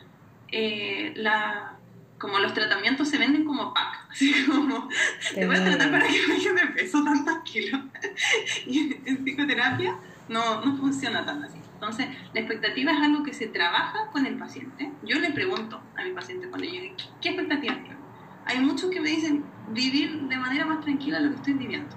eh, 0.49 1.12
la, 1.16 1.76
como 2.18 2.39
los 2.39 2.53
tratamientos 2.55 3.09
se 3.09 3.18
venden 3.18 3.45
como 3.45 3.72
pack, 3.72 4.07
así 4.11 4.35
como 4.47 4.89
te 5.35 5.47
voy 5.47 5.57
a 5.57 5.64
tratar 5.64 5.91
para 5.91 6.07
que 6.07 6.26
bajes 6.26 6.55
de 6.55 6.66
peso 6.74 7.05
tantos 7.05 7.39
kilos. 7.45 7.81
y 8.66 8.97
en 9.05 9.24
psicoterapia 9.24 9.97
no, 10.28 10.64
no 10.64 10.76
funciona 10.76 11.24
tan 11.24 11.45
así. 11.45 11.59
Entonces, 11.74 12.09
la 12.35 12.41
expectativa 12.41 12.93
es 12.93 13.01
algo 13.01 13.22
que 13.22 13.33
se 13.33 13.47
trabaja 13.47 14.09
con 14.12 14.26
el 14.26 14.37
paciente. 14.37 14.91
Yo 15.03 15.18
le 15.18 15.31
pregunto 15.31 15.81
a 15.97 16.05
mi 16.05 16.12
paciente 16.12 16.47
cuando 16.49 16.68
llegue, 16.68 16.95
¿qué 17.22 17.31
expectativa 17.31 17.74
tiene? 17.74 17.97
Hay 18.45 18.61
muchos 18.61 18.91
que 18.91 19.01
me 19.01 19.11
dicen 19.11 19.45
vivir 19.68 20.22
de 20.22 20.36
manera 20.36 20.64
más 20.64 20.80
tranquila 20.80 21.20
lo 21.20 21.30
que 21.30 21.36
estoy 21.36 21.55
viviendo. 21.55 21.95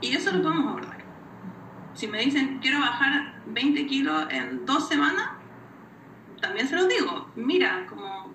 Y 0.00 0.14
eso 0.14 0.30
lo 0.32 0.42
podemos 0.42 0.66
abordar. 0.66 0.98
Si 1.94 2.06
me 2.06 2.20
dicen, 2.20 2.58
quiero 2.60 2.78
bajar 2.78 3.42
20 3.46 3.86
kilos 3.86 4.26
en 4.30 4.64
dos 4.64 4.88
semanas, 4.88 5.30
también 6.40 6.68
se 6.68 6.76
lo 6.76 6.86
digo. 6.86 7.30
Mira, 7.34 7.86
como 7.88 8.32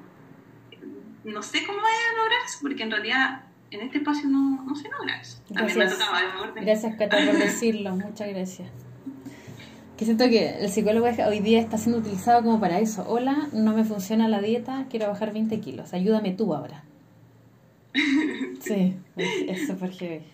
no 1.24 1.42
sé 1.42 1.66
cómo 1.66 1.80
voy 1.80 1.90
a 1.90 2.18
lograr 2.18 2.40
eso, 2.46 2.60
porque 2.62 2.84
en 2.84 2.92
realidad 2.92 3.44
en 3.72 3.82
este 3.82 4.00
espacio 4.00 4.28
no, 4.28 4.64
no 4.64 4.76
se 4.76 4.90
logra 4.90 5.22
eso. 5.22 5.42
Gracias. 5.50 5.78
me 5.78 5.84
ha 5.86 5.90
tocado 5.90 6.54
Gracias, 6.56 6.96
Cata, 6.98 7.18
por 7.26 7.38
decirlo. 7.38 7.96
Muchas 7.96 8.28
gracias. 8.30 8.70
Que 10.04 10.08
siento 10.08 10.26
que 10.26 10.50
el 10.60 10.70
psicólogo 10.70 11.08
hoy 11.30 11.40
día 11.40 11.62
está 11.62 11.78
siendo 11.78 12.00
utilizado 12.00 12.44
como 12.44 12.60
para 12.60 12.82
eso. 12.82 13.06
Hola, 13.08 13.48
no 13.54 13.74
me 13.74 13.86
funciona 13.86 14.28
la 14.28 14.42
dieta, 14.42 14.86
quiero 14.90 15.08
bajar 15.08 15.32
20 15.32 15.62
kilos. 15.62 15.94
Ayúdame 15.94 16.34
tú 16.34 16.54
ahora. 16.54 16.84
Sí, 18.60 18.98
es 19.16 19.66
súper 19.66 19.92
heavy. 19.92 20.26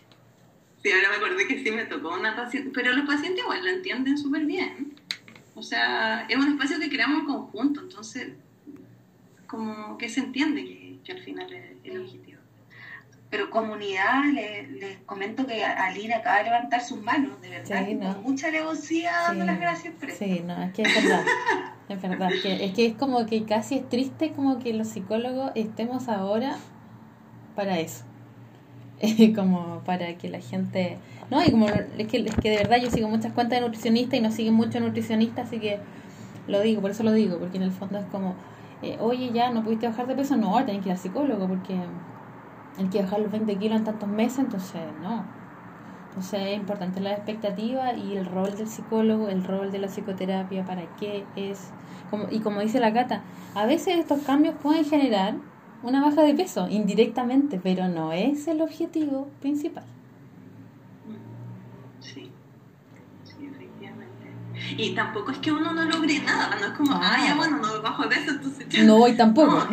Sí, 0.82 0.90
ahora 0.90 1.10
me 1.10 1.24
acordé 1.24 1.46
que 1.46 1.62
sí 1.62 1.70
me 1.70 1.84
tocó 1.84 2.18
una 2.18 2.34
paciente, 2.34 2.72
pero 2.74 2.92
los 2.92 3.06
pacientes 3.06 3.44
igual 3.44 3.64
lo 3.64 3.70
entienden 3.70 4.18
súper 4.18 4.44
bien. 4.44 4.92
O 5.54 5.62
sea, 5.62 6.26
es 6.28 6.36
un 6.36 6.48
espacio 6.48 6.80
que 6.80 6.90
creamos 6.90 7.20
en 7.20 7.26
conjunto, 7.26 7.80
entonces 7.82 8.32
como 9.46 9.96
que 9.98 10.08
se 10.08 10.18
entiende 10.18 10.64
que, 11.04 11.12
al 11.12 11.20
final 11.20 11.52
es 11.52 11.76
el 11.84 12.00
objetivo. 12.00 12.29
Pero 13.30 13.48
comunidad, 13.48 14.24
les, 14.34 14.98
comento 15.06 15.46
que 15.46 15.64
Alina 15.64 16.16
acaba 16.16 16.38
de 16.38 16.44
levantar 16.44 16.82
sus 16.82 17.00
manos, 17.00 17.40
de 17.40 17.50
verdad, 17.50 17.86
con 18.14 18.22
mucha 18.24 18.48
alevosía 18.48 19.12
dando 19.28 19.44
las 19.44 19.60
gracias 19.60 19.94
por 19.94 20.10
Sí, 20.10 20.42
no, 20.44 20.60
es 20.62 20.72
que 20.72 20.82
es 20.82 20.94
verdad. 20.94 21.24
es 21.88 22.02
verdad, 22.02 22.30
que, 22.42 22.64
es 22.64 22.72
que 22.72 22.86
es 22.86 22.94
como 22.94 23.26
que 23.26 23.44
casi 23.44 23.76
es 23.76 23.88
triste 23.88 24.32
como 24.32 24.58
que 24.58 24.72
los 24.72 24.88
psicólogos 24.88 25.52
estemos 25.54 26.08
ahora 26.08 26.56
para 27.54 27.78
eso. 27.78 28.04
como 29.34 29.82
para 29.86 30.18
que 30.18 30.28
la 30.28 30.40
gente... 30.40 30.98
No, 31.30 31.42
y 31.44 31.52
como 31.52 31.68
es 31.68 32.08
que, 32.08 32.18
es 32.18 32.34
que 32.34 32.50
de 32.50 32.56
verdad 32.56 32.78
yo 32.82 32.90
sigo 32.90 33.08
muchas 33.08 33.32
cuentas 33.32 33.60
de 33.60 33.64
nutricionistas 33.64 34.18
y 34.18 34.22
no 34.22 34.32
siguen 34.32 34.54
muchos 34.54 34.82
nutricionistas, 34.82 35.46
así 35.46 35.60
que 35.60 35.78
lo 36.48 36.60
digo, 36.60 36.80
por 36.80 36.90
eso 36.90 37.04
lo 37.04 37.12
digo, 37.12 37.38
porque 37.38 37.58
en 37.58 37.62
el 37.62 37.70
fondo 37.70 37.98
es 37.98 38.06
como 38.06 38.34
eh, 38.82 38.96
oye, 38.98 39.30
ya 39.32 39.50
no 39.50 39.62
pudiste 39.62 39.86
bajar 39.86 40.06
de 40.06 40.14
peso, 40.14 40.36
no, 40.36 40.64
tenés 40.64 40.82
que 40.82 40.88
ir 40.88 40.92
al 40.92 40.98
psicólogo 40.98 41.46
porque 41.46 41.76
hay 42.78 42.88
que 42.88 43.02
bajar 43.02 43.20
los 43.20 43.30
20 43.30 43.58
kilos 43.58 43.78
en 43.78 43.84
tantos 43.84 44.08
meses, 44.08 44.40
entonces 44.40 44.80
no. 45.02 45.24
Entonces 46.08 46.40
es 46.42 46.56
importante 46.56 47.00
la 47.00 47.12
expectativa 47.12 47.94
y 47.94 48.16
el 48.16 48.26
rol 48.26 48.56
del 48.56 48.68
psicólogo, 48.68 49.28
el 49.28 49.44
rol 49.44 49.70
de 49.70 49.78
la 49.78 49.88
psicoterapia, 49.88 50.64
para 50.64 50.82
qué 50.96 51.24
es. 51.36 51.74
Como, 52.10 52.26
y 52.30 52.40
como 52.40 52.60
dice 52.60 52.80
la 52.80 52.92
Cata, 52.92 53.22
a 53.54 53.66
veces 53.66 53.98
estos 53.98 54.22
cambios 54.22 54.56
pueden 54.56 54.84
generar 54.84 55.34
una 55.82 56.02
baja 56.02 56.22
de 56.22 56.34
peso 56.34 56.68
indirectamente, 56.68 57.60
pero 57.62 57.88
no 57.88 58.12
es 58.12 58.48
el 58.48 58.60
objetivo 58.60 59.28
principal. 59.40 59.84
Sí, 62.00 62.30
sí, 63.24 63.46
efectivamente. 63.46 64.40
Y 64.76 64.94
tampoco 64.94 65.30
es 65.30 65.38
que 65.38 65.52
uno 65.52 65.72
no 65.72 65.84
logre 65.84 66.20
nada, 66.20 66.56
no 66.58 66.66
es 66.66 66.72
como, 66.72 66.92
ah, 66.94 67.18
ya 67.24 67.34
bueno, 67.34 67.58
no 67.58 67.82
bajo 67.82 68.02
de 68.02 68.08
peso, 68.08 68.30
entonces... 68.32 68.84
No 68.84 68.98
voy 68.98 69.16
tampoco. 69.16 69.66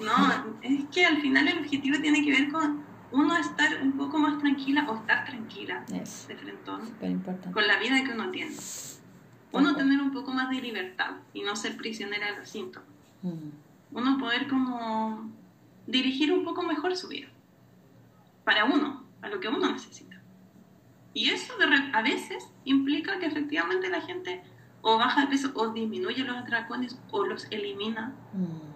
No, 0.00 0.18
no, 0.28 0.58
es 0.62 0.84
que 0.92 1.06
al 1.06 1.20
final 1.20 1.48
el 1.48 1.58
objetivo 1.58 1.98
tiene 2.00 2.24
que 2.24 2.30
ver 2.30 2.48
con 2.50 2.82
uno 3.10 3.36
estar 3.36 3.82
un 3.82 3.92
poco 3.92 4.18
más 4.18 4.38
tranquila 4.38 4.86
o 4.88 4.96
estar 4.96 5.24
tranquila 5.24 5.84
de 5.88 6.36
frente 6.36 6.70
con 7.52 7.66
la 7.66 7.78
vida 7.78 8.02
que 8.04 8.12
uno 8.12 8.30
tiene. 8.30 8.54
Uno 9.50 9.74
tener 9.74 10.00
un 10.00 10.12
poco 10.12 10.32
más 10.32 10.50
de 10.50 10.60
libertad 10.60 11.12
y 11.32 11.42
no 11.42 11.56
ser 11.56 11.76
prisionera 11.76 12.32
de 12.32 12.38
los 12.40 12.48
síntomas. 12.48 12.88
Mm. 13.22 13.48
Uno 13.92 14.18
poder 14.18 14.46
como 14.46 15.32
dirigir 15.86 16.32
un 16.32 16.44
poco 16.44 16.62
mejor 16.62 16.94
su 16.96 17.08
vida. 17.08 17.28
Para 18.44 18.66
uno, 18.66 19.04
a 19.22 19.28
lo 19.28 19.40
que 19.40 19.48
uno 19.48 19.72
necesita. 19.72 20.17
Y 21.14 21.30
eso 21.30 21.54
a 21.92 22.02
veces 22.02 22.48
implica 22.64 23.18
que 23.18 23.26
efectivamente 23.26 23.88
la 23.88 24.00
gente 24.02 24.42
o 24.82 24.98
baja 24.98 25.22
de 25.22 25.26
peso 25.28 25.50
o 25.54 25.68
disminuye 25.70 26.22
los 26.22 26.36
atracones 26.36 26.98
o 27.10 27.24
los 27.24 27.46
elimina. 27.50 28.14
Mm 28.32 28.68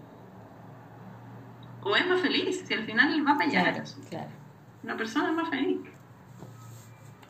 o 1.85 1.97
es 1.97 2.07
más 2.07 2.21
feliz, 2.21 2.65
si 2.67 2.75
al 2.75 2.85
final 2.85 3.27
va 3.27 3.37
para 3.37 3.49
allá. 3.49 3.63
Claro, 3.63 3.85
claro. 4.09 4.31
Una 4.83 4.97
persona 4.97 5.29
es 5.31 5.35
más 5.35 5.49
feliz. 5.51 5.81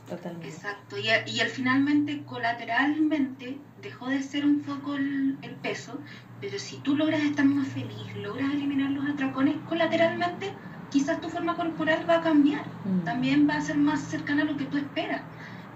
Totalmente. 0.09 0.48
Exacto, 0.48 0.98
y, 0.98 1.09
y 1.30 1.40
al 1.40 1.48
finalmente, 1.48 2.22
colateralmente, 2.24 3.59
dejó 3.80 4.09
de 4.09 4.22
ser 4.22 4.44
un 4.44 4.61
poco 4.61 4.94
el, 4.94 5.38
peso, 5.62 5.98
pero 6.40 6.59
si 6.59 6.78
tú 6.78 6.96
logras 6.96 7.22
estar 7.22 7.44
más 7.44 7.68
feliz, 7.68 8.14
logras 8.16 8.53
eliminar 8.53 8.90
los 8.90 9.09
atracones, 9.09 9.57
colateralmente, 9.68 10.53
quizás 10.93 11.20
tu 11.20 11.28
forma 11.28 11.57
corporal 11.57 12.05
va 12.09 12.18
a 12.18 12.22
cambiar, 12.22 12.64
mm. 12.84 13.05
también 13.05 13.49
va 13.49 13.55
a 13.55 13.61
ser 13.61 13.76
más 13.76 14.01
cercana 14.01 14.43
a 14.43 14.45
lo 14.45 14.57
que 14.57 14.66
tú 14.66 14.76
esperas, 14.76 15.22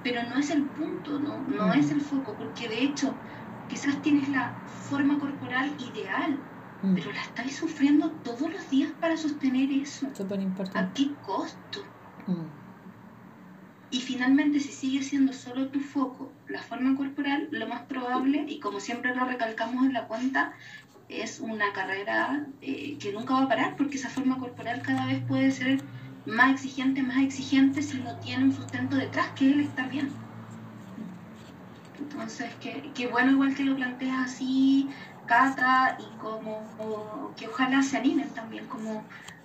pero 0.02 0.22
no 0.22 0.38
es 0.38 0.50
el 0.50 0.62
punto, 0.62 1.18
no, 1.18 1.38
no 1.38 1.68
mm. 1.68 1.78
es 1.78 1.90
el 1.90 2.00
foco, 2.00 2.34
porque 2.38 2.68
de 2.68 2.84
hecho, 2.84 3.14
quizás 3.68 4.00
tienes 4.02 4.28
la 4.28 4.52
forma 4.88 5.18
corporal 5.18 5.72
ideal, 5.80 6.38
Mm. 6.82 6.94
pero 6.94 7.12
la 7.12 7.22
estáis 7.22 7.56
sufriendo 7.56 8.10
todos 8.22 8.52
los 8.52 8.70
días 8.70 8.92
para 9.00 9.16
sostener 9.16 9.70
eso. 9.70 10.08
Súper 10.14 10.40
importante. 10.40 10.78
¿A 10.78 10.94
qué 10.94 11.14
costo? 11.24 11.80
Y 13.90 14.00
finalmente, 14.00 14.58
si 14.60 14.72
sigue 14.72 15.02
siendo 15.02 15.32
solo 15.32 15.68
tu 15.68 15.80
foco, 15.80 16.32
la 16.48 16.60
forma 16.60 16.96
corporal, 16.96 17.48
lo 17.50 17.66
más 17.68 17.82
probable, 17.82 18.44
y 18.48 18.58
como 18.58 18.80
siempre 18.80 19.14
lo 19.14 19.24
recalcamos 19.24 19.86
en 19.86 19.92
la 19.92 20.06
cuenta, 20.06 20.52
es 21.08 21.40
una 21.40 21.72
carrera 21.72 22.46
eh, 22.62 22.96
que 22.98 23.12
nunca 23.12 23.34
va 23.34 23.42
a 23.42 23.48
parar, 23.48 23.76
porque 23.76 23.96
esa 23.96 24.08
forma 24.08 24.38
corporal 24.38 24.82
cada 24.82 25.06
vez 25.06 25.22
puede 25.26 25.50
ser 25.50 25.80
más 26.26 26.52
exigente, 26.52 27.02
más 27.02 27.18
exigente 27.18 27.82
si 27.82 27.98
no 27.98 28.16
tiene 28.18 28.44
un 28.44 28.52
sustento 28.52 28.96
detrás, 28.96 29.28
que 29.36 29.46
él 29.50 29.60
está 29.60 29.86
bien. 29.88 30.10
Entonces, 31.98 32.50
que, 32.94 33.06
bueno 33.06 33.32
igual 33.32 33.54
que 33.54 33.64
lo 33.64 33.76
planteas 33.76 34.32
así, 34.32 34.88
Cata 35.26 35.96
y 35.98 36.18
como 36.18 37.34
que 37.36 37.48
ojalá 37.48 37.82
se 37.82 37.96
animen 37.96 38.30
también 38.30 38.66
como 38.66 39.04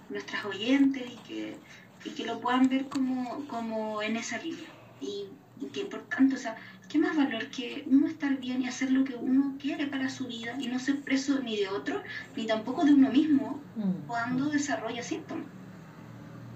nuestras 0.09 0.45
oyentes 0.45 1.03
y 1.11 1.15
que, 1.27 1.57
y 2.05 2.09
que 2.11 2.25
lo 2.25 2.39
puedan 2.39 2.67
ver 2.69 2.87
como, 2.87 3.47
como 3.47 4.01
en 4.01 4.17
esa 4.17 4.37
línea. 4.37 4.69
Y, 4.99 5.27
que 5.73 5.85
por 5.85 6.01
tanto, 6.03 6.35
o 6.35 6.39
sea, 6.39 6.55
¿qué 6.91 6.99
más 6.99 7.15
valor 7.15 7.47
que 7.47 7.83
uno 7.87 8.07
estar 8.07 8.37
bien 8.37 8.61
y 8.61 8.67
hacer 8.67 8.91
lo 8.91 9.03
que 9.05 9.15
uno 9.15 9.55
quiere 9.59 9.87
para 9.87 10.09
su 10.09 10.27
vida 10.27 10.55
y 10.59 10.67
no 10.67 10.77
ser 10.77 11.01
preso 11.01 11.39
ni 11.39 11.55
de 11.55 11.69
otro, 11.69 12.01
ni 12.35 12.45
tampoco 12.45 12.83
de 12.83 12.93
uno 12.93 13.09
mismo 13.09 13.61
mm. 13.77 14.07
cuando 14.07 14.49
desarrolla 14.49 15.01
síntomas 15.01 15.45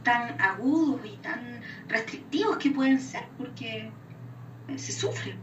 tan 0.04 0.40
agudos 0.40 1.02
y 1.06 1.18
tan 1.18 1.62
restrictivos 1.88 2.58
que 2.58 2.70
pueden 2.72 3.00
ser 3.00 3.24
porque 3.38 3.90
se 4.76 4.92
sufre. 4.92 5.36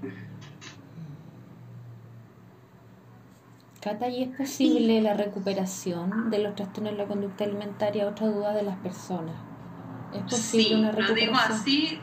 Cata, 3.81 4.09
¿y 4.09 4.23
es 4.23 4.37
posible 4.37 5.03
la 5.03 5.15
recuperación 5.15 6.31
de 6.31 6.39
los 6.39 6.55
trastornos 6.55 6.93
de 6.93 6.99
la 6.99 7.07
conducta 7.07 7.45
alimentaria? 7.45 8.07
Otra 8.07 8.29
duda 8.29 8.53
de 8.55 8.63
las 8.63 8.77
personas. 8.77 9.35
¿Es 10.15 10.23
posible 10.23 10.77
una 10.77 10.93
recuperación? 10.93 11.31
Lo 11.31 11.33
digo 11.33 11.55
así 11.55 12.01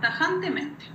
tajantemente, 0.00 0.86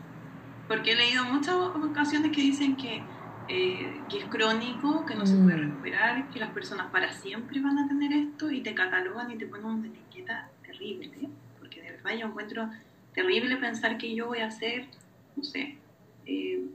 porque 0.67 0.91
he 0.91 0.95
leído 0.95 1.23
muchas 1.25 1.55
ocasiones 1.55 2.31
que 2.31 2.41
dicen 2.41 2.75
que, 2.75 3.03
eh, 3.47 4.01
que 4.09 4.19
es 4.19 4.25
crónico, 4.25 5.05
que 5.05 5.15
no 5.15 5.25
se 5.25 5.35
puede 5.35 5.57
mm. 5.57 5.69
recuperar, 5.69 6.29
que 6.31 6.39
las 6.39 6.51
personas 6.51 6.87
para 6.91 7.11
siempre 7.11 7.61
van 7.61 7.77
a 7.79 7.87
tener 7.87 8.11
esto 8.13 8.49
y 8.51 8.61
te 8.61 8.73
catalogan 8.73 9.31
y 9.31 9.37
te 9.37 9.45
ponen 9.45 9.65
una 9.65 9.87
etiqueta 9.87 10.49
terrible, 10.65 11.29
porque 11.59 11.81
de 11.81 11.91
verdad 11.91 12.11
yo 12.17 12.27
encuentro 12.27 12.69
terrible 13.13 13.57
pensar 13.57 13.97
que 13.97 14.13
yo 14.13 14.27
voy 14.27 14.39
a 14.39 14.51
ser, 14.51 14.87
no 15.35 15.43
sé, 15.43 15.77
eh, 16.25 16.65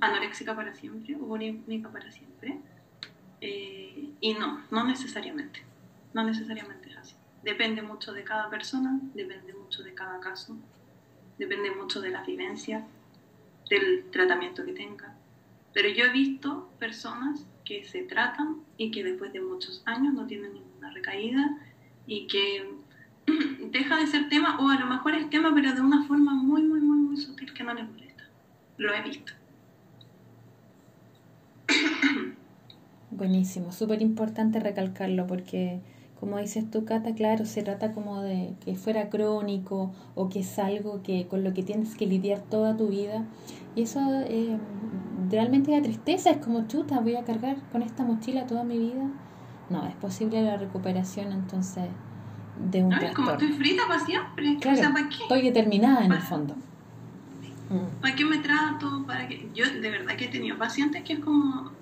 anoréxica 0.00 0.54
para 0.54 0.74
siempre 0.74 1.16
o 1.16 1.18
bulímica 1.18 1.90
para 1.90 2.10
siempre 2.10 2.58
eh, 3.40 4.10
y 4.20 4.34
no, 4.34 4.62
no 4.70 4.84
necesariamente. 4.84 5.62
No 6.14 6.24
necesariamente 6.24 6.90
es 6.90 6.96
así. 6.96 7.16
Depende 7.42 7.82
mucho 7.82 8.12
de 8.12 8.24
cada 8.24 8.48
persona, 8.48 8.98
depende 9.14 9.52
mucho 9.52 9.82
de 9.82 9.92
cada 9.92 10.20
caso, 10.20 10.56
depende 11.38 11.70
mucho 11.72 12.00
de 12.00 12.10
la 12.10 12.22
vivencia, 12.22 12.86
del 13.80 14.10
tratamiento 14.10 14.64
que 14.64 14.72
tenga. 14.72 15.14
Pero 15.72 15.88
yo 15.88 16.04
he 16.04 16.10
visto 16.10 16.70
personas 16.78 17.46
que 17.64 17.84
se 17.84 18.02
tratan 18.02 18.62
y 18.76 18.90
que 18.90 19.02
después 19.02 19.32
de 19.32 19.40
muchos 19.40 19.82
años 19.86 20.14
no 20.14 20.26
tienen 20.26 20.54
ninguna 20.54 20.90
recaída 20.90 21.58
y 22.06 22.26
que 22.26 22.70
deja 23.70 23.98
de 23.98 24.06
ser 24.06 24.28
tema 24.28 24.58
o 24.60 24.68
a 24.68 24.78
lo 24.78 24.86
mejor 24.86 25.14
es 25.14 25.28
tema 25.30 25.52
pero 25.54 25.72
de 25.72 25.80
una 25.80 26.06
forma 26.06 26.34
muy, 26.34 26.62
muy, 26.62 26.80
muy, 26.80 26.98
muy 26.98 27.16
sutil 27.16 27.52
que 27.52 27.64
no 27.64 27.74
les 27.74 27.88
molesta. 27.88 28.24
Lo 28.76 28.92
he 28.94 29.02
visto. 29.02 29.32
Buenísimo, 33.10 33.70
súper 33.70 34.02
importante 34.02 34.58
recalcarlo 34.58 35.26
porque, 35.26 35.80
como 36.18 36.38
dices 36.38 36.70
tú, 36.70 36.84
Cata, 36.84 37.14
claro, 37.14 37.44
se 37.44 37.62
trata 37.62 37.92
como 37.92 38.22
de 38.22 38.54
que 38.64 38.76
fuera 38.76 39.10
crónico 39.10 39.92
o 40.14 40.28
que 40.28 40.40
es 40.40 40.58
algo 40.58 41.02
que 41.02 41.26
con 41.26 41.44
lo 41.44 41.52
que 41.52 41.62
tienes 41.62 41.94
que 41.96 42.06
lidiar 42.06 42.40
toda 42.40 42.76
tu 42.76 42.88
vida. 42.88 43.24
Y 43.74 43.82
eso 43.82 44.00
eh, 44.26 44.56
realmente 45.30 45.72
da 45.72 45.82
tristeza, 45.82 46.30
es 46.30 46.38
como 46.38 46.66
chuta, 46.66 47.00
voy 47.00 47.16
a 47.16 47.24
cargar 47.24 47.56
con 47.72 47.82
esta 47.82 48.04
mochila 48.04 48.46
toda 48.46 48.64
mi 48.64 48.78
vida. 48.78 49.10
No, 49.70 49.86
es 49.86 49.94
posible 49.96 50.42
la 50.42 50.56
recuperación 50.56 51.32
entonces 51.32 51.84
de 52.70 52.84
un 52.84 52.90
no, 52.90 52.96
es 52.98 53.14
como 53.14 53.32
estoy 53.32 53.52
frita 53.52 53.82
para 53.88 53.98
siempre. 53.98 54.56
o 54.56 54.76
sea, 54.76 54.92
¿para 54.92 55.08
qué? 55.08 55.16
Estoy 55.22 55.42
determinada 55.42 56.04
en 56.04 56.12
el 56.12 56.20
fondo. 56.20 56.54
¿Para 58.00 58.14
qué 58.14 58.24
me 58.24 58.38
trato? 58.38 59.04
¿Para 59.06 59.26
qué? 59.26 59.48
Yo 59.54 59.64
de 59.64 59.90
verdad 59.90 60.14
que 60.16 60.26
he 60.26 60.28
tenido 60.28 60.56
pacientes 60.56 61.02
que 61.02 61.14
es 61.14 61.18
como 61.18 61.72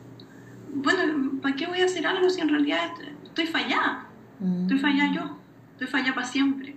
bueno, 0.74 1.32
¿para 1.42 1.54
qué 1.54 1.66
voy 1.66 1.80
a 1.80 1.84
hacer 1.84 2.06
algo 2.06 2.30
si 2.30 2.40
en 2.40 2.48
realidad 2.48 2.90
estoy 3.24 3.46
fallada? 3.46 4.06
Estoy 4.62 4.78
fallada 4.78 5.12
yo, 5.12 5.38
estoy 5.72 5.86
fallada 5.86 6.14
para 6.14 6.26
siempre. 6.26 6.76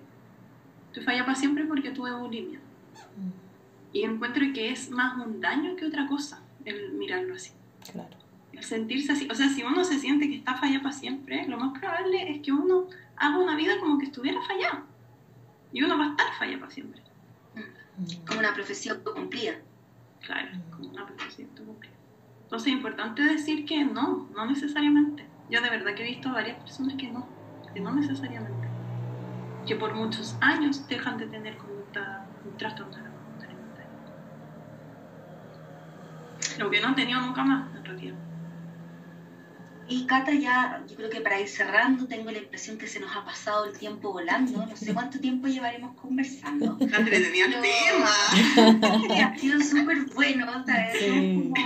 Estoy 0.88 1.04
fallada 1.04 1.26
para 1.26 1.38
siempre 1.38 1.66
porque 1.66 1.92
tuve 1.92 2.14
bulimia. 2.14 2.60
Y 3.92 4.04
encuentro 4.04 4.44
que 4.54 4.72
es 4.72 4.92
más 4.92 5.18
un 5.18 5.42
daño 5.42 5.76
que 5.76 5.86
otra 5.86 6.08
cosa 6.08 6.42
el 6.66 6.94
mirarlo 6.94 7.36
así. 7.36 7.52
Claro. 7.92 8.16
El 8.52 8.64
sentirse 8.64 9.12
así. 9.14 9.28
O 9.32 9.36
sea, 9.36 9.50
si 9.50 9.64
uno 9.64 9.84
se 9.84 10.00
siente 10.00 10.28
que 10.28 10.36
está 10.36 10.56
fallada 10.56 10.84
para 10.84 10.94
siempre, 10.94 11.48
lo 11.48 11.58
más 11.58 11.78
probable 11.80 12.32
es 12.32 12.42
que 12.42 12.52
uno 12.52 12.88
haga 13.18 13.38
una 13.38 13.56
vida 13.56 13.80
como 13.80 13.98
que 13.98 14.06
estuviera 14.06 14.42
fallada. 14.42 14.84
Y 15.72 15.84
uno 15.84 15.98
va 15.98 16.06
a 16.06 16.10
estar 16.10 16.28
fallada 16.38 16.60
para 16.60 16.72
siempre. 16.72 17.02
Como 18.28 18.40
una 18.40 18.54
profesión 18.54 19.02
cumplida. 19.04 19.56
Claro, 20.26 20.50
como 20.72 20.90
una 20.90 21.06
profesión 21.06 21.50
cumplida. 21.56 21.94
Entonces 22.44 22.68
es 22.68 22.74
importante 22.74 23.24
decir 23.24 23.66
que 23.66 23.84
no, 23.84 24.30
no 24.36 24.46
necesariamente. 24.46 25.26
Yo 25.50 25.62
de 25.62 25.70
verdad 25.70 25.94
que 25.96 26.04
he 26.04 26.08
visto 26.08 26.32
varias 26.32 26.58
personas 26.58 26.96
que 26.96 27.12
no, 27.12 27.28
que 27.76 27.82
no 27.82 27.94
necesariamente. 27.94 28.68
Que 29.68 29.76
por 29.76 29.94
muchos 29.94 30.36
años 30.40 30.88
dejan 30.88 31.18
de 31.18 31.28
tener 31.28 31.58
conducta, 31.58 32.26
un 32.46 32.58
trastorno 32.58 32.96
de 32.96 33.04
la 33.04 33.10
conducta 33.10 33.46
alimentaria. 33.46 33.90
Lo 36.58 36.72
que 36.72 36.82
no 36.82 36.88
han 36.88 36.96
tenido 36.96 37.20
nunca 37.22 37.44
más, 37.44 37.76
en 37.76 37.86
realidad. 37.86 38.16
Y 39.88 40.06
Cata, 40.08 40.34
ya, 40.34 40.84
yo 40.88 40.96
creo 40.96 41.10
que 41.10 41.22
para 41.22 41.40
ir 41.40 41.48
cerrando, 41.48 42.08
tengo 42.08 42.32
la 42.32 42.40
impresión 42.40 42.78
que 42.78 42.88
se 42.88 43.00
nos 43.00 43.16
ha 43.16 43.24
pasado 43.26 43.66
el 43.66 43.78
tiempo 43.78 44.14
volando. 44.14 44.66
No 44.66 44.76
sé 44.76 44.94
cuánto 44.94 45.20
tiempo 45.20 45.48
llevaremos 45.48 45.96
conversando. 46.00 46.78
tenía 46.78 47.46
el 47.46 47.56
tema. 47.62 49.26
ha 49.26 49.38
sido 49.38 49.60
súper 49.60 50.06
bueno. 50.16 50.48
O 50.62 50.66
sea, 50.66 50.92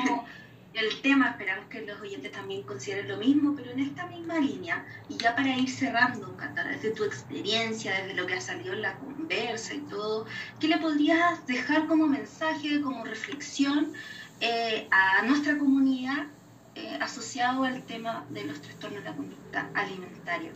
como 0.06 0.26
el 0.74 1.02
tema, 1.02 1.30
esperamos 1.30 1.68
que 1.70 1.82
los 1.82 2.00
oyentes 2.00 2.32
también 2.32 2.64
consideren 2.64 3.08
lo 3.08 3.18
mismo, 3.18 3.56
pero 3.56 3.72
en 3.72 3.80
esta 3.80 4.06
misma 4.06 4.40
línea, 4.40 4.86
y 5.10 5.18
ya 5.18 5.36
para 5.36 5.56
ir 5.58 5.70
cerrando, 5.70 6.36
Cata, 6.38 6.64
desde 6.64 6.92
tu 6.92 7.04
experiencia, 7.04 7.94
desde 8.02 8.14
lo 8.14 8.28
que 8.28 8.36
ha 8.36 8.42
salido 8.42 8.74
en 8.74 8.84
la 8.84 8.96
conversa 8.96 9.74
y 9.74 9.80
todo, 9.82 10.26
¿qué 10.60 10.68
le 10.68 10.78
podrías 10.78 11.46
dejar 11.48 11.88
como 11.88 12.08
mensaje, 12.08 12.82
como 12.82 13.04
reflexión 13.04 13.94
eh, 14.42 14.88
a 14.92 15.24
nuestra 15.24 15.58
comunidad 15.58 16.28
eh, 16.76 16.98
asociado 17.02 17.64
al 17.64 17.84
tema 17.84 18.26
de 18.30 18.46
los 18.46 18.62
trastornos 18.62 19.04
de 19.04 19.10
la 19.10 19.16
conducta 19.16 19.70
alimentaria? 19.74 20.52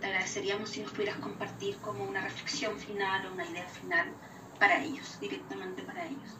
Te 0.00 0.06
agradeceríamos 0.06 0.68
si 0.68 0.80
nos 0.82 0.90
pudieras 0.90 1.16
compartir 1.16 1.76
como 1.76 2.04
una 2.04 2.20
reflexión 2.20 2.78
final 2.78 3.26
o 3.26 3.32
una 3.32 3.46
idea 3.46 3.66
final 3.68 4.08
para 4.58 4.82
ellos, 4.82 5.18
directamente 5.18 5.82
para 5.82 6.04
ellos. 6.04 6.36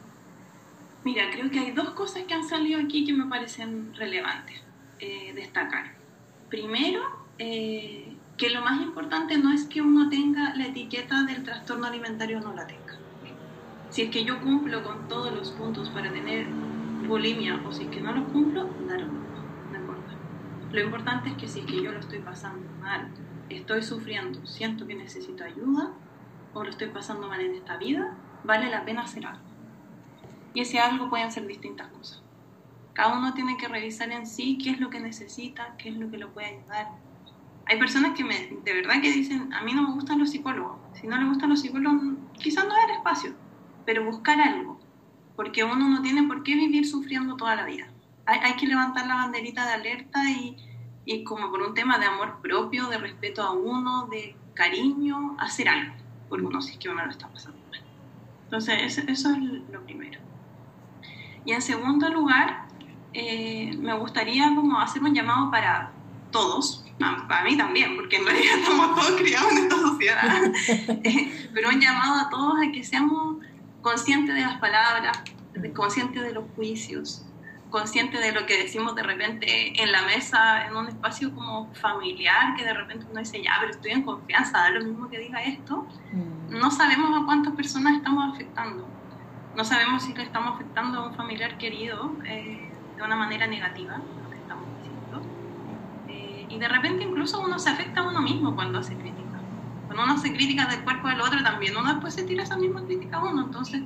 Mira, 1.05 1.29
creo 1.31 1.51
que 1.51 1.59
hay 1.59 1.71
dos 1.71 1.91
cosas 1.91 2.23
que 2.23 2.33
han 2.33 2.43
salido 2.43 2.81
aquí 2.81 3.05
que 3.05 3.13
me 3.13 3.27
parecen 3.27 3.93
relevantes 3.93 4.63
eh, 4.97 5.33
destacar. 5.35 5.93
Primero, 6.49 6.99
eh, 7.37 8.17
que 8.37 8.49
lo 8.49 8.61
más 8.61 8.81
importante 8.81 9.37
no 9.37 9.53
es 9.53 9.65
que 9.65 9.83
uno 9.83 10.09
tenga 10.09 10.55
la 10.55 10.65
etiqueta 10.65 11.21
del 11.21 11.43
trastorno 11.43 11.85
alimentario 11.85 12.39
o 12.39 12.41
no 12.41 12.55
la 12.55 12.65
tenga. 12.65 12.97
Si 13.91 14.01
es 14.01 14.09
que 14.09 14.25
yo 14.25 14.41
cumplo 14.41 14.83
con 14.83 15.07
todos 15.07 15.31
los 15.31 15.51
puntos 15.51 15.91
para 15.91 16.11
tener 16.11 16.47
bulimia 17.07 17.61
o 17.63 17.71
si 17.71 17.83
es 17.83 17.89
que 17.89 18.01
no 18.01 18.11
los 18.11 18.27
cumplo, 18.29 18.63
no, 18.63 18.97
no 18.97 19.79
importa. 19.79 20.11
Lo 20.71 20.81
importante 20.81 21.29
es 21.29 21.35
que 21.35 21.47
si 21.47 21.59
es 21.59 21.65
que 21.67 21.83
yo 21.83 21.91
lo 21.91 21.99
estoy 21.99 22.17
pasando 22.17 22.67
mal, 22.81 23.11
estoy 23.49 23.83
sufriendo, 23.83 24.43
siento 24.47 24.87
que 24.87 24.95
necesito 24.95 25.43
ayuda 25.43 25.93
o 26.55 26.63
lo 26.63 26.69
estoy 26.71 26.87
pasando 26.87 27.27
mal 27.27 27.41
en 27.41 27.53
esta 27.53 27.77
vida, 27.77 28.17
vale 28.43 28.71
la 28.71 28.83
pena 28.83 29.03
hacer 29.03 29.27
algo 29.27 29.44
y 30.55 30.61
ese 30.61 30.79
algo 30.79 31.09
pueden 31.09 31.31
ser 31.31 31.45
distintas 31.45 31.89
cosas. 31.89 32.23
Cada 32.93 33.15
uno 33.15 33.33
tiene 33.33 33.57
que 33.57 33.67
revisar 33.67 34.09
en 34.11 34.25
sí 34.25 34.57
qué 34.57 34.71
es 34.71 34.79
lo 34.79 34.89
que 34.89 34.99
necesita, 35.01 35.75
qué 35.77 35.89
es 35.89 35.97
lo 35.97 36.09
que 36.09 36.17
lo 36.17 36.33
puede 36.33 36.47
ayudar. 36.47 36.87
Hay 37.65 37.77
personas 37.77 38.15
que 38.15 38.23
me, 38.23 38.57
de 38.63 38.73
verdad 38.73 39.01
que 39.01 39.11
dicen, 39.11 39.53
a 39.53 39.61
mí 39.63 39.73
no 39.73 39.83
me 39.83 39.93
gustan 39.93 40.17
los 40.17 40.31
psicólogos. 40.31 40.77
Si 40.93 41.05
no 41.05 41.17
le 41.17 41.25
gustan 41.25 41.49
los 41.49 41.59
psicólogos, 41.59 42.01
quizás 42.39 42.65
no 42.65 42.75
es 42.75 42.85
el 42.85 42.95
espacio, 42.95 43.35
pero 43.85 44.05
buscar 44.05 44.39
algo, 44.39 44.79
porque 45.35 45.65
uno 45.65 45.89
no 45.89 46.01
tiene 46.01 46.23
por 46.23 46.41
qué 46.43 46.55
vivir 46.55 46.87
sufriendo 46.87 47.35
toda 47.35 47.55
la 47.55 47.65
vida. 47.65 47.87
Hay, 48.25 48.39
hay 48.39 48.53
que 48.53 48.65
levantar 48.65 49.07
la 49.07 49.15
banderita 49.15 49.65
de 49.65 49.73
alerta 49.73 50.29
y, 50.31 50.55
y 51.03 51.23
como 51.25 51.51
por 51.51 51.61
un 51.61 51.73
tema 51.73 51.99
de 51.99 52.05
amor 52.05 52.39
propio, 52.41 52.87
de 52.87 52.97
respeto 52.97 53.43
a 53.43 53.51
uno, 53.51 54.07
de 54.07 54.37
cariño, 54.53 55.35
hacer 55.37 55.67
algo 55.67 55.93
por 56.29 56.41
uno 56.41 56.61
si 56.61 56.73
es 56.73 56.77
que 56.77 56.89
uno 56.89 57.05
lo 57.05 57.11
está 57.11 57.27
pasando 57.27 57.59
mal. 57.69 57.81
Entonces, 58.45 58.97
eso 58.97 59.29
es 59.31 59.37
lo 59.71 59.81
primero. 59.83 60.24
Y 61.45 61.51
en 61.51 61.61
segundo 61.61 62.09
lugar, 62.09 62.65
eh, 63.13 63.73
me 63.77 63.93
gustaría 63.93 64.53
como 64.55 64.79
hacer 64.79 65.01
un 65.03 65.13
llamado 65.13 65.51
para 65.51 65.91
todos, 66.31 66.83
para 66.99 67.43
mí 67.43 67.55
también, 67.55 67.95
porque 67.95 68.17
en 68.17 68.25
realidad 68.25 68.55
estamos 68.59 68.95
todos 68.95 69.11
criados 69.21 69.51
en 69.51 69.57
esta 69.59 69.75
sociedad, 69.77 70.43
eh, 71.03 71.49
pero 71.53 71.69
un 71.69 71.79
llamado 71.79 72.25
a 72.25 72.29
todos 72.29 72.55
a 72.59 72.71
que 72.71 72.83
seamos 72.83 73.37
conscientes 73.81 74.35
de 74.35 74.41
las 74.41 74.57
palabras, 74.57 75.17
conscientes 75.73 76.23
de 76.23 76.33
los 76.33 76.43
juicios, 76.55 77.23
conscientes 77.69 78.21
de 78.21 78.31
lo 78.31 78.45
que 78.45 78.57
decimos 78.57 78.95
de 78.95 79.03
repente 79.03 79.81
en 79.81 79.91
la 79.91 80.01
mesa, 80.03 80.65
en 80.65 80.75
un 80.75 80.87
espacio 80.87 81.33
como 81.33 81.73
familiar, 81.75 82.55
que 82.55 82.63
de 82.63 82.73
repente 82.73 83.05
uno 83.09 83.19
dice, 83.19 83.41
ya, 83.43 83.57
pero 83.59 83.71
estoy 83.71 83.91
en 83.91 84.01
confianza, 84.01 84.57
da 84.57 84.69
lo 84.71 84.83
mismo 84.83 85.09
que 85.09 85.19
diga 85.19 85.43
esto, 85.43 85.87
mm. 86.11 86.57
no 86.57 86.71
sabemos 86.71 87.21
a 87.21 87.25
cuántas 87.25 87.53
personas 87.53 87.97
estamos 87.97 88.33
afectando 88.33 88.94
no 89.55 89.63
sabemos 89.63 90.03
si 90.03 90.13
le 90.13 90.23
estamos 90.23 90.55
afectando 90.55 90.99
a 90.99 91.07
un 91.07 91.15
familiar 91.15 91.57
querido 91.57 92.11
eh, 92.25 92.71
de 92.97 93.03
una 93.03 93.15
manera 93.15 93.47
negativa, 93.47 93.97
lo 93.97 94.29
que 94.29 94.37
estamos 94.37 94.65
diciendo. 94.77 95.21
Eh, 96.07 96.45
y 96.49 96.59
de 96.59 96.67
repente 96.67 97.03
incluso 97.03 97.41
uno 97.41 97.57
se 97.57 97.69
afecta 97.69 98.01
a 98.01 98.09
uno 98.09 98.21
mismo 98.21 98.55
cuando 98.55 98.79
hace 98.79 98.95
crítica. 98.95 99.39
Cuando 99.87 100.03
uno 100.03 100.13
hace 100.13 100.33
crítica 100.33 100.65
del 100.67 100.83
cuerpo 100.83 101.07
del 101.07 101.21
otro 101.21 101.41
también, 101.43 101.75
uno 101.77 101.93
después 101.93 102.13
se 102.13 102.23
tira 102.23 102.43
esa 102.43 102.57
misma 102.57 102.83
crítica 102.83 103.17
a 103.17 103.23
uno. 103.23 103.45
Entonces, 103.45 103.81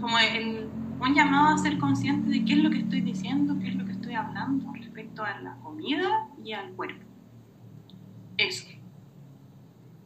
como 0.00 0.18
el, 0.18 0.68
un 1.00 1.14
llamado 1.14 1.54
a 1.54 1.58
ser 1.58 1.78
consciente 1.78 2.28
de 2.28 2.44
qué 2.44 2.54
es 2.54 2.58
lo 2.58 2.70
que 2.70 2.78
estoy 2.78 3.00
diciendo, 3.00 3.56
qué 3.58 3.68
es 3.68 3.76
lo 3.76 3.84
que 3.86 3.92
estoy 3.92 4.14
hablando 4.14 4.72
respecto 4.72 5.24
a 5.24 5.40
la 5.40 5.56
comida 5.56 6.28
y 6.44 6.52
al 6.52 6.72
cuerpo. 6.72 7.04
Eso. 8.36 8.66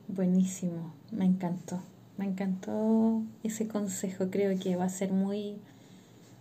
Buenísimo, 0.06 0.92
me 1.10 1.24
encantó. 1.24 1.82
Me 2.20 2.26
encantó 2.26 3.22
ese 3.42 3.66
consejo, 3.66 4.28
creo 4.30 4.58
que 4.58 4.76
va 4.76 4.84
a 4.84 4.90
ser 4.90 5.10
muy, 5.10 5.56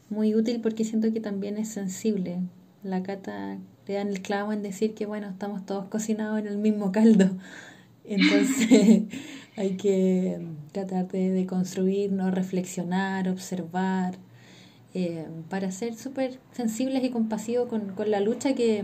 muy 0.09 0.35
útil 0.35 0.59
porque 0.59 0.83
siento 0.83 1.13
que 1.13 1.21
también 1.21 1.55
es 1.57 1.69
sensible. 1.69 2.39
La 2.83 3.01
cata 3.01 3.57
le 3.87 3.93
dan 3.93 4.09
el 4.09 4.21
clavo 4.21 4.51
en 4.51 4.61
decir 4.61 4.93
que 4.93 5.05
bueno, 5.05 5.29
estamos 5.29 5.65
todos 5.65 5.85
cocinados 5.85 6.37
en 6.37 6.47
el 6.47 6.57
mismo 6.57 6.91
caldo. 6.91 7.29
Entonces 8.03 9.03
hay 9.55 9.77
que 9.77 10.45
tratar 10.73 11.07
de, 11.07 11.45
construirnos, 11.45 12.33
reflexionar, 12.33 13.29
observar, 13.29 14.15
eh, 14.93 15.27
para 15.47 15.71
ser 15.71 15.95
súper 15.95 16.41
sensibles 16.51 17.05
y 17.05 17.09
compasivos 17.09 17.69
con, 17.69 17.93
con 17.93 18.11
la 18.11 18.19
lucha 18.19 18.53
que, 18.53 18.83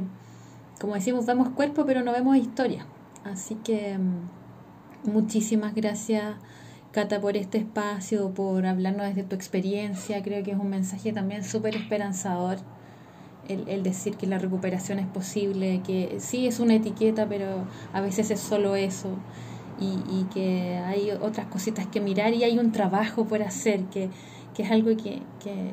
como 0.80 0.96
decimos, 0.96 1.26
damos 1.26 1.50
cuerpo 1.50 1.86
pero 1.86 2.04
no 2.04 2.14
vemos 2.14 2.38
historia. 2.38 2.88
Así 3.26 3.56
que 3.56 3.98
mm, 3.98 5.12
muchísimas 5.12 5.76
gracias 5.76 6.38
Cata, 6.96 7.20
por 7.20 7.36
este 7.36 7.58
espacio, 7.58 8.34
por 8.34 8.66
hablarnos 8.66 9.08
desde 9.08 9.24
tu 9.24 9.36
experiencia. 9.36 10.24
Creo 10.24 10.46
que 10.46 10.52
es 10.52 10.58
un 10.58 10.70
mensaje 10.70 11.12
también 11.12 11.44
súper 11.44 11.76
esperanzador 11.76 12.60
el, 13.50 13.84
decir 13.84 14.16
que 14.16 14.28
la 14.28 14.40
recuperación 14.40 15.00
es 15.00 15.06
posible, 15.06 15.82
que 15.86 16.16
sí 16.20 16.48
es 16.48 16.62
una 16.62 16.76
etiqueta, 16.76 17.28
pero 17.28 17.66
a 17.92 18.00
veces 18.00 18.32
es 18.32 18.40
solo 18.40 18.78
eso. 18.78 19.10
Y, 19.78 20.24
que 20.34 20.78
hay 20.78 21.12
otras 21.12 21.48
cositas 21.48 21.86
que 21.86 22.00
mirar 22.00 22.34
y 22.34 22.46
hay 22.46 22.58
un 22.58 22.72
trabajo 22.72 23.26
por 23.26 23.44
hacer, 23.44 23.82
que, 23.88 24.10
es 24.58 24.72
algo 24.72 24.96
que, 24.96 25.22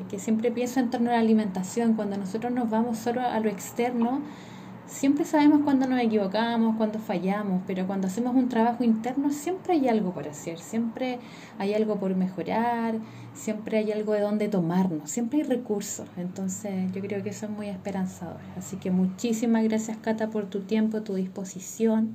que 0.09 0.19
siempre 0.19 0.51
pienso 0.51 0.81
en 0.81 0.89
torno 0.89 1.09
a 1.09 1.13
la 1.13 1.19
alimentación. 1.19 1.93
Cuando 1.93 2.17
nosotros 2.17 2.51
nos 2.51 2.69
vamos 2.69 2.97
solo 2.97 3.21
a 3.21 3.39
lo 3.39 3.49
externo, 3.49 4.21
siempre 4.93 5.25
sabemos 5.25 5.61
cuando 5.63 5.87
nos 5.87 5.99
equivocamos, 5.99 6.77
cuando 6.77 6.99
fallamos, 6.99 7.63
pero 7.65 7.87
cuando 7.87 8.07
hacemos 8.07 8.35
un 8.35 8.47
trabajo 8.47 8.83
interno 8.83 9.31
siempre 9.31 9.73
hay 9.73 9.87
algo 9.87 10.13
por 10.13 10.27
hacer, 10.27 10.59
siempre 10.59 11.19
hay 11.57 11.73
algo 11.73 11.97
por 11.99 12.15
mejorar, 12.15 12.95
siempre 13.33 13.79
hay 13.79 13.91
algo 13.91 14.13
de 14.13 14.21
donde 14.21 14.47
tomarnos, 14.47 15.09
siempre 15.09 15.41
hay 15.41 15.47
recursos. 15.47 16.07
Entonces 16.15 16.91
yo 16.93 17.01
creo 17.01 17.23
que 17.23 17.31
eso 17.31 17.47
es 17.47 17.51
muy 17.51 17.67
esperanzador. 17.67 18.39
Así 18.55 18.77
que 18.77 18.91
muchísimas 18.91 19.63
gracias 19.63 19.97
Cata 19.97 20.29
por 20.29 20.45
tu 20.45 20.61
tiempo, 20.61 21.01
tu 21.01 21.15
disposición. 21.15 22.11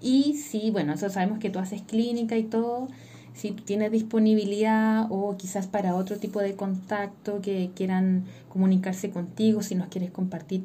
Y 0.00 0.34
sí, 0.34 0.70
bueno, 0.70 0.94
eso 0.94 1.10
sabemos 1.10 1.38
que 1.38 1.50
tú 1.50 1.58
haces 1.58 1.82
clínica 1.82 2.36
y 2.38 2.44
todo. 2.44 2.88
Si 3.34 3.52
tienes 3.52 3.92
disponibilidad 3.92 5.06
o 5.10 5.36
quizás 5.36 5.66
para 5.66 5.94
otro 5.94 6.16
tipo 6.16 6.40
de 6.40 6.56
contacto 6.56 7.40
que 7.42 7.70
quieran 7.74 8.24
comunicarse 8.48 9.10
contigo, 9.10 9.62
si 9.62 9.74
nos 9.74 9.88
quieres 9.88 10.10
compartir 10.10 10.64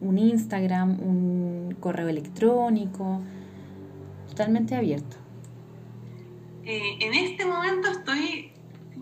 un 0.00 0.18
Instagram, 0.18 1.00
un 1.00 1.76
correo 1.80 2.08
electrónico, 2.08 3.20
totalmente 4.28 4.74
abierto. 4.74 5.16
Eh, 6.64 6.98
en 7.00 7.14
este 7.14 7.46
momento 7.46 7.88
estoy 7.90 8.52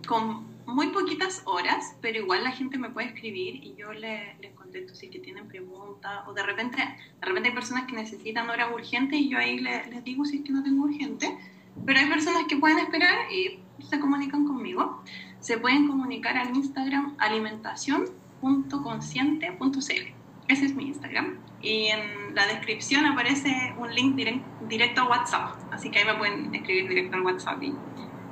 con 0.06 0.46
muy 0.66 0.88
poquitas 0.88 1.42
horas, 1.44 1.96
pero 2.00 2.18
igual 2.18 2.42
la 2.44 2.52
gente 2.52 2.78
me 2.78 2.90
puede 2.90 3.08
escribir 3.08 3.64
y 3.64 3.74
yo 3.76 3.92
les, 3.92 4.36
contesto 4.54 4.94
si 4.94 5.08
tienen 5.08 5.48
preguntas 5.48 6.22
o 6.26 6.32
de 6.32 6.42
repente, 6.42 6.78
de 6.78 7.26
repente 7.26 7.50
hay 7.50 7.54
personas 7.54 7.84
que 7.84 7.94
necesitan 7.94 8.50
horas 8.50 8.68
urgentes 8.72 9.18
y 9.18 9.28
yo 9.28 9.38
ahí 9.38 9.58
les, 9.58 9.86
les 9.88 10.02
digo 10.04 10.24
si 10.24 10.38
es 10.38 10.44
que 10.44 10.52
no 10.52 10.62
tengo 10.62 10.84
urgente, 10.84 11.36
pero 11.84 12.00
hay 12.00 12.06
personas 12.06 12.44
que 12.48 12.56
pueden 12.56 12.78
esperar 12.78 13.30
y 13.30 13.58
se 13.88 14.00
comunican 14.00 14.46
conmigo. 14.46 15.02
Se 15.40 15.58
pueden 15.58 15.86
comunicar 15.86 16.34
al 16.36 16.56
Instagram 16.56 17.14
alimentación.consciente.cl 17.18 20.15
ese 20.48 20.66
es 20.66 20.74
mi 20.74 20.88
Instagram. 20.88 21.38
Y 21.62 21.86
en 21.86 22.34
la 22.34 22.46
descripción 22.46 23.06
aparece 23.06 23.74
un 23.78 23.94
link 23.94 24.16
directo 24.68 25.02
a 25.02 25.08
WhatsApp. 25.08 25.56
Así 25.72 25.90
que 25.90 26.00
ahí 26.00 26.04
me 26.04 26.14
pueden 26.14 26.54
escribir 26.54 26.88
directo 26.88 27.16
al 27.16 27.22
WhatsApp 27.22 27.62
y 27.62 27.74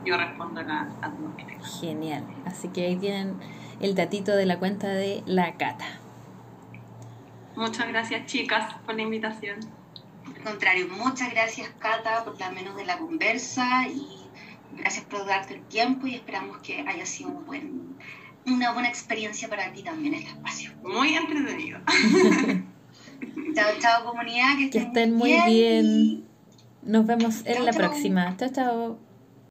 yo 0.05 0.17
respondo 0.17 0.61
a, 0.61 0.89
a 1.03 1.13
Genial. 1.81 2.25
Así 2.45 2.69
que 2.69 2.87
ahí 2.87 2.97
tienen 2.97 3.37
el 3.81 3.95
datito 3.95 4.37
de 4.37 4.47
la 4.47 4.59
cuenta 4.59 4.89
de 4.89 5.23
La 5.27 5.57
Cata. 5.57 5.87
Muchas 7.57 7.89
gracias, 7.89 8.27
chicas, 8.27 8.75
por 8.85 8.95
la 8.95 9.03
invitación. 9.03 9.61
Al 10.27 10.43
contrario, 10.43 10.89
muchas 10.89 11.31
gracias, 11.31 11.71
Cata, 11.79 12.25
por 12.25 12.39
la 12.39 12.51
menos 12.51 12.77
de 12.77 12.85
la 12.85 12.99
conversa 12.99 13.87
y 13.89 14.25
gracias 14.77 15.05
por 15.05 15.25
darte 15.25 15.55
el 15.55 15.63
tiempo 15.63 16.07
y 16.07 16.17
esperamos 16.17 16.59
que 16.59 16.81
haya 16.81 17.07
sido 17.07 17.31
un 17.31 17.47
buen 17.47 17.97
una 18.47 18.73
buena 18.73 18.89
experiencia 18.89 19.49
para 19.49 19.73
ti 19.73 19.83
también 19.83 20.15
este 20.15 20.31
espacio. 20.31 20.73
Muy 20.83 21.15
entretenido. 21.15 21.79
chao, 23.55 23.71
chao 23.81 24.05
comunidad, 24.05 24.57
que 24.71 24.79
estén, 24.79 25.15
muy 25.15 25.33
bien. 25.47 26.25
Nos 26.83 27.07
vemos 27.07 27.43
en 27.45 27.65
la 27.65 27.73
próxima. 27.73 28.37
Chao, 28.37 28.49
chao. 28.51 28.99